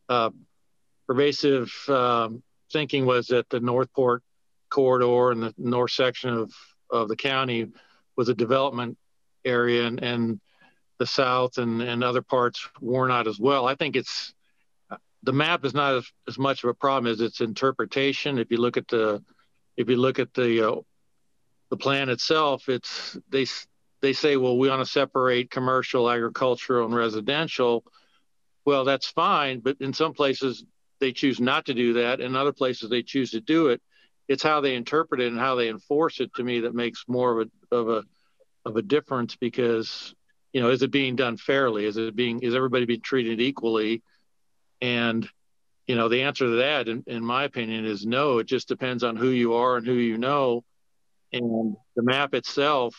uh, 0.08 0.32
pervasive 1.08 1.74
um, 1.88 2.44
thinking 2.72 3.06
was 3.06 3.28
that 3.28 3.50
the 3.50 3.60
Northport 3.60 4.24
corridor 4.70 5.32
and 5.32 5.44
the 5.44 5.54
north 5.58 5.92
section 5.92 6.30
of, 6.30 6.54
of 6.90 7.08
the 7.08 7.16
county 7.16 7.68
was 8.16 8.30
a 8.30 8.34
development 8.34 8.98
area 9.46 9.86
and, 9.86 10.04
and 10.04 10.40
the 11.00 11.08
south 11.08 11.58
and, 11.58 11.82
and 11.82 12.04
other 12.04 12.22
parts 12.22 12.68
were 12.82 13.08
not 13.08 13.28
as 13.28 13.40
well. 13.40 13.68
I 13.68 13.76
think 13.76 13.96
it's 13.96 14.34
the 15.24 15.34
map 15.34 15.66
is 15.66 15.74
not 15.74 15.96
as, 15.96 16.12
as 16.28 16.38
much 16.38 16.64
of 16.64 16.70
a 16.70 16.74
problem 16.74 17.12
as 17.12 17.22
its 17.22 17.42
interpretation. 17.42 18.38
If 18.38 18.52
you 18.52 18.58
look 18.58 18.78
at 18.78 18.88
the 18.88 19.24
if 19.78 19.90
you 19.90 19.98
look 19.98 20.20
at 20.20 20.34
the 20.34 20.70
uh, 20.70 20.82
the 21.70 21.78
plan 21.78 22.10
itself, 22.10 22.70
it's 22.70 23.18
they 23.30 23.46
they 24.02 24.14
say, 24.14 24.38
well, 24.38 24.58
we 24.58 24.70
want 24.70 24.86
to 24.86 24.92
separate 24.92 25.52
commercial, 25.52 26.10
agricultural, 26.10 26.86
and 26.86 26.96
residential. 26.96 27.84
Well, 28.66 28.86
that's 28.86 29.08
fine, 29.08 29.60
but 29.60 29.78
in 29.80 29.94
some 29.94 30.14
places 30.14 30.64
they 31.00 31.12
choose 31.12 31.40
not 31.40 31.66
to 31.66 31.74
do 31.74 31.94
that. 31.94 32.20
In 32.20 32.36
other 32.36 32.54
places 32.54 32.90
they 32.90 33.04
choose 33.04 33.32
to 33.32 33.42
do 33.42 33.70
it. 33.70 33.82
It's 34.28 34.44
how 34.44 34.62
they 34.62 34.76
interpret 34.76 35.22
it 35.22 35.32
and 35.32 35.40
how 35.40 35.56
they 35.56 35.70
enforce 35.70 36.20
it 36.20 36.34
to 36.36 36.44
me 36.44 36.62
that 36.62 36.76
makes 36.76 37.06
more 37.08 37.42
of 37.42 37.48
a 37.72 37.76
of 37.76 37.90
a 37.90 38.04
of 38.66 38.78
a 38.78 38.82
difference 38.82 39.36
because 39.36 40.14
you 40.54 40.62
know 40.62 40.70
is 40.70 40.84
it 40.84 40.92
being 40.92 41.16
done 41.16 41.38
fairly? 41.38 41.86
Is 41.86 41.98
it 41.98 42.16
being 42.16 42.42
is 42.42 42.54
everybody 42.54 42.86
being 42.86 43.02
treated 43.02 43.42
equally? 43.42 44.04
And 44.82 45.28
you 45.88 45.96
know 45.96 46.10
the 46.10 46.24
answer 46.24 46.46
to 46.46 46.56
that, 46.58 46.88
in, 46.88 47.04
in 47.08 47.26
my 47.26 47.44
opinion, 47.46 47.86
is 47.86 48.06
no. 48.06 48.38
It 48.38 48.46
just 48.46 48.68
depends 48.68 49.04
on 49.04 49.16
who 49.16 49.30
you 49.30 49.56
are 49.56 49.78
and 49.78 49.88
who 49.88 49.94
you 49.94 50.18
know. 50.20 50.64
And 51.34 51.76
the 51.96 52.04
map 52.04 52.36
itself 52.36 52.96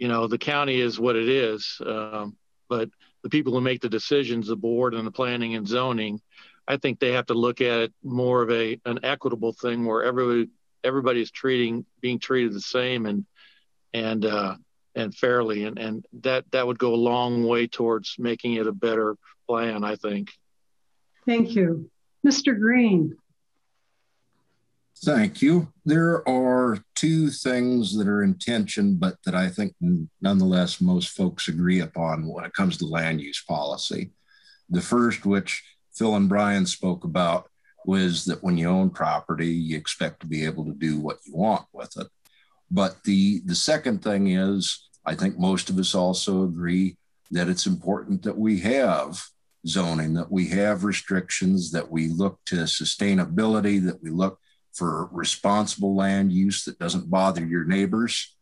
you 0.00 0.08
know 0.08 0.26
the 0.26 0.38
county 0.38 0.80
is 0.80 0.98
what 0.98 1.14
it 1.14 1.28
is 1.28 1.80
um, 1.86 2.36
but 2.68 2.88
the 3.22 3.30
people 3.30 3.52
who 3.52 3.60
make 3.60 3.80
the 3.80 3.88
decisions 3.88 4.48
the 4.48 4.56
board 4.56 4.94
and 4.94 5.06
the 5.06 5.12
planning 5.12 5.54
and 5.54 5.68
zoning 5.68 6.20
i 6.66 6.76
think 6.76 6.98
they 6.98 7.12
have 7.12 7.26
to 7.26 7.34
look 7.34 7.60
at 7.60 7.80
it 7.82 7.92
more 8.02 8.42
of 8.42 8.50
a 8.50 8.80
an 8.84 8.98
equitable 9.04 9.52
thing 9.52 9.84
where 9.84 10.02
everybody 10.02 10.48
everybody's 10.82 11.30
treating 11.30 11.84
being 12.00 12.18
treated 12.18 12.52
the 12.52 12.60
same 12.60 13.06
and 13.06 13.24
and 13.92 14.24
uh, 14.24 14.56
and 14.94 15.14
fairly. 15.14 15.64
And 15.64 15.78
and 15.78 16.04
that 16.22 16.44
that 16.52 16.66
would 16.66 16.78
go 16.78 16.94
a 16.94 16.96
long 16.96 17.44
way 17.44 17.66
towards 17.66 18.16
making 18.18 18.54
it 18.54 18.66
a 18.66 18.72
better 18.72 19.16
plan 19.48 19.84
i 19.84 19.96
think. 19.96 20.30
Thank 21.26 21.54
you. 21.54 21.90
Mr 22.26 22.58
green 22.58 23.16
Thank 25.02 25.40
you. 25.40 25.72
There 25.86 26.28
are 26.28 26.78
two 26.94 27.30
things 27.30 27.96
that 27.96 28.06
are 28.06 28.22
in 28.22 28.34
tension, 28.34 28.96
but 28.96 29.16
that 29.24 29.34
I 29.34 29.48
think 29.48 29.74
nonetheless 30.20 30.82
most 30.82 31.16
folks 31.16 31.48
agree 31.48 31.80
upon 31.80 32.26
when 32.26 32.44
it 32.44 32.52
comes 32.52 32.76
to 32.78 32.86
land 32.86 33.22
use 33.22 33.42
policy. 33.48 34.10
The 34.68 34.82
first, 34.82 35.24
which 35.24 35.62
Phil 35.94 36.16
and 36.16 36.28
Brian 36.28 36.66
spoke 36.66 37.04
about, 37.04 37.48
was 37.86 38.26
that 38.26 38.42
when 38.42 38.58
you 38.58 38.68
own 38.68 38.90
property, 38.90 39.48
you 39.48 39.74
expect 39.78 40.20
to 40.20 40.26
be 40.26 40.44
able 40.44 40.66
to 40.66 40.74
do 40.74 41.00
what 41.00 41.16
you 41.24 41.34
want 41.34 41.64
with 41.72 41.96
it. 41.96 42.08
But 42.70 43.02
the, 43.04 43.40
the 43.46 43.54
second 43.54 44.04
thing 44.04 44.26
is, 44.28 44.86
I 45.06 45.14
think 45.14 45.38
most 45.38 45.70
of 45.70 45.78
us 45.78 45.94
also 45.94 46.44
agree 46.44 46.98
that 47.30 47.48
it's 47.48 47.66
important 47.66 48.22
that 48.24 48.36
we 48.36 48.60
have 48.60 49.22
zoning, 49.66 50.12
that 50.14 50.30
we 50.30 50.48
have 50.48 50.84
restrictions, 50.84 51.70
that 51.70 51.90
we 51.90 52.08
look 52.08 52.38
to 52.46 52.56
sustainability, 52.56 53.82
that 53.86 54.02
we 54.02 54.10
look 54.10 54.38
for 54.80 55.10
responsible 55.12 55.94
land 55.94 56.32
use 56.32 56.64
that 56.64 56.78
doesn't 56.78 57.10
bother 57.10 57.44
your 57.44 57.66
neighbors. 57.66 58.34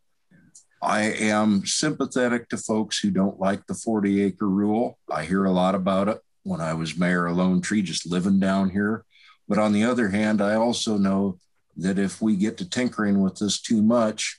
I 0.80 1.00
am 1.00 1.66
sympathetic 1.66 2.48
to 2.50 2.56
folks 2.56 3.00
who 3.00 3.10
don't 3.10 3.40
like 3.40 3.66
the 3.66 3.74
40 3.74 4.22
acre 4.22 4.48
rule. 4.48 5.00
I 5.10 5.24
hear 5.24 5.46
a 5.46 5.50
lot 5.50 5.74
about 5.74 6.06
it 6.06 6.20
when 6.44 6.60
I 6.60 6.74
was 6.74 6.96
mayor 6.96 7.26
of 7.26 7.36
Lone 7.36 7.60
Tree, 7.60 7.82
just 7.82 8.08
living 8.08 8.38
down 8.38 8.70
here. 8.70 9.04
But 9.48 9.58
on 9.58 9.72
the 9.72 9.82
other 9.82 10.10
hand, 10.10 10.40
I 10.40 10.54
also 10.54 10.96
know 10.96 11.40
that 11.76 11.98
if 11.98 12.22
we 12.22 12.36
get 12.36 12.56
to 12.58 12.70
tinkering 12.70 13.20
with 13.20 13.38
this 13.38 13.60
too 13.60 13.82
much, 13.82 14.38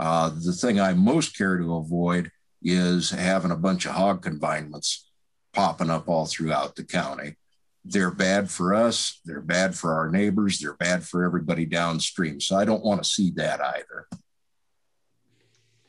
uh, 0.00 0.30
the 0.30 0.52
thing 0.52 0.80
I 0.80 0.94
most 0.94 1.38
care 1.38 1.56
to 1.58 1.76
avoid 1.76 2.32
is 2.60 3.10
having 3.10 3.52
a 3.52 3.56
bunch 3.56 3.86
of 3.86 3.92
hog 3.92 4.20
confinements 4.20 5.08
popping 5.52 5.90
up 5.90 6.08
all 6.08 6.26
throughout 6.26 6.74
the 6.74 6.82
county 6.82 7.36
they're 7.88 8.10
bad 8.10 8.50
for 8.50 8.74
us, 8.74 9.20
they're 9.24 9.40
bad 9.40 9.74
for 9.74 9.94
our 9.94 10.10
neighbors, 10.10 10.58
they're 10.58 10.74
bad 10.74 11.04
for 11.04 11.24
everybody 11.24 11.64
downstream. 11.64 12.40
So 12.40 12.56
I 12.56 12.64
don't 12.64 12.84
want 12.84 13.02
to 13.02 13.08
see 13.08 13.30
that 13.32 13.60
either. 13.60 14.08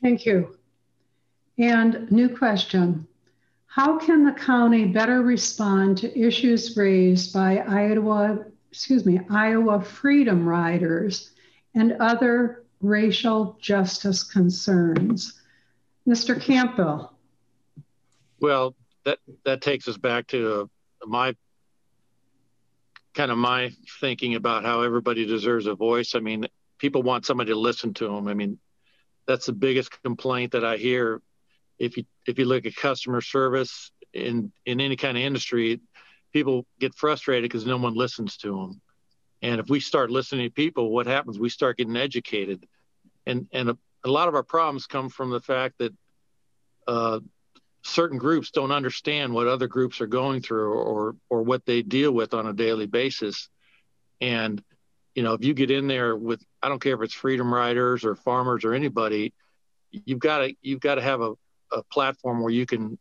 Thank 0.02 0.26
you. 0.26 0.58
And 1.58 2.12
new 2.12 2.30
question. 2.36 3.08
How 3.66 3.98
can 3.98 4.26
the 4.26 4.32
county 4.32 4.86
better 4.86 5.22
respond 5.22 5.98
to 6.00 6.20
issues 6.20 6.78
raised 6.78 7.34
by 7.34 7.58
Iowa, 7.60 8.46
excuse 8.72 9.06
me, 9.06 9.20
Iowa 9.30 9.82
Freedom 9.82 10.48
Riders 10.48 11.32
and 11.76 11.94
other 12.00 12.64
racial 12.82 13.58
justice 13.60 14.24
concerns? 14.24 15.42
Mr. 16.08 16.40
Campbell. 16.42 17.14
Well, 18.40 18.76
that 19.04 19.20
that 19.46 19.62
takes 19.62 19.88
us 19.88 19.98
back 19.98 20.28
to 20.28 20.62
uh, 20.62 21.06
my 21.06 21.36
kind 23.18 23.32
of 23.32 23.38
my 23.40 23.72
thinking 24.00 24.36
about 24.36 24.64
how 24.64 24.84
everybody 24.84 25.26
deserves 25.26 25.66
a 25.66 25.74
voice. 25.74 26.14
I 26.14 26.20
mean, 26.20 26.46
people 26.78 27.02
want 27.02 27.26
somebody 27.26 27.52
to 27.52 27.60
listen 27.60 27.96
to 27.96 28.08
them. 28.08 28.28
I 28.28 28.36
mean, 28.36 28.60
that's 29.26 29.48
the 29.48 29.54
biggest 29.54 30.04
complaint 30.04 30.52
that 30.52 30.64
I 30.64 30.78
hear. 30.78 31.24
If 31.80 31.98
you 31.98 32.04
if 32.28 32.38
you 32.38 32.46
look 32.46 32.68
at 32.68 32.76
customer 32.76 33.22
service 33.22 33.92
in 34.14 34.52
in 34.68 34.80
any 34.80 34.96
kind 34.96 35.18
of 35.18 35.24
industry, 35.24 35.82
people 36.32 36.68
get 36.80 36.94
frustrated 36.94 37.50
because 37.50 37.66
no 37.66 37.78
one 37.78 37.96
listens 37.96 38.38
to 38.38 38.50
them. 38.56 38.82
And 39.42 39.60
if 39.60 39.68
we 39.68 39.80
start 39.80 40.12
listening 40.12 40.48
to 40.48 40.54
people, 40.54 40.92
what 40.92 41.08
happens? 41.08 41.40
We 41.40 41.50
start 41.50 41.78
getting 41.78 41.98
educated, 41.98 42.68
and 43.26 43.48
and 43.52 43.72
a, 43.72 43.78
a 44.06 44.12
lot 44.12 44.28
of 44.28 44.36
our 44.36 44.44
problems 44.44 44.86
come 44.86 45.10
from 45.10 45.32
the 45.32 45.42
fact 45.42 45.80
that 45.80 45.94
uh, 46.88 47.20
certain 47.88 48.18
groups 48.18 48.52
don't 48.52 48.72
understand 48.72 49.34
what 49.34 49.48
other 49.48 49.68
groups 49.68 50.02
are 50.02 50.08
going 50.08 50.42
through 50.42 50.74
or 50.74 51.16
or 51.30 51.44
what 51.44 51.66
they 51.66 51.82
deal 51.82 52.12
with 52.12 52.34
on 52.34 52.48
a 52.48 52.54
daily 52.54 52.86
basis. 52.86 53.50
And 54.22 54.64
you 55.16 55.24
know 55.24 55.34
if 55.34 55.44
you 55.44 55.54
get 55.56 55.72
in 55.72 55.88
there 55.88 56.16
with 56.16 56.44
i 56.62 56.70
don't 56.70 56.80
care 56.80 56.94
if 56.94 57.02
it's 57.02 57.14
freedom 57.14 57.52
riders 57.52 58.06
or 58.06 58.16
farmers 58.16 58.64
or 58.64 58.76
anybody 58.76 59.34
you've 59.92 60.20
got 60.20 60.40
to 60.40 60.54
you've 60.62 60.80
got 60.80 60.96
to 60.96 61.02
have 61.02 61.22
a, 61.22 61.34
a 61.72 61.84
platform 61.92 62.42
where 62.42 62.52
you 62.52 62.68
can 62.68 62.98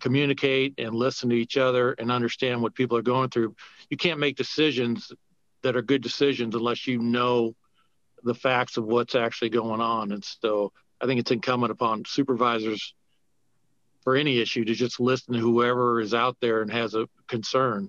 communicate 0.00 0.74
and 0.78 0.94
listen 0.94 1.30
to 1.30 1.36
each 1.36 1.56
other 1.56 1.92
and 1.92 2.10
understand 2.10 2.60
what 2.60 2.74
people 2.74 2.96
are 2.96 3.02
going 3.02 3.30
through. 3.30 3.54
You 3.88 3.96
can't 3.96 4.18
make 4.18 4.36
decisions 4.36 5.12
that 5.62 5.76
are 5.76 5.82
good 5.82 6.02
decisions 6.02 6.56
unless 6.56 6.88
you 6.88 6.98
know 6.98 7.54
the 8.24 8.34
facts 8.34 8.76
of 8.76 8.84
what's 8.84 9.14
actually 9.14 9.50
going 9.50 9.80
on. 9.80 10.12
And 10.12 10.24
so 10.24 10.72
i 11.00 11.06
think 11.06 11.20
it's 11.20 11.30
incumbent 11.30 11.72
upon 11.72 12.04
supervisors 12.04 12.94
for 14.02 14.16
any 14.16 14.40
issue 14.40 14.64
to 14.64 14.74
just 14.74 15.00
listen 15.00 15.34
to 15.34 15.40
whoever 15.40 16.00
is 16.00 16.14
out 16.14 16.36
there 16.40 16.62
and 16.62 16.70
has 16.70 16.94
a 16.94 17.08
concern. 17.28 17.88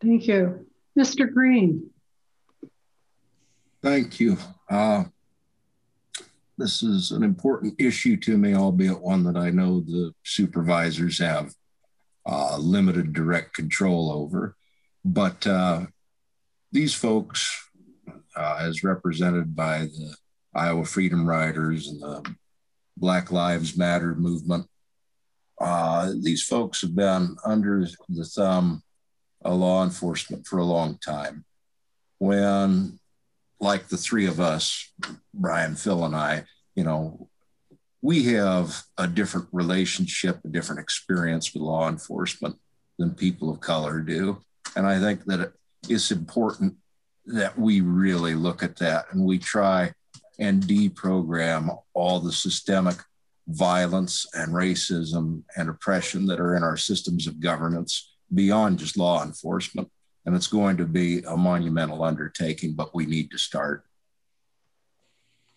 Thank 0.00 0.26
you. 0.26 0.66
Mr. 0.98 1.32
Green. 1.32 1.90
Thank 3.82 4.20
you. 4.20 4.36
Uh, 4.68 5.04
this 6.58 6.82
is 6.82 7.10
an 7.10 7.22
important 7.22 7.80
issue 7.80 8.16
to 8.18 8.36
me, 8.36 8.54
albeit 8.54 9.00
one 9.00 9.24
that 9.24 9.36
I 9.36 9.50
know 9.50 9.80
the 9.80 10.12
supervisors 10.22 11.18
have 11.18 11.52
uh, 12.26 12.58
limited 12.58 13.12
direct 13.12 13.54
control 13.54 14.12
over. 14.12 14.56
But 15.04 15.46
uh, 15.46 15.86
these 16.70 16.94
folks, 16.94 17.68
uh, 18.36 18.58
as 18.60 18.84
represented 18.84 19.56
by 19.56 19.86
the 19.86 20.14
Iowa 20.54 20.84
Freedom 20.84 21.26
Riders 21.26 21.88
and 21.88 22.00
the 22.00 22.34
Black 22.96 23.32
Lives 23.32 23.76
Matter 23.76 24.14
movement, 24.14 24.66
uh, 25.62 26.12
these 26.20 26.42
folks 26.42 26.80
have 26.80 26.94
been 26.96 27.36
under 27.44 27.86
the 28.08 28.24
thumb 28.24 28.82
of 29.42 29.58
law 29.58 29.84
enforcement 29.84 30.44
for 30.44 30.58
a 30.58 30.64
long 30.64 30.98
time. 30.98 31.44
When, 32.18 32.98
like 33.60 33.86
the 33.86 33.96
three 33.96 34.26
of 34.26 34.40
us, 34.40 34.92
Brian, 35.32 35.76
Phil, 35.76 36.04
and 36.04 36.16
I, 36.16 36.44
you 36.74 36.82
know, 36.82 37.28
we 38.00 38.24
have 38.24 38.82
a 38.98 39.06
different 39.06 39.46
relationship, 39.52 40.40
a 40.44 40.48
different 40.48 40.80
experience 40.80 41.54
with 41.54 41.62
law 41.62 41.88
enforcement 41.88 42.56
than 42.98 43.14
people 43.14 43.48
of 43.48 43.60
color 43.60 44.00
do. 44.00 44.40
And 44.74 44.84
I 44.84 44.98
think 44.98 45.24
that 45.26 45.52
it's 45.88 46.10
important 46.10 46.74
that 47.26 47.56
we 47.56 47.80
really 47.80 48.34
look 48.34 48.64
at 48.64 48.76
that 48.78 49.06
and 49.12 49.24
we 49.24 49.38
try 49.38 49.92
and 50.40 50.62
deprogram 50.64 51.78
all 51.94 52.18
the 52.18 52.32
systemic 52.32 52.96
violence 53.48 54.26
and 54.34 54.52
racism 54.52 55.42
and 55.56 55.68
oppression 55.68 56.26
that 56.26 56.40
are 56.40 56.56
in 56.56 56.62
our 56.62 56.76
systems 56.76 57.26
of 57.26 57.40
governance 57.40 58.14
beyond 58.32 58.78
just 58.78 58.96
law 58.96 59.22
enforcement. 59.24 59.90
And 60.24 60.36
it's 60.36 60.46
going 60.46 60.76
to 60.76 60.86
be 60.86 61.20
a 61.22 61.36
monumental 61.36 62.04
undertaking, 62.04 62.74
but 62.74 62.94
we 62.94 63.06
need 63.06 63.30
to 63.32 63.38
start. 63.38 63.84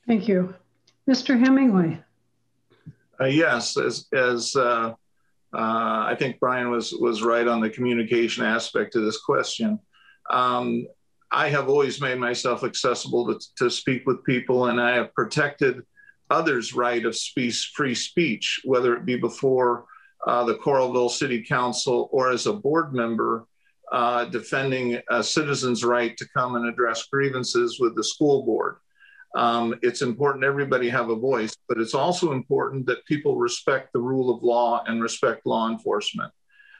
Thank 0.08 0.28
you. 0.28 0.56
Mr. 1.10 1.40
Hemingway. 1.40 2.02
Uh, 3.22 3.26
yes, 3.26 3.78
as, 3.78 4.08
as 4.14 4.56
uh, 4.56 4.94
uh, 5.54 6.06
I 6.08 6.16
think 6.18 6.40
Brian 6.40 6.70
was, 6.70 6.94
was 6.94 7.22
right 7.22 7.48
on 7.48 7.62
the 7.62 7.70
communication 7.70 8.44
aspect 8.44 8.96
of 8.96 9.04
this 9.04 9.22
question. 9.22 9.80
Um, 10.30 10.88
I 11.32 11.50
have 11.50 11.70
always 11.70 12.02
made 12.02 12.18
myself 12.18 12.64
accessible 12.64 13.28
to, 13.34 13.40
to 13.58 13.70
speak 13.70 14.06
with 14.06 14.24
people, 14.24 14.68
and 14.68 14.82
I 14.82 14.96
have 14.96 15.14
protected 15.14 15.84
others' 16.30 16.74
right 16.74 17.06
of 17.06 17.16
speech, 17.16 17.72
free 17.76 17.96
speech, 17.96 18.62
whether 18.64 18.96
it 18.96 19.06
be 19.06 19.16
before 19.18 19.86
uh, 20.26 20.44
the 20.44 20.56
Coralville 20.56 21.12
City 21.12 21.44
Council 21.44 22.10
or 22.12 22.32
as 22.32 22.48
a 22.48 22.54
board 22.54 22.94
member 22.94 23.46
uh, 23.92 24.26
defending 24.26 25.00
a 25.10 25.24
citizen's 25.24 25.84
right 25.84 26.18
to 26.18 26.28
come 26.30 26.56
and 26.56 26.68
address 26.68 27.04
grievances 27.04 27.80
with 27.80 27.96
the 27.96 28.04
school 28.04 28.44
board. 28.44 28.78
Um, 29.36 29.76
it's 29.82 30.02
important 30.02 30.44
everybody 30.44 30.90
have 30.90 31.10
a 31.10 31.16
voice, 31.16 31.56
but 31.68 31.78
it's 31.78 31.94
also 31.94 32.32
important 32.32 32.86
that 32.88 33.06
people 33.06 33.38
respect 33.38 33.94
the 33.94 34.00
rule 34.00 34.36
of 34.36 34.44
law 34.44 34.84
and 34.88 35.02
respect 35.02 35.46
law 35.46 35.70
enforcement. 35.70 36.32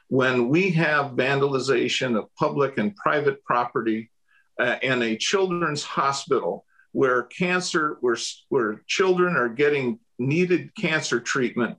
When 0.08 0.48
we 0.48 0.70
have 0.70 1.12
vandalization 1.12 2.18
of 2.18 2.34
public 2.34 2.78
and 2.78 2.96
private 2.96 3.42
property 3.44 4.10
uh, 4.58 4.76
and 4.82 5.02
a 5.02 5.16
children's 5.16 5.84
hospital 5.84 6.65
where 6.96 7.24
cancer, 7.24 7.98
where, 8.00 8.16
where 8.48 8.82
children 8.86 9.36
are 9.36 9.50
getting 9.50 9.98
needed 10.18 10.74
cancer 10.76 11.20
treatment, 11.20 11.76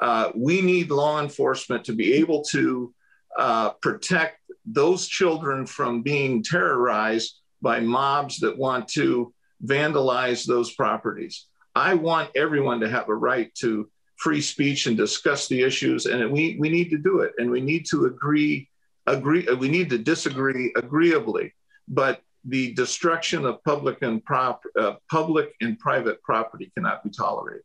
uh, 0.00 0.30
we 0.34 0.62
need 0.62 0.90
law 0.90 1.20
enforcement 1.20 1.84
to 1.84 1.92
be 1.92 2.14
able 2.14 2.42
to 2.42 2.94
uh, 3.38 3.68
protect 3.82 4.38
those 4.64 5.06
children 5.06 5.66
from 5.66 6.00
being 6.00 6.42
terrorized 6.42 7.40
by 7.60 7.78
mobs 7.78 8.38
that 8.38 8.56
want 8.56 8.88
to 8.88 9.34
vandalize 9.62 10.46
those 10.46 10.72
properties. 10.72 11.46
I 11.74 11.92
want 11.92 12.30
everyone 12.34 12.80
to 12.80 12.88
have 12.88 13.10
a 13.10 13.14
right 13.14 13.54
to 13.56 13.90
free 14.16 14.40
speech 14.40 14.86
and 14.86 14.96
discuss 14.96 15.46
the 15.46 15.60
issues, 15.60 16.06
and 16.06 16.32
we, 16.32 16.56
we 16.58 16.70
need 16.70 16.88
to 16.88 16.96
do 16.96 17.20
it, 17.20 17.32
and 17.36 17.50
we 17.50 17.60
need 17.60 17.84
to 17.90 18.06
agree, 18.06 18.70
agree, 19.06 19.46
we 19.60 19.68
need 19.68 19.90
to 19.90 19.98
disagree 19.98 20.72
agreeably. 20.74 21.52
But 21.86 22.22
the 22.46 22.74
destruction 22.74 23.44
of 23.44 23.62
public 23.64 24.02
and 24.02 24.24
prop, 24.24 24.62
uh, 24.78 24.94
public 25.10 25.54
and 25.60 25.78
private 25.78 26.22
property 26.22 26.70
cannot 26.74 27.02
be 27.02 27.10
tolerated. 27.10 27.62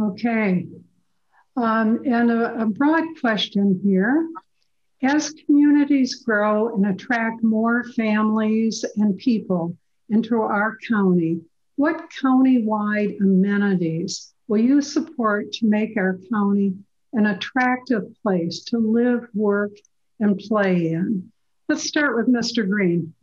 Okay, 0.00 0.66
um, 1.56 2.00
and 2.06 2.30
a, 2.30 2.62
a 2.62 2.66
broad 2.66 3.04
question 3.20 3.80
here. 3.84 4.28
As 5.04 5.32
communities 5.46 6.22
grow 6.24 6.74
and 6.74 6.86
attract 6.86 7.42
more 7.42 7.82
families 7.82 8.84
and 8.96 9.18
people, 9.18 9.76
into 10.12 10.42
our 10.42 10.76
county, 10.86 11.40
what 11.76 12.10
county-wide 12.20 13.16
amenities 13.20 14.34
will 14.46 14.60
you 14.60 14.82
support 14.82 15.50
to 15.52 15.66
make 15.66 15.96
our 15.96 16.18
county 16.30 16.74
an 17.14 17.26
attractive 17.26 18.02
place 18.22 18.64
to 18.64 18.78
live, 18.78 19.26
work, 19.34 19.72
and 20.20 20.38
play 20.38 20.92
in? 20.92 21.32
Let's 21.68 21.84
start 21.84 22.14
with 22.14 22.28
Mr. 22.28 22.68
Green. 22.68 23.14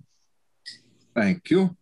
Thank 1.19 1.49
you. 1.49 1.75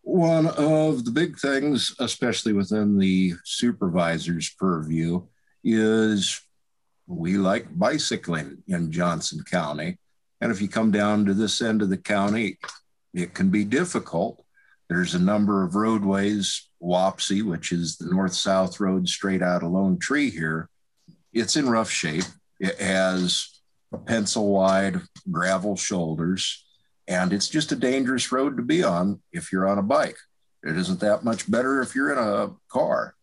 One 0.00 0.46
of 0.46 1.04
the 1.04 1.10
big 1.10 1.38
things, 1.38 1.94
especially 1.98 2.54
within 2.54 2.98
the 2.98 3.34
supervisor's 3.44 4.48
purview, 4.48 5.26
is 5.62 6.40
we 7.06 7.36
like 7.36 7.78
bicycling 7.78 8.62
in 8.68 8.90
Johnson 8.90 9.44
County. 9.44 9.98
And 10.40 10.50
if 10.50 10.62
you 10.62 10.68
come 10.68 10.90
down 10.90 11.26
to 11.26 11.34
this 11.34 11.60
end 11.60 11.82
of 11.82 11.90
the 11.90 11.98
county, 11.98 12.56
it 13.12 13.34
can 13.34 13.50
be 13.50 13.64
difficult. 13.64 14.42
There's 14.88 15.14
a 15.14 15.18
number 15.18 15.62
of 15.62 15.74
roadways, 15.74 16.66
Wapsie, 16.82 17.42
which 17.42 17.72
is 17.72 17.98
the 17.98 18.10
north 18.10 18.32
south 18.32 18.80
road 18.80 19.06
straight 19.06 19.42
out 19.42 19.62
of 19.62 19.72
Lone 19.72 19.98
Tree 19.98 20.30
here. 20.30 20.70
It's 21.34 21.56
in 21.56 21.68
rough 21.68 21.90
shape. 21.90 22.24
It 22.58 22.80
has 22.80 23.48
a 23.92 23.98
pencil 23.98 24.50
wide 24.50 25.02
gravel 25.30 25.76
shoulders, 25.76 26.64
and 27.08 27.32
it's 27.32 27.48
just 27.48 27.72
a 27.72 27.76
dangerous 27.76 28.30
road 28.32 28.56
to 28.56 28.62
be 28.62 28.82
on 28.82 29.20
if 29.32 29.52
you're 29.52 29.68
on 29.68 29.78
a 29.78 29.82
bike. 29.82 30.16
It 30.64 30.76
isn't 30.76 31.00
that 31.00 31.24
much 31.24 31.50
better 31.50 31.80
if 31.80 31.94
you're 31.94 32.12
in 32.12 32.18
a 32.18 32.52
car. 32.68 33.14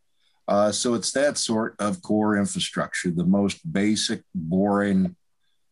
Uh, 0.48 0.72
so 0.72 0.96
it's 0.96 1.12
that 1.12 1.38
sort 1.38 1.76
of 1.80 2.02
core 2.02 2.36
infrastructure, 2.36 3.12
the 3.12 3.24
most 3.24 3.72
basic, 3.72 4.24
boring 4.34 5.16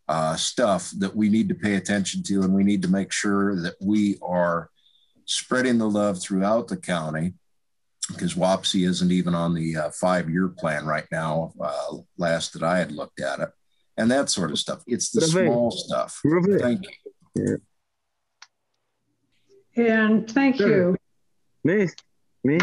uh, 0.07 0.35
stuff 0.35 0.91
that 0.99 1.15
we 1.15 1.29
need 1.29 1.49
to 1.49 1.55
pay 1.55 1.75
attention 1.75 2.23
to, 2.23 2.41
and 2.43 2.53
we 2.53 2.63
need 2.63 2.81
to 2.83 2.87
make 2.87 3.11
sure 3.11 3.59
that 3.61 3.75
we 3.81 4.17
are 4.21 4.69
spreading 5.25 5.77
the 5.77 5.89
love 5.89 6.21
throughout 6.21 6.67
the 6.67 6.77
county 6.77 7.33
because 8.07 8.35
Wapsie 8.35 8.87
isn't 8.87 9.11
even 9.11 9.35
on 9.35 9.53
the 9.53 9.75
uh, 9.75 9.89
five 9.91 10.29
year 10.29 10.47
plan 10.47 10.85
right 10.85 11.07
now, 11.11 11.51
uh, 11.61 11.97
last 12.17 12.53
that 12.53 12.63
I 12.63 12.77
had 12.77 12.91
looked 12.91 13.19
at 13.19 13.39
it, 13.39 13.49
and 13.97 14.09
that 14.11 14.29
sort 14.29 14.51
of 14.51 14.59
stuff. 14.59 14.83
It's 14.87 15.09
the 15.09 15.21
small 15.21 15.71
stuff. 15.71 16.21
Thank 16.59 16.85
you. 17.35 17.57
And 19.77 20.29
thank 20.29 20.59
you. 20.59 20.97
Miss, 21.63 21.93
me, 22.43 22.57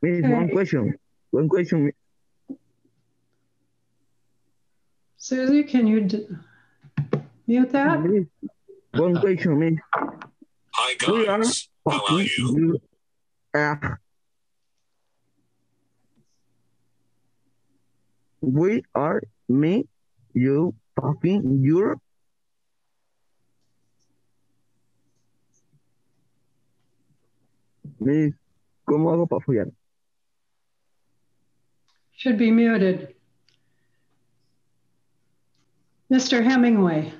miss, 0.00 0.24
okay. 0.24 0.32
one 0.32 0.48
question. 0.50 0.94
One 1.30 1.48
question. 1.48 1.90
Susie, 5.16 5.64
can 5.64 5.88
you 5.88 6.38
mute 7.48 7.70
that? 7.72 8.26
One 8.92 9.20
question, 9.20 9.58
me. 9.58 9.78
Hi 10.72 10.94
guys, 10.94 11.68
how 11.84 12.06
are 12.06 12.22
you? 12.22 12.80
Uh, 13.52 13.74
we 18.40 18.84
are 18.94 19.20
me, 19.48 19.88
you, 20.32 20.74
talking 20.94 21.60
Europe. 21.64 22.00
Me, 28.00 28.32
¿cómo 28.86 29.12
hago 29.12 29.26
para 29.26 29.40
follar? 29.40 29.70
Should 32.12 32.38
be 32.38 32.50
muted. 32.50 33.14
Mr. 36.12 36.42
Hemingway. 36.42 37.12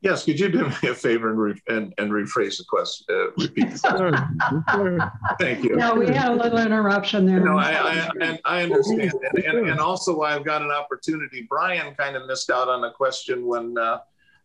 Yes, 0.00 0.24
could 0.24 0.38
you 0.38 0.50
do 0.50 0.68
me 0.68 0.88
a 0.90 0.94
favor 0.94 1.30
and, 1.30 1.38
re- 1.38 1.62
and, 1.68 1.94
and 1.96 2.10
rephrase 2.10 2.58
the 2.58 2.64
question? 2.68 3.06
Uh, 3.08 3.30
repeat 3.38 3.70
the 3.70 3.78
question. 3.78 5.00
Thank 5.40 5.64
you. 5.64 5.76
No, 5.76 5.94
we 5.94 6.06
had 6.08 6.32
a 6.32 6.34
little 6.34 6.58
interruption 6.58 7.24
there. 7.24 7.40
No, 7.40 7.56
I, 7.56 7.72
I, 7.72 8.10
and 8.20 8.38
I 8.44 8.62
understand. 8.64 9.12
And, 9.34 9.44
and, 9.44 9.70
and, 9.70 9.80
also, 9.80 10.20
I've 10.20 10.44
got 10.44 10.60
an 10.60 10.70
opportunity. 10.70 11.46
Brian 11.48 11.94
kind 11.94 12.16
of 12.16 12.26
missed 12.26 12.50
out 12.50 12.68
on 12.68 12.84
a 12.84 12.90
question 12.92 13.46
when 13.46 13.78
uh, 13.78 14.00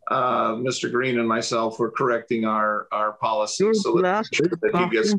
uh, 0.10 0.56
Mr. 0.56 0.92
Green 0.92 1.20
and 1.20 1.28
myself 1.28 1.80
were 1.80 1.92
correcting 1.92 2.46
our, 2.46 2.88
our 2.92 3.14
policy. 3.14 3.72
So 3.74 4.02
that, 4.02 4.26
that 4.62 4.76
he 4.76 4.90
gets. 4.90 5.14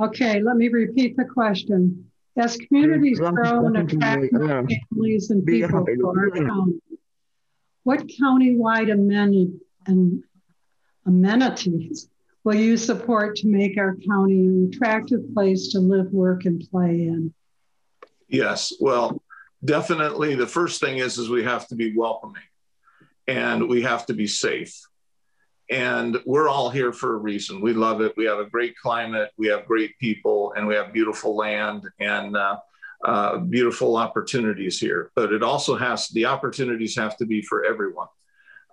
Okay, 0.00 0.42
let 0.42 0.56
me 0.56 0.68
repeat 0.68 1.16
the 1.16 1.24
question. 1.24 2.10
As 2.36 2.56
communities 2.56 3.18
grow 3.18 3.66
and 3.66 3.76
attract 3.76 4.32
more 4.32 4.66
families 4.66 5.30
and 5.30 5.44
people 5.44 5.84
to 5.84 6.08
our 6.08 6.30
county, 6.30 6.80
what 7.82 8.08
county-wide 8.18 8.88
amenities 8.88 9.60
will 12.44 12.54
you 12.54 12.76
support 12.76 13.36
to 13.36 13.48
make 13.48 13.76
our 13.76 13.96
county 13.96 14.46
an 14.46 14.70
attractive 14.72 15.20
place 15.34 15.68
to 15.68 15.80
live, 15.80 16.10
work, 16.12 16.46
and 16.46 16.66
play 16.70 17.06
in? 17.06 17.34
Yes, 18.28 18.72
well, 18.80 19.21
definitely 19.64 20.34
the 20.34 20.46
first 20.46 20.80
thing 20.80 20.98
is, 20.98 21.18
is 21.18 21.28
we 21.28 21.44
have 21.44 21.68
to 21.68 21.74
be 21.74 21.96
welcoming 21.96 22.42
and 23.26 23.68
we 23.68 23.82
have 23.82 24.06
to 24.06 24.14
be 24.14 24.26
safe 24.26 24.80
and 25.72 26.18
we're 26.26 26.50
all 26.50 26.68
here 26.68 26.92
for 26.92 27.14
a 27.14 27.18
reason. 27.18 27.62
We 27.62 27.72
love 27.72 28.02
it. 28.02 28.12
We 28.16 28.26
have 28.26 28.38
a 28.38 28.44
great 28.44 28.76
climate. 28.76 29.30
We 29.38 29.46
have 29.48 29.66
great 29.66 29.98
people, 29.98 30.52
and 30.54 30.66
we 30.66 30.74
have 30.74 30.92
beautiful 30.92 31.34
land 31.34 31.88
and 31.98 32.36
uh, 32.36 32.58
uh, 33.04 33.38
beautiful 33.38 33.96
opportunities 33.96 34.78
here. 34.78 35.10
But 35.16 35.32
it 35.32 35.42
also 35.42 35.74
has 35.74 36.08
the 36.08 36.26
opportunities 36.26 36.94
have 36.96 37.16
to 37.16 37.26
be 37.26 37.40
for 37.40 37.64
everyone. 37.64 38.08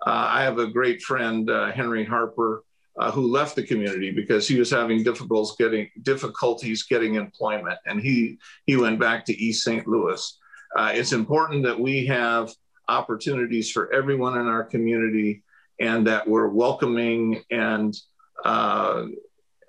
Uh, 0.06 0.28
I 0.28 0.42
have 0.42 0.58
a 0.58 0.66
great 0.66 1.00
friend, 1.00 1.48
uh, 1.48 1.72
Henry 1.72 2.04
Harper, 2.04 2.64
uh, 2.98 3.10
who 3.10 3.26
left 3.30 3.56
the 3.56 3.62
community 3.62 4.10
because 4.10 4.46
he 4.46 4.58
was 4.58 4.70
having 4.70 5.02
difficulties 5.02 5.56
getting 5.58 5.88
difficulties 6.02 6.82
getting 6.82 7.14
employment, 7.14 7.78
and 7.86 7.98
he 7.98 8.38
he 8.66 8.76
went 8.76 9.00
back 9.00 9.24
to 9.24 9.38
East 9.38 9.64
St. 9.64 9.86
Louis. 9.86 10.38
Uh, 10.76 10.92
it's 10.94 11.12
important 11.12 11.64
that 11.64 11.78
we 11.78 12.06
have 12.06 12.52
opportunities 12.88 13.70
for 13.70 13.92
everyone 13.92 14.38
in 14.38 14.46
our 14.46 14.64
community, 14.64 15.42
and 15.78 16.06
that 16.06 16.26
we're 16.28 16.48
welcoming 16.48 17.42
and 17.50 17.96
uh, 18.44 19.06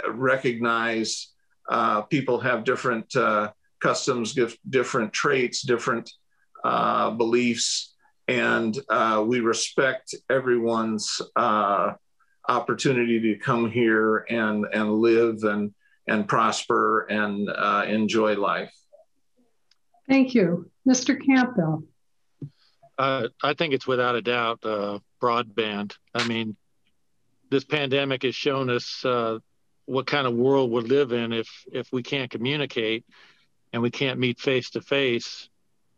recognize 0.10 1.28
uh, 1.70 2.02
people 2.02 2.40
have 2.40 2.64
different 2.64 3.16
uh, 3.16 3.52
customs, 3.80 4.38
different 4.70 5.14
traits, 5.14 5.62
different 5.62 6.12
uh, 6.64 7.10
beliefs, 7.12 7.96
and 8.28 8.78
we 9.26 9.40
respect 9.40 10.16
everyone's 10.30 11.22
opportunity 12.48 13.20
to 13.22 13.40
come 13.40 13.70
here 13.70 14.26
and 14.30 14.66
and 14.74 14.92
live 14.94 15.44
and 15.44 15.74
and 16.08 16.28
prosper 16.28 17.02
and 17.10 17.50
uh, 17.50 17.86
enjoy 17.88 18.36
life. 18.36 18.74
Thank 20.12 20.34
you, 20.34 20.70
Mr. 20.88 21.18
Campbell. 21.26 21.84
Uh, 22.98 23.30
I 23.42 23.54
think 23.54 23.74
it's 23.74 23.88
without 23.88 24.16
a 24.16 24.22
doubt 24.22 24.60
uh, 24.64 25.00
broadband. 25.22 25.96
I 26.14 26.28
mean, 26.28 26.58
this 27.50 27.64
pandemic 27.64 28.24
has 28.24 28.36
shown 28.36 28.70
us 28.70 29.06
uh, 29.06 29.40
what 29.86 30.06
kind 30.08 30.28
of 30.28 30.34
world 30.34 30.70
we 30.70 30.82
live 30.82 31.14
in 31.14 31.32
if 31.32 31.48
if 31.72 31.92
we 31.92 32.04
can't 32.04 32.30
communicate 32.30 33.06
and 33.72 33.82
we 33.82 33.90
can't 33.90 34.20
meet 34.20 34.40
face 34.40 34.72
to 34.72 34.82
face. 34.82 35.50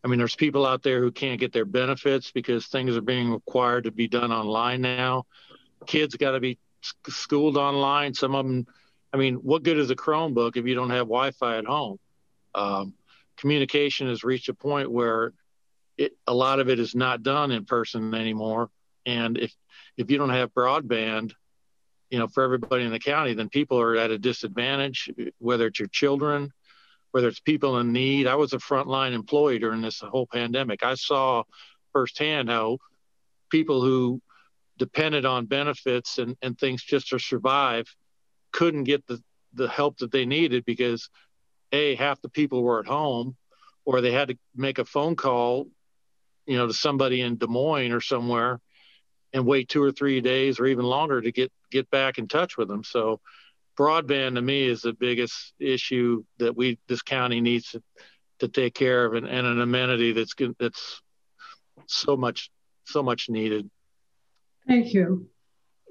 I 0.03 0.07
mean, 0.07 0.19
there's 0.19 0.35
people 0.35 0.65
out 0.65 0.83
there 0.83 0.99
who 0.99 1.11
can't 1.11 1.39
get 1.39 1.51
their 1.51 1.65
benefits 1.65 2.31
because 2.31 2.67
things 2.67 2.95
are 2.95 3.01
being 3.01 3.31
required 3.31 3.85
to 3.85 3.91
be 3.91 4.07
done 4.07 4.31
online 4.31 4.81
now 4.81 5.25
kids 5.85 6.15
got 6.15 6.31
to 6.31 6.39
be 6.39 6.57
schooled 7.07 7.57
online. 7.57 8.13
Some 8.13 8.35
of 8.35 8.45
them, 8.45 8.67
I 9.11 9.17
mean, 9.17 9.35
what 9.35 9.63
good 9.63 9.77
is 9.77 9.89
a 9.91 9.95
Chromebook 9.95 10.57
if 10.57 10.65
you 10.65 10.75
don't 10.75 10.89
have 10.89 11.07
Wi-Fi 11.07 11.57
at 11.57 11.65
home? 11.65 11.99
Um, 12.55 12.93
communication 13.37 14.07
has 14.07 14.23
reached 14.23 14.49
a 14.49 14.53
point 14.53 14.91
where 14.91 15.33
it, 15.97 16.13
a 16.27 16.33
lot 16.33 16.59
of 16.59 16.69
it 16.69 16.79
is 16.79 16.95
not 16.95 17.23
done 17.23 17.51
in 17.51 17.65
person 17.65 18.13
anymore. 18.13 18.69
And 19.05 19.37
if 19.37 19.53
if 19.97 20.09
you 20.09 20.17
don't 20.17 20.29
have 20.29 20.53
broadband, 20.53 21.33
you 22.09 22.19
know, 22.19 22.27
for 22.27 22.43
everybody 22.43 22.83
in 22.83 22.91
the 22.91 22.99
county, 22.99 23.33
then 23.33 23.49
people 23.49 23.79
are 23.79 23.95
at 23.95 24.11
a 24.11 24.17
disadvantage. 24.17 25.09
Whether 25.39 25.67
it's 25.67 25.79
your 25.79 25.89
children, 25.89 26.51
whether 27.11 27.27
it's 27.27 27.39
people 27.39 27.79
in 27.79 27.91
need. 27.91 28.25
I 28.25 28.35
was 28.35 28.53
a 28.53 28.57
frontline 28.57 29.13
employee 29.13 29.59
during 29.59 29.81
this 29.81 29.99
whole 29.99 30.25
pandemic. 30.25 30.83
I 30.83 30.95
saw 30.95 31.43
firsthand 31.91 32.49
how 32.49 32.79
people 33.51 33.83
who 33.83 34.19
depended 34.79 35.23
on 35.23 35.45
benefits 35.45 36.17
and, 36.17 36.35
and 36.41 36.57
things 36.57 36.81
just 36.83 37.09
to 37.09 37.19
survive 37.19 37.85
couldn't 38.51 38.85
get 38.85 39.05
the, 39.05 39.21
the 39.53 39.69
help 39.69 39.99
that 39.99 40.11
they 40.11 40.25
needed 40.25 40.65
because 40.65 41.07
a 41.73 41.95
half 41.95 42.21
the 42.21 42.29
people 42.29 42.63
were 42.63 42.79
at 42.79 42.85
home 42.85 43.35
or 43.83 43.99
they 43.99 44.11
had 44.11 44.29
to 44.29 44.37
make 44.55 44.79
a 44.79 44.85
phone 44.85 45.15
call 45.15 45.67
you 46.45 46.57
know 46.57 46.67
to 46.67 46.73
somebody 46.73 47.21
in 47.21 47.37
des 47.37 47.47
moines 47.47 47.91
or 47.91 47.99
somewhere 47.99 48.59
and 49.33 49.45
wait 49.45 49.67
two 49.67 49.83
or 49.83 49.91
three 49.91 50.21
days 50.21 50.59
or 50.59 50.65
even 50.65 50.85
longer 50.85 51.19
to 51.19 51.31
get 51.31 51.51
get 51.71 51.89
back 51.89 52.17
in 52.17 52.27
touch 52.27 52.57
with 52.57 52.67
them 52.67 52.83
so 52.83 53.19
broadband 53.77 54.35
to 54.35 54.41
me 54.41 54.67
is 54.67 54.81
the 54.81 54.93
biggest 54.93 55.53
issue 55.59 56.23
that 56.37 56.55
we 56.55 56.77
this 56.87 57.01
county 57.01 57.41
needs 57.41 57.71
to, 57.71 57.83
to 58.39 58.47
take 58.47 58.75
care 58.75 59.05
of 59.05 59.15
and, 59.15 59.27
and 59.27 59.47
an 59.47 59.59
amenity 59.59 60.13
that's 60.13 60.33
that's 60.59 61.01
so 61.87 62.15
much 62.15 62.51
so 62.85 63.01
much 63.01 63.29
needed 63.29 63.69
Thank 64.67 64.93
you. 64.93 65.29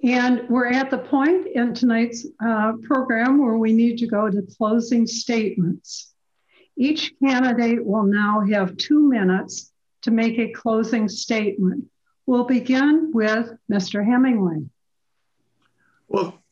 And 0.03 0.49
we're 0.49 0.67
at 0.67 0.91
the 0.91 0.99
point 0.99 1.47
in 1.47 1.75
tonight's 1.75 2.27
uh, 2.45 2.73
program 2.83 3.39
where 3.39 3.57
we 3.57 3.73
need 3.73 3.99
to 3.99 4.09
go 4.09 4.29
to 4.29 4.43
closing 4.59 5.07
statements. 5.07 6.13
Each 6.77 7.13
candidate 7.23 7.85
will 7.85 8.05
now 8.05 8.41
have 8.41 8.77
two 8.77 9.09
minutes 9.09 9.71
to 10.03 10.11
make 10.11 10.39
a 10.39 10.51
closing 10.53 11.09
statement. 11.09 11.85
We'll 12.27 12.45
begin 12.45 13.13
with 13.13 13.53
Mr. 13.71 14.05
Hemingway. 14.05 14.65
Well, 16.09 16.43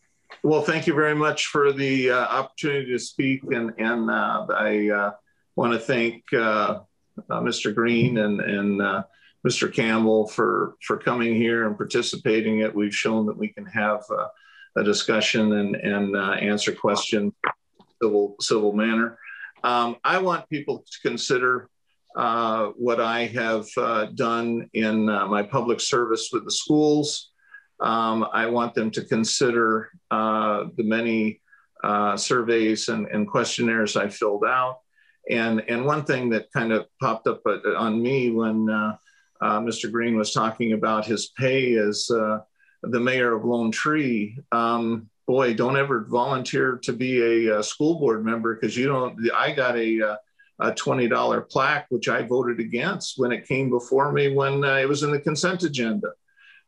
well, 0.43 0.63
thank 0.63 0.87
you 0.87 0.95
very 0.95 1.15
much 1.15 1.47
for 1.47 1.73
the 1.73 2.11
uh, 2.11 2.19
opportunity 2.19 2.93
to 2.93 2.99
speak, 2.99 3.43
and 3.45 3.73
and 3.79 4.11
uh, 4.11 4.47
I 4.49 4.89
uh, 4.89 5.11
want 5.57 5.75
to 5.75 5.79
thank 5.79 6.23
uh, 6.33 6.81
uh, 7.29 7.41
Mr. 7.41 7.75
Green 7.75 8.19
and 8.19 8.41
and 8.41 9.05
Mr. 9.47 9.73
Campbell 9.73 10.29
for 10.29 10.77
for 10.83 10.99
coming 10.99 11.35
here 11.35 11.67
and 11.67 11.77
participating. 11.77 12.61
It 12.61 12.75
we've 12.75 12.95
shown 12.95 13.27
that 13.27 13.37
we 13.37 13.49
can 13.49 13.67
have 13.67 14.03
uh, 14.11 14.29
a 14.77 14.85
discussion 14.85 15.53
and 15.53 15.77
and 15.77 16.17
uh, 16.17 16.33
answer 16.33 16.73
questions 16.73 17.33
in 17.45 17.51
a 17.81 17.85
civil 18.03 18.37
civil 18.41 18.73
manner. 18.73 19.19
Um, 19.63 19.97
I 20.05 20.19
want 20.19 20.49
people 20.49 20.79
to 20.79 21.09
consider 21.09 21.69
uh, 22.17 22.67
what 22.77 23.01
I 23.01 23.27
have 23.27 23.67
uh, 23.77 24.07
done 24.07 24.69
in 24.75 25.09
uh, 25.09 25.27
my 25.27 25.43
public 25.43 25.81
service 25.81 26.31
with 26.33 26.45
the 26.45 26.51
schools. 26.51 27.31
Um, 27.81 28.27
I 28.33 28.47
want 28.47 28.75
them 28.75 28.91
to 28.91 29.05
consider 29.05 29.91
the 30.11 30.73
many 30.77 31.41
surveys 32.17 32.89
and, 32.89 33.07
and 33.07 33.29
questionnaires 33.29 33.97
I 33.97 34.09
filled 34.09 34.45
out. 34.45 34.81
And, 35.31 35.63
and 35.69 35.87
one 35.87 36.05
thing 36.05 36.31
that 36.31 36.53
kind 36.53 36.73
of 36.73 36.87
popped 37.01 37.27
up 37.27 37.43
on 37.47 38.03
me 38.03 38.31
when 38.31 38.69
Mr. 39.43 39.91
Green 39.91 40.17
was 40.17 40.33
talking 40.33 40.73
about 40.73 41.07
his 41.07 41.29
pay 41.37 41.77
as 41.77 42.11
uh, 42.11 42.41
the 42.83 43.01
mayor 43.01 43.35
of 43.35 43.45
Lone 43.45 43.71
Tree. 43.71 44.39
Um, 44.53 45.09
boy, 45.27 45.55
don't 45.55 45.77
ever 45.77 46.05
volunteer 46.05 46.79
to 46.83 46.93
be 46.93 47.47
a, 47.47 47.61
a 47.61 47.63
school 47.63 47.99
board 47.99 48.25
member 48.25 48.55
because 48.55 48.77
you 48.77 48.87
don't. 48.87 49.19
I 49.35 49.53
got 49.53 49.77
a, 49.77 50.03
uh, 50.03 50.17
a 50.61 50.73
$20 50.73 51.49
plaque, 51.49 51.87
which 51.89 52.09
I 52.09 52.23
voted 52.23 52.61
against 52.61 53.19
when 53.19 53.33
it 53.33 53.47
came 53.47 53.71
before 53.71 54.13
me 54.13 54.35
when 54.35 54.65
uh, 54.65 54.77
it 54.77 54.89
was 54.89 55.03
in 55.03 55.11
the 55.11 55.21
consent 55.21 55.63
agenda. 55.63 56.13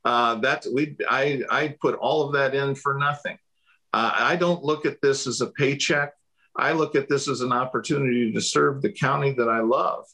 Uh, 0.04 0.36
that 0.36 0.66
we, 0.72 0.96
I, 1.08 1.42
I 1.50 1.76
put 1.80 1.94
all 1.96 2.26
of 2.26 2.32
that 2.32 2.54
in 2.54 2.74
for 2.74 2.98
nothing. 2.98 3.38
Uh, 3.92 4.12
I 4.14 4.36
don't 4.36 4.64
look 4.64 4.86
at 4.86 5.00
this 5.00 5.26
as 5.26 5.40
a 5.40 5.48
paycheck. 5.48 6.12
I 6.56 6.72
look 6.72 6.96
at 6.96 7.08
this 7.08 7.28
as 7.28 7.40
an 7.40 7.52
opportunity 7.52 8.32
to 8.32 8.40
serve 8.40 8.82
the 8.82 8.92
county 8.92 9.32
that 9.32 9.48
I 9.48 9.60
love. 9.60 10.06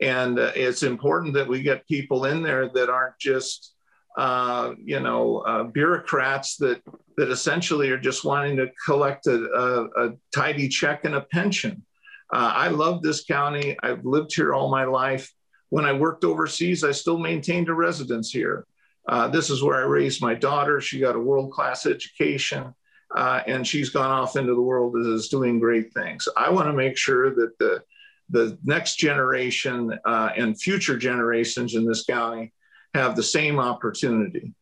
And 0.00 0.38
uh, 0.38 0.52
it's 0.54 0.82
important 0.82 1.34
that 1.34 1.48
we 1.48 1.62
get 1.62 1.86
people 1.86 2.26
in 2.26 2.42
there 2.42 2.68
that 2.68 2.90
aren't 2.90 3.18
just, 3.18 3.74
uh, 4.16 4.74
you 4.82 5.00
know, 5.00 5.38
uh, 5.38 5.64
bureaucrats 5.64 6.56
that 6.56 6.82
that 7.16 7.30
essentially 7.30 7.90
are 7.90 7.98
just 7.98 8.24
wanting 8.24 8.56
to 8.58 8.70
collect 8.84 9.26
a, 9.26 9.44
a, 9.44 10.06
a 10.06 10.12
tidy 10.34 10.68
check 10.68 11.04
and 11.04 11.14
a 11.14 11.22
pension. 11.22 11.82
Uh, 12.32 12.52
I 12.54 12.68
love 12.68 13.02
this 13.02 13.24
county. 13.24 13.76
I've 13.82 14.04
lived 14.04 14.34
here 14.34 14.52
all 14.52 14.68
my 14.68 14.84
life. 14.84 15.32
When 15.70 15.86
I 15.86 15.92
worked 15.92 16.24
overseas, 16.24 16.84
I 16.84 16.92
still 16.92 17.18
maintained 17.18 17.68
a 17.68 17.74
residence 17.74 18.30
here. 18.30 18.66
Uh, 19.08 19.28
this 19.28 19.48
is 19.48 19.62
where 19.62 19.76
I 19.76 19.86
raised 19.86 20.20
my 20.20 20.34
daughter. 20.34 20.80
She 20.80 21.00
got 21.00 21.16
a 21.16 21.20
world 21.20 21.52
class 21.52 21.86
education. 21.86 22.74
Uh, 23.14 23.40
and 23.46 23.66
she's 23.66 23.90
gone 23.90 24.10
off 24.10 24.36
into 24.36 24.54
the 24.54 24.60
world 24.60 24.94
and 24.94 25.14
is 25.14 25.28
doing 25.28 25.60
great 25.60 25.94
things. 25.94 26.26
I 26.36 26.50
want 26.50 26.66
to 26.66 26.72
make 26.72 26.96
sure 26.98 27.34
that 27.34 27.56
the 27.58 27.82
the 28.30 28.58
next 28.64 28.96
generation 28.96 29.96
uh, 30.04 30.30
and 30.36 30.60
future 30.60 30.96
generations 30.96 31.74
in 31.74 31.86
this 31.86 32.04
county 32.04 32.52
have 32.94 33.16
the 33.16 33.22
same 33.22 33.58
opportunity. 33.58 34.54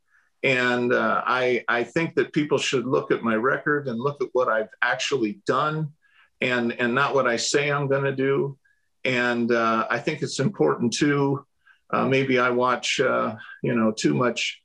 And 0.43 0.93
uh, 0.93 1.23
I, 1.25 1.65
I 1.69 1.85
think 1.85 2.15
that 2.17 2.35
people 2.35 2.59
should 2.59 2.87
look 2.87 3.11
at 3.11 3.23
my 3.23 3.35
record 3.35 3.89
and 3.89 3.99
look 3.99 4.23
at 4.23 4.29
what 4.33 4.49
I've 4.49 4.69
actually 4.83 5.41
done 5.47 5.93
and, 6.41 6.73
and 6.73 6.95
not 6.95 7.15
what 7.15 7.27
I 7.27 7.37
say 7.37 7.71
I'm 7.71 7.89
going 7.89 8.05
to 8.05 8.15
do. 8.15 8.59
And 9.05 9.51
uh, 9.51 9.87
I 9.89 9.99
think 9.99 10.23
it's 10.23 10.41
important 10.41 10.93
too. 10.93 11.47
Uh, 11.91 12.07
maybe 12.07 12.39
I 12.39 12.51
watch, 12.51 13.01
uh, 13.01 13.37
you 13.63 13.75
know, 13.75 13.93
too 13.93 14.15
much 14.15 14.61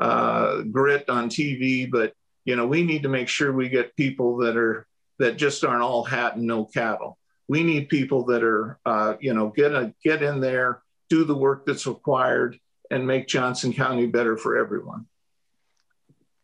uh, 0.00 0.62
grit 0.62 1.08
on 1.10 1.28
TV, 1.28 1.90
but 1.90 2.12
you 2.44 2.56
know, 2.56 2.66
we 2.66 2.82
need 2.82 3.02
to 3.02 3.10
make 3.10 3.28
sure 3.28 3.52
we 3.52 3.68
get 3.68 3.96
people 3.96 4.38
that 4.38 4.56
are 4.56 4.86
that 5.18 5.36
just 5.36 5.64
aren't 5.64 5.82
all 5.82 6.04
hat 6.04 6.36
and 6.36 6.46
no 6.46 6.64
cattle 6.64 7.17
we 7.48 7.62
need 7.62 7.88
people 7.88 8.24
that 8.26 8.42
are, 8.42 8.78
uh, 8.84 9.14
you 9.20 9.32
know, 9.32 9.48
get 9.48 9.72
a, 9.72 9.94
get 10.04 10.22
in 10.22 10.40
there, 10.40 10.82
do 11.08 11.24
the 11.24 11.34
work 11.34 11.64
that's 11.66 11.86
required, 11.86 12.58
and 12.90 13.06
make 13.06 13.26
Johnson 13.26 13.72
County 13.72 14.06
better 14.06 14.36
for 14.36 14.56
everyone. 14.56 15.06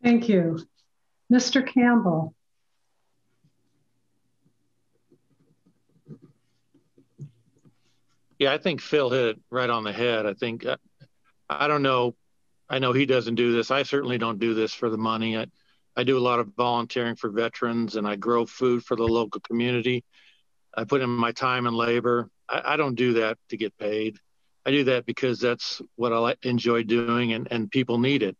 Thank 0.03 0.29
you, 0.29 0.59
Mr. 1.33 1.67
Campbell. 1.67 2.35
Yeah, 8.39 8.53
I 8.53 8.59
think 8.59 8.81
Phil 8.81 9.11
hit 9.11 9.25
it 9.27 9.41
right 9.51 9.71
on 9.71 9.85
the 9.85 9.93
head. 9.93 10.27
I 10.27 10.35
think 10.35 10.67
uh, 10.67 10.77
I 11.49 11.69
don't 11.69 11.83
know. 11.83 12.15
I 12.69 12.79
know 12.79 12.93
he 12.93 13.07
doesn't 13.07 13.37
do 13.37 13.53
this. 13.53 13.71
I 13.71 13.85
certainly 13.85 14.19
don't 14.19 14.41
do 14.41 14.55
this 14.55 14.75
for 14.75 14.91
the 14.91 14.99
money. 14.99 15.39
I, 15.39 15.47
I 15.97 16.03
do 16.03 16.19
a 16.19 16.21
lot 16.21 16.41
of 16.41 16.53
volunteering 16.57 17.15
for 17.15 17.31
veterans, 17.31 17.97
and 17.97 18.07
I 18.07 18.17
grow 18.17 18.45
food 18.45 18.85
for 18.85 18.97
the 18.97 19.05
local 19.05 19.41
community. 19.41 20.05
I 20.77 20.85
put 20.85 21.03
in 21.03 21.11
my 21.11 21.33
time 21.33 21.67
and 21.67 21.77
labor. 21.77 22.31
I, 22.49 22.75
I, 22.75 22.77
don't 22.77 22.95
do 22.97 23.15
that 23.15 23.39
to 23.51 23.57
get 23.57 23.77
paid. 23.79 24.19
I 24.67 24.71
do 24.71 24.85
that 24.85 25.07
because 25.07 25.41
that's 25.41 25.81
what 25.97 26.13
I 26.13 26.37
enjoy 26.43 26.85
doing 26.85 27.33
and, 27.33 27.49
and 27.51 27.71
people 27.71 27.99
need 27.99 28.23
it. 28.23 28.37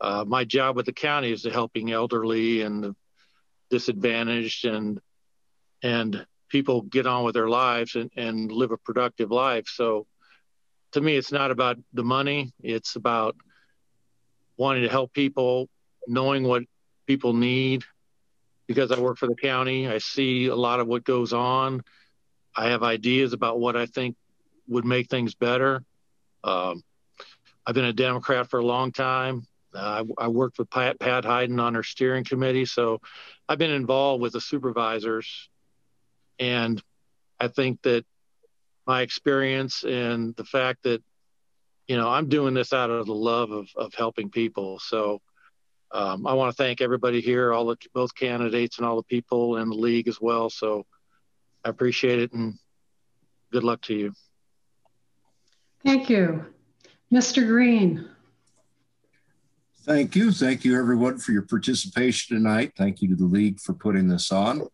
uh, 0.00 0.24
my 0.26 0.44
job 0.44 0.76
with 0.76 0.86
the 0.86 0.92
county 0.92 1.32
is 1.32 1.42
to 1.42 1.50
helping 1.50 1.90
elderly 1.92 2.62
and 2.62 2.94
disadvantaged 3.70 4.64
and 4.64 5.00
and 5.82 6.26
people 6.48 6.82
get 6.82 7.06
on 7.06 7.24
with 7.24 7.34
their 7.34 7.48
lives 7.48 7.96
and, 7.96 8.10
and 8.16 8.50
live 8.52 8.72
a 8.72 8.76
productive 8.76 9.30
life. 9.30 9.66
So 9.68 10.06
to 10.92 11.00
me, 11.00 11.16
it's 11.16 11.32
not 11.32 11.50
about 11.50 11.76
the 11.92 12.04
money. 12.04 12.52
It's 12.62 12.96
about 12.96 13.36
wanting 14.56 14.82
to 14.84 14.88
help 14.88 15.12
people, 15.12 15.68
knowing 16.06 16.44
what 16.44 16.62
people 17.06 17.32
need. 17.32 17.84
Because 18.66 18.90
I 18.90 18.98
work 18.98 19.18
for 19.18 19.28
the 19.28 19.36
county, 19.36 19.88
I 19.88 19.98
see 19.98 20.46
a 20.46 20.56
lot 20.56 20.80
of 20.80 20.86
what 20.86 21.04
goes 21.04 21.32
on. 21.32 21.82
I 22.54 22.70
have 22.70 22.82
ideas 22.82 23.32
about 23.32 23.60
what 23.60 23.76
I 23.76 23.86
think 23.86 24.16
would 24.66 24.84
make 24.84 25.08
things 25.08 25.34
better. 25.34 25.84
Um, 26.42 26.82
I've 27.66 27.74
been 27.74 27.84
a 27.84 27.92
Democrat 27.92 28.48
for 28.48 28.60
a 28.60 28.64
long 28.64 28.92
time. 28.92 29.46
Uh, 29.74 30.04
I, 30.18 30.24
I, 30.24 30.28
worked 30.28 30.58
with 30.58 30.70
Pat, 30.70 30.98
Pat 30.98 31.24
Heiden 31.24 31.60
on 31.60 31.76
our 31.76 31.82
steering 31.82 32.24
committee, 32.24 32.64
so 32.64 33.00
I've 33.48 33.58
been 33.58 33.70
involved 33.72 34.22
with 34.22 34.32
the 34.32 34.40
supervisors, 34.40 35.50
and 36.38 36.82
I 37.38 37.48
think 37.48 37.82
that 37.82 38.06
my 38.86 39.02
experience 39.02 39.82
and 39.82 40.34
the 40.36 40.44
fact 40.44 40.84
that 40.84 41.02
you 41.88 41.96
know 41.96 42.08
I'm 42.08 42.28
doing 42.28 42.54
this 42.54 42.72
out 42.72 42.90
of 42.90 43.06
the 43.06 43.14
love 43.14 43.50
of 43.50 43.68
of 43.76 43.92
helping 43.94 44.30
people. 44.30 44.78
So 44.78 45.20
um, 45.92 46.26
I 46.26 46.34
want 46.34 46.54
to 46.54 46.62
thank 46.62 46.80
everybody 46.80 47.20
here, 47.20 47.52
all 47.52 47.66
the 47.66 47.76
both 47.94 48.14
candidates 48.14 48.78
and 48.78 48.86
all 48.86 48.96
the 48.96 49.02
people 49.04 49.56
in 49.58 49.68
the 49.68 49.76
league 49.76 50.08
as 50.08 50.20
well. 50.20 50.50
So 50.50 50.84
I 51.64 51.68
appreciate 51.68 52.18
it 52.18 52.32
and 52.32 52.54
good 53.52 53.64
luck 53.64 53.82
to 53.82 53.94
you. 53.94 54.12
Thank 55.84 56.10
you, 56.10 56.46
Mr. 57.12 57.46
Green. 57.46 58.08
Thank 59.84 60.16
you. 60.16 60.32
Thank 60.32 60.64
you, 60.64 60.76
everyone, 60.76 61.18
for 61.18 61.30
your 61.30 61.42
participation 61.42 62.36
tonight. 62.36 62.72
Thank 62.76 63.00
you 63.00 63.08
to 63.10 63.14
the 63.14 63.24
league 63.24 63.60
for 63.60 63.72
putting 63.72 64.08
this 64.08 64.32
on. 64.32 64.66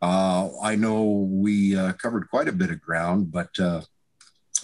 Uh, 0.00 0.50
I 0.62 0.76
know 0.76 1.28
we 1.28 1.76
uh, 1.76 1.94
covered 1.94 2.30
quite 2.30 2.46
a 2.46 2.52
bit 2.52 2.70
of 2.70 2.80
ground, 2.80 3.32
but 3.32 3.50
uh, 3.58 3.80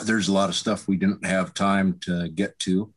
there's 0.05 0.29
a 0.29 0.33
lot 0.33 0.49
of 0.49 0.55
stuff 0.55 0.87
we 0.87 0.97
didn't 0.97 1.25
have 1.25 1.53
time 1.53 1.99
to 2.03 2.29
get 2.29 2.57
to. 2.61 2.93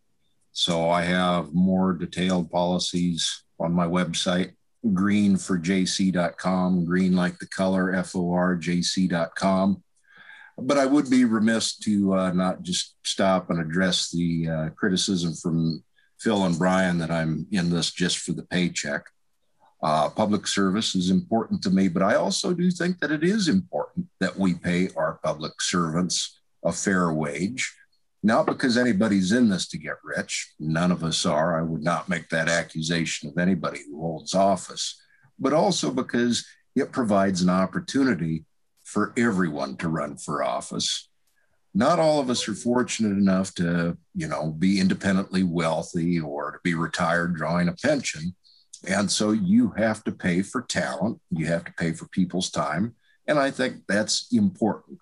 So 0.56 0.90
I 0.90 1.02
have 1.02 1.54
more 1.54 1.92
detailed 1.92 2.50
policies 2.50 3.44
on 3.60 3.74
my 3.74 3.86
website, 3.86 4.54
greenforjc.com, 4.86 6.86
green 6.86 7.14
like 7.14 7.38
the 7.40 7.48
color, 7.48 7.94
F 7.94 8.16
O 8.16 8.32
R 8.32 8.56
J 8.56 8.82
C.com. 8.82 9.84
But 10.58 10.78
I 10.78 10.86
would 10.86 11.10
be 11.10 11.26
remiss 11.26 11.76
to 11.80 12.14
uh, 12.14 12.32
not 12.32 12.62
just 12.62 12.96
stop 13.04 13.50
and 13.50 13.60
address 13.60 14.12
the 14.12 14.50
uh, 14.50 14.70
criticism 14.70 15.34
from 15.34 15.84
Phil 16.22 16.46
and 16.46 16.58
Brian 16.58 17.00
that 17.00 17.12
I'm 17.12 17.46
in 17.52 17.70
this 17.70 17.92
just 17.92 18.20
for 18.20 18.32
the 18.32 18.44
paycheck. 18.44 19.04
Uh, 19.84 20.10
public 20.10 20.48
service 20.48 20.96
is 20.96 21.10
important 21.10 21.62
to 21.64 21.70
me, 21.70 21.90
but 21.90 22.02
I 22.02 22.16
also 22.16 22.54
do 22.54 22.72
think 22.72 23.00
that 23.00 23.12
it 23.12 23.26
is 23.26 23.50
important 23.50 24.08
that 24.22 24.40
we 24.40 24.54
pay 24.54 24.88
our 24.96 25.20
public 25.22 25.62
servants 25.62 26.40
a 26.64 26.72
fair 26.72 27.12
wage. 27.12 27.76
Not 28.26 28.48
because 28.48 28.76
anybody's 28.76 29.32
in 29.32 29.50
this 29.50 29.68
to 29.68 29.78
get 29.78 29.98
rich, 30.04 30.52
none 30.60 30.92
of 30.92 31.04
us 31.04 31.28
are. 31.28 31.60
I 31.60 31.62
would 31.62 31.84
not 31.84 32.10
make 32.10 32.28
that 32.30 32.50
accusation 32.50 33.30
of 33.30 33.38
anybody 33.38 33.82
who 33.86 34.02
holds 34.02 34.34
office, 34.34 35.00
but 35.38 35.54
also 35.54 35.92
because 35.92 36.44
it 36.76 36.92
provides 36.92 37.44
an 37.44 37.52
opportunity 37.52 38.46
for 38.84 39.14
everyone 39.16 39.78
to 39.78 39.90
run 39.90 40.18
for 40.18 40.44
office. 40.44 41.08
Not 41.76 42.00
all 42.00 42.20
of 42.20 42.32
us 42.32 42.50
are 42.50 42.56
fortunate 42.56 43.16
enough 43.16 43.54
to, 43.56 43.96
you 44.16 44.28
know, 44.28 44.50
be 44.50 44.80
independently 44.80 45.44
wealthy 45.44 46.20
or 46.20 46.54
to 46.54 46.58
be 46.64 46.74
retired 46.74 47.36
drawing 47.36 47.68
a 47.68 47.74
pension. 47.74 48.36
And 48.88 49.12
so 49.12 49.34
you 49.34 49.70
have 49.78 50.04
to 50.06 50.12
pay 50.12 50.42
for 50.42 50.64
talent, 50.64 51.22
you 51.30 51.46
have 51.46 51.66
to 51.66 51.74
pay 51.74 51.92
for 51.92 52.08
people's 52.08 52.50
time. 52.50 52.96
And 53.28 53.38
I 53.38 53.52
think 53.52 53.84
that's 53.88 54.26
important. 54.32 54.98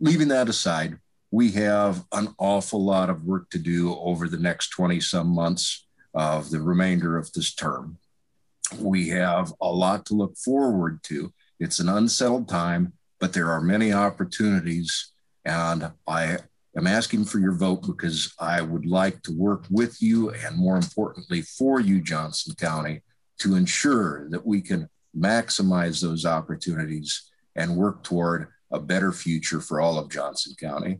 Leaving 0.00 0.28
that 0.28 0.48
aside, 0.48 0.96
we 1.32 1.50
have 1.52 2.04
an 2.12 2.28
awful 2.38 2.84
lot 2.84 3.08
of 3.08 3.24
work 3.24 3.48
to 3.50 3.58
do 3.58 3.96
over 3.96 4.28
the 4.28 4.38
next 4.38 4.68
20 4.68 5.00
some 5.00 5.28
months 5.28 5.86
of 6.14 6.50
the 6.50 6.60
remainder 6.60 7.16
of 7.16 7.32
this 7.32 7.54
term. 7.54 7.96
We 8.78 9.08
have 9.08 9.50
a 9.60 9.72
lot 9.72 10.04
to 10.06 10.14
look 10.14 10.36
forward 10.36 11.02
to. 11.04 11.32
It's 11.58 11.80
an 11.80 11.88
unsettled 11.88 12.50
time, 12.50 12.92
but 13.18 13.32
there 13.32 13.50
are 13.50 13.62
many 13.62 13.94
opportunities. 13.94 15.12
And 15.46 15.90
I 16.06 16.36
am 16.76 16.86
asking 16.86 17.24
for 17.24 17.38
your 17.38 17.54
vote 17.54 17.86
because 17.86 18.34
I 18.38 18.60
would 18.60 18.84
like 18.84 19.22
to 19.22 19.32
work 19.32 19.64
with 19.70 20.02
you 20.02 20.30
and, 20.30 20.54
more 20.54 20.76
importantly, 20.76 21.40
for 21.40 21.80
you, 21.80 22.02
Johnson 22.02 22.54
County, 22.56 23.00
to 23.38 23.56
ensure 23.56 24.28
that 24.28 24.46
we 24.46 24.60
can 24.60 24.86
maximize 25.16 26.02
those 26.02 26.26
opportunities 26.26 27.30
and 27.56 27.74
work 27.74 28.02
toward 28.02 28.48
a 28.70 28.78
better 28.78 29.12
future 29.12 29.62
for 29.62 29.80
all 29.80 29.98
of 29.98 30.10
Johnson 30.10 30.54
County. 30.60 30.98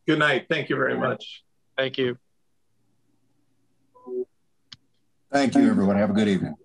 Good 0.08 0.20
night. 0.20 0.48
Thank 0.50 0.70
you 0.70 0.76
very 0.76 0.98
much. 0.98 1.44
Thank 1.78 2.00
you. 2.00 2.18
Thank 5.32 5.56
you, 5.56 5.70
everyone. 5.70 5.96
Have 5.98 6.10
a 6.10 6.14
good 6.14 6.28
evening. 6.28 6.56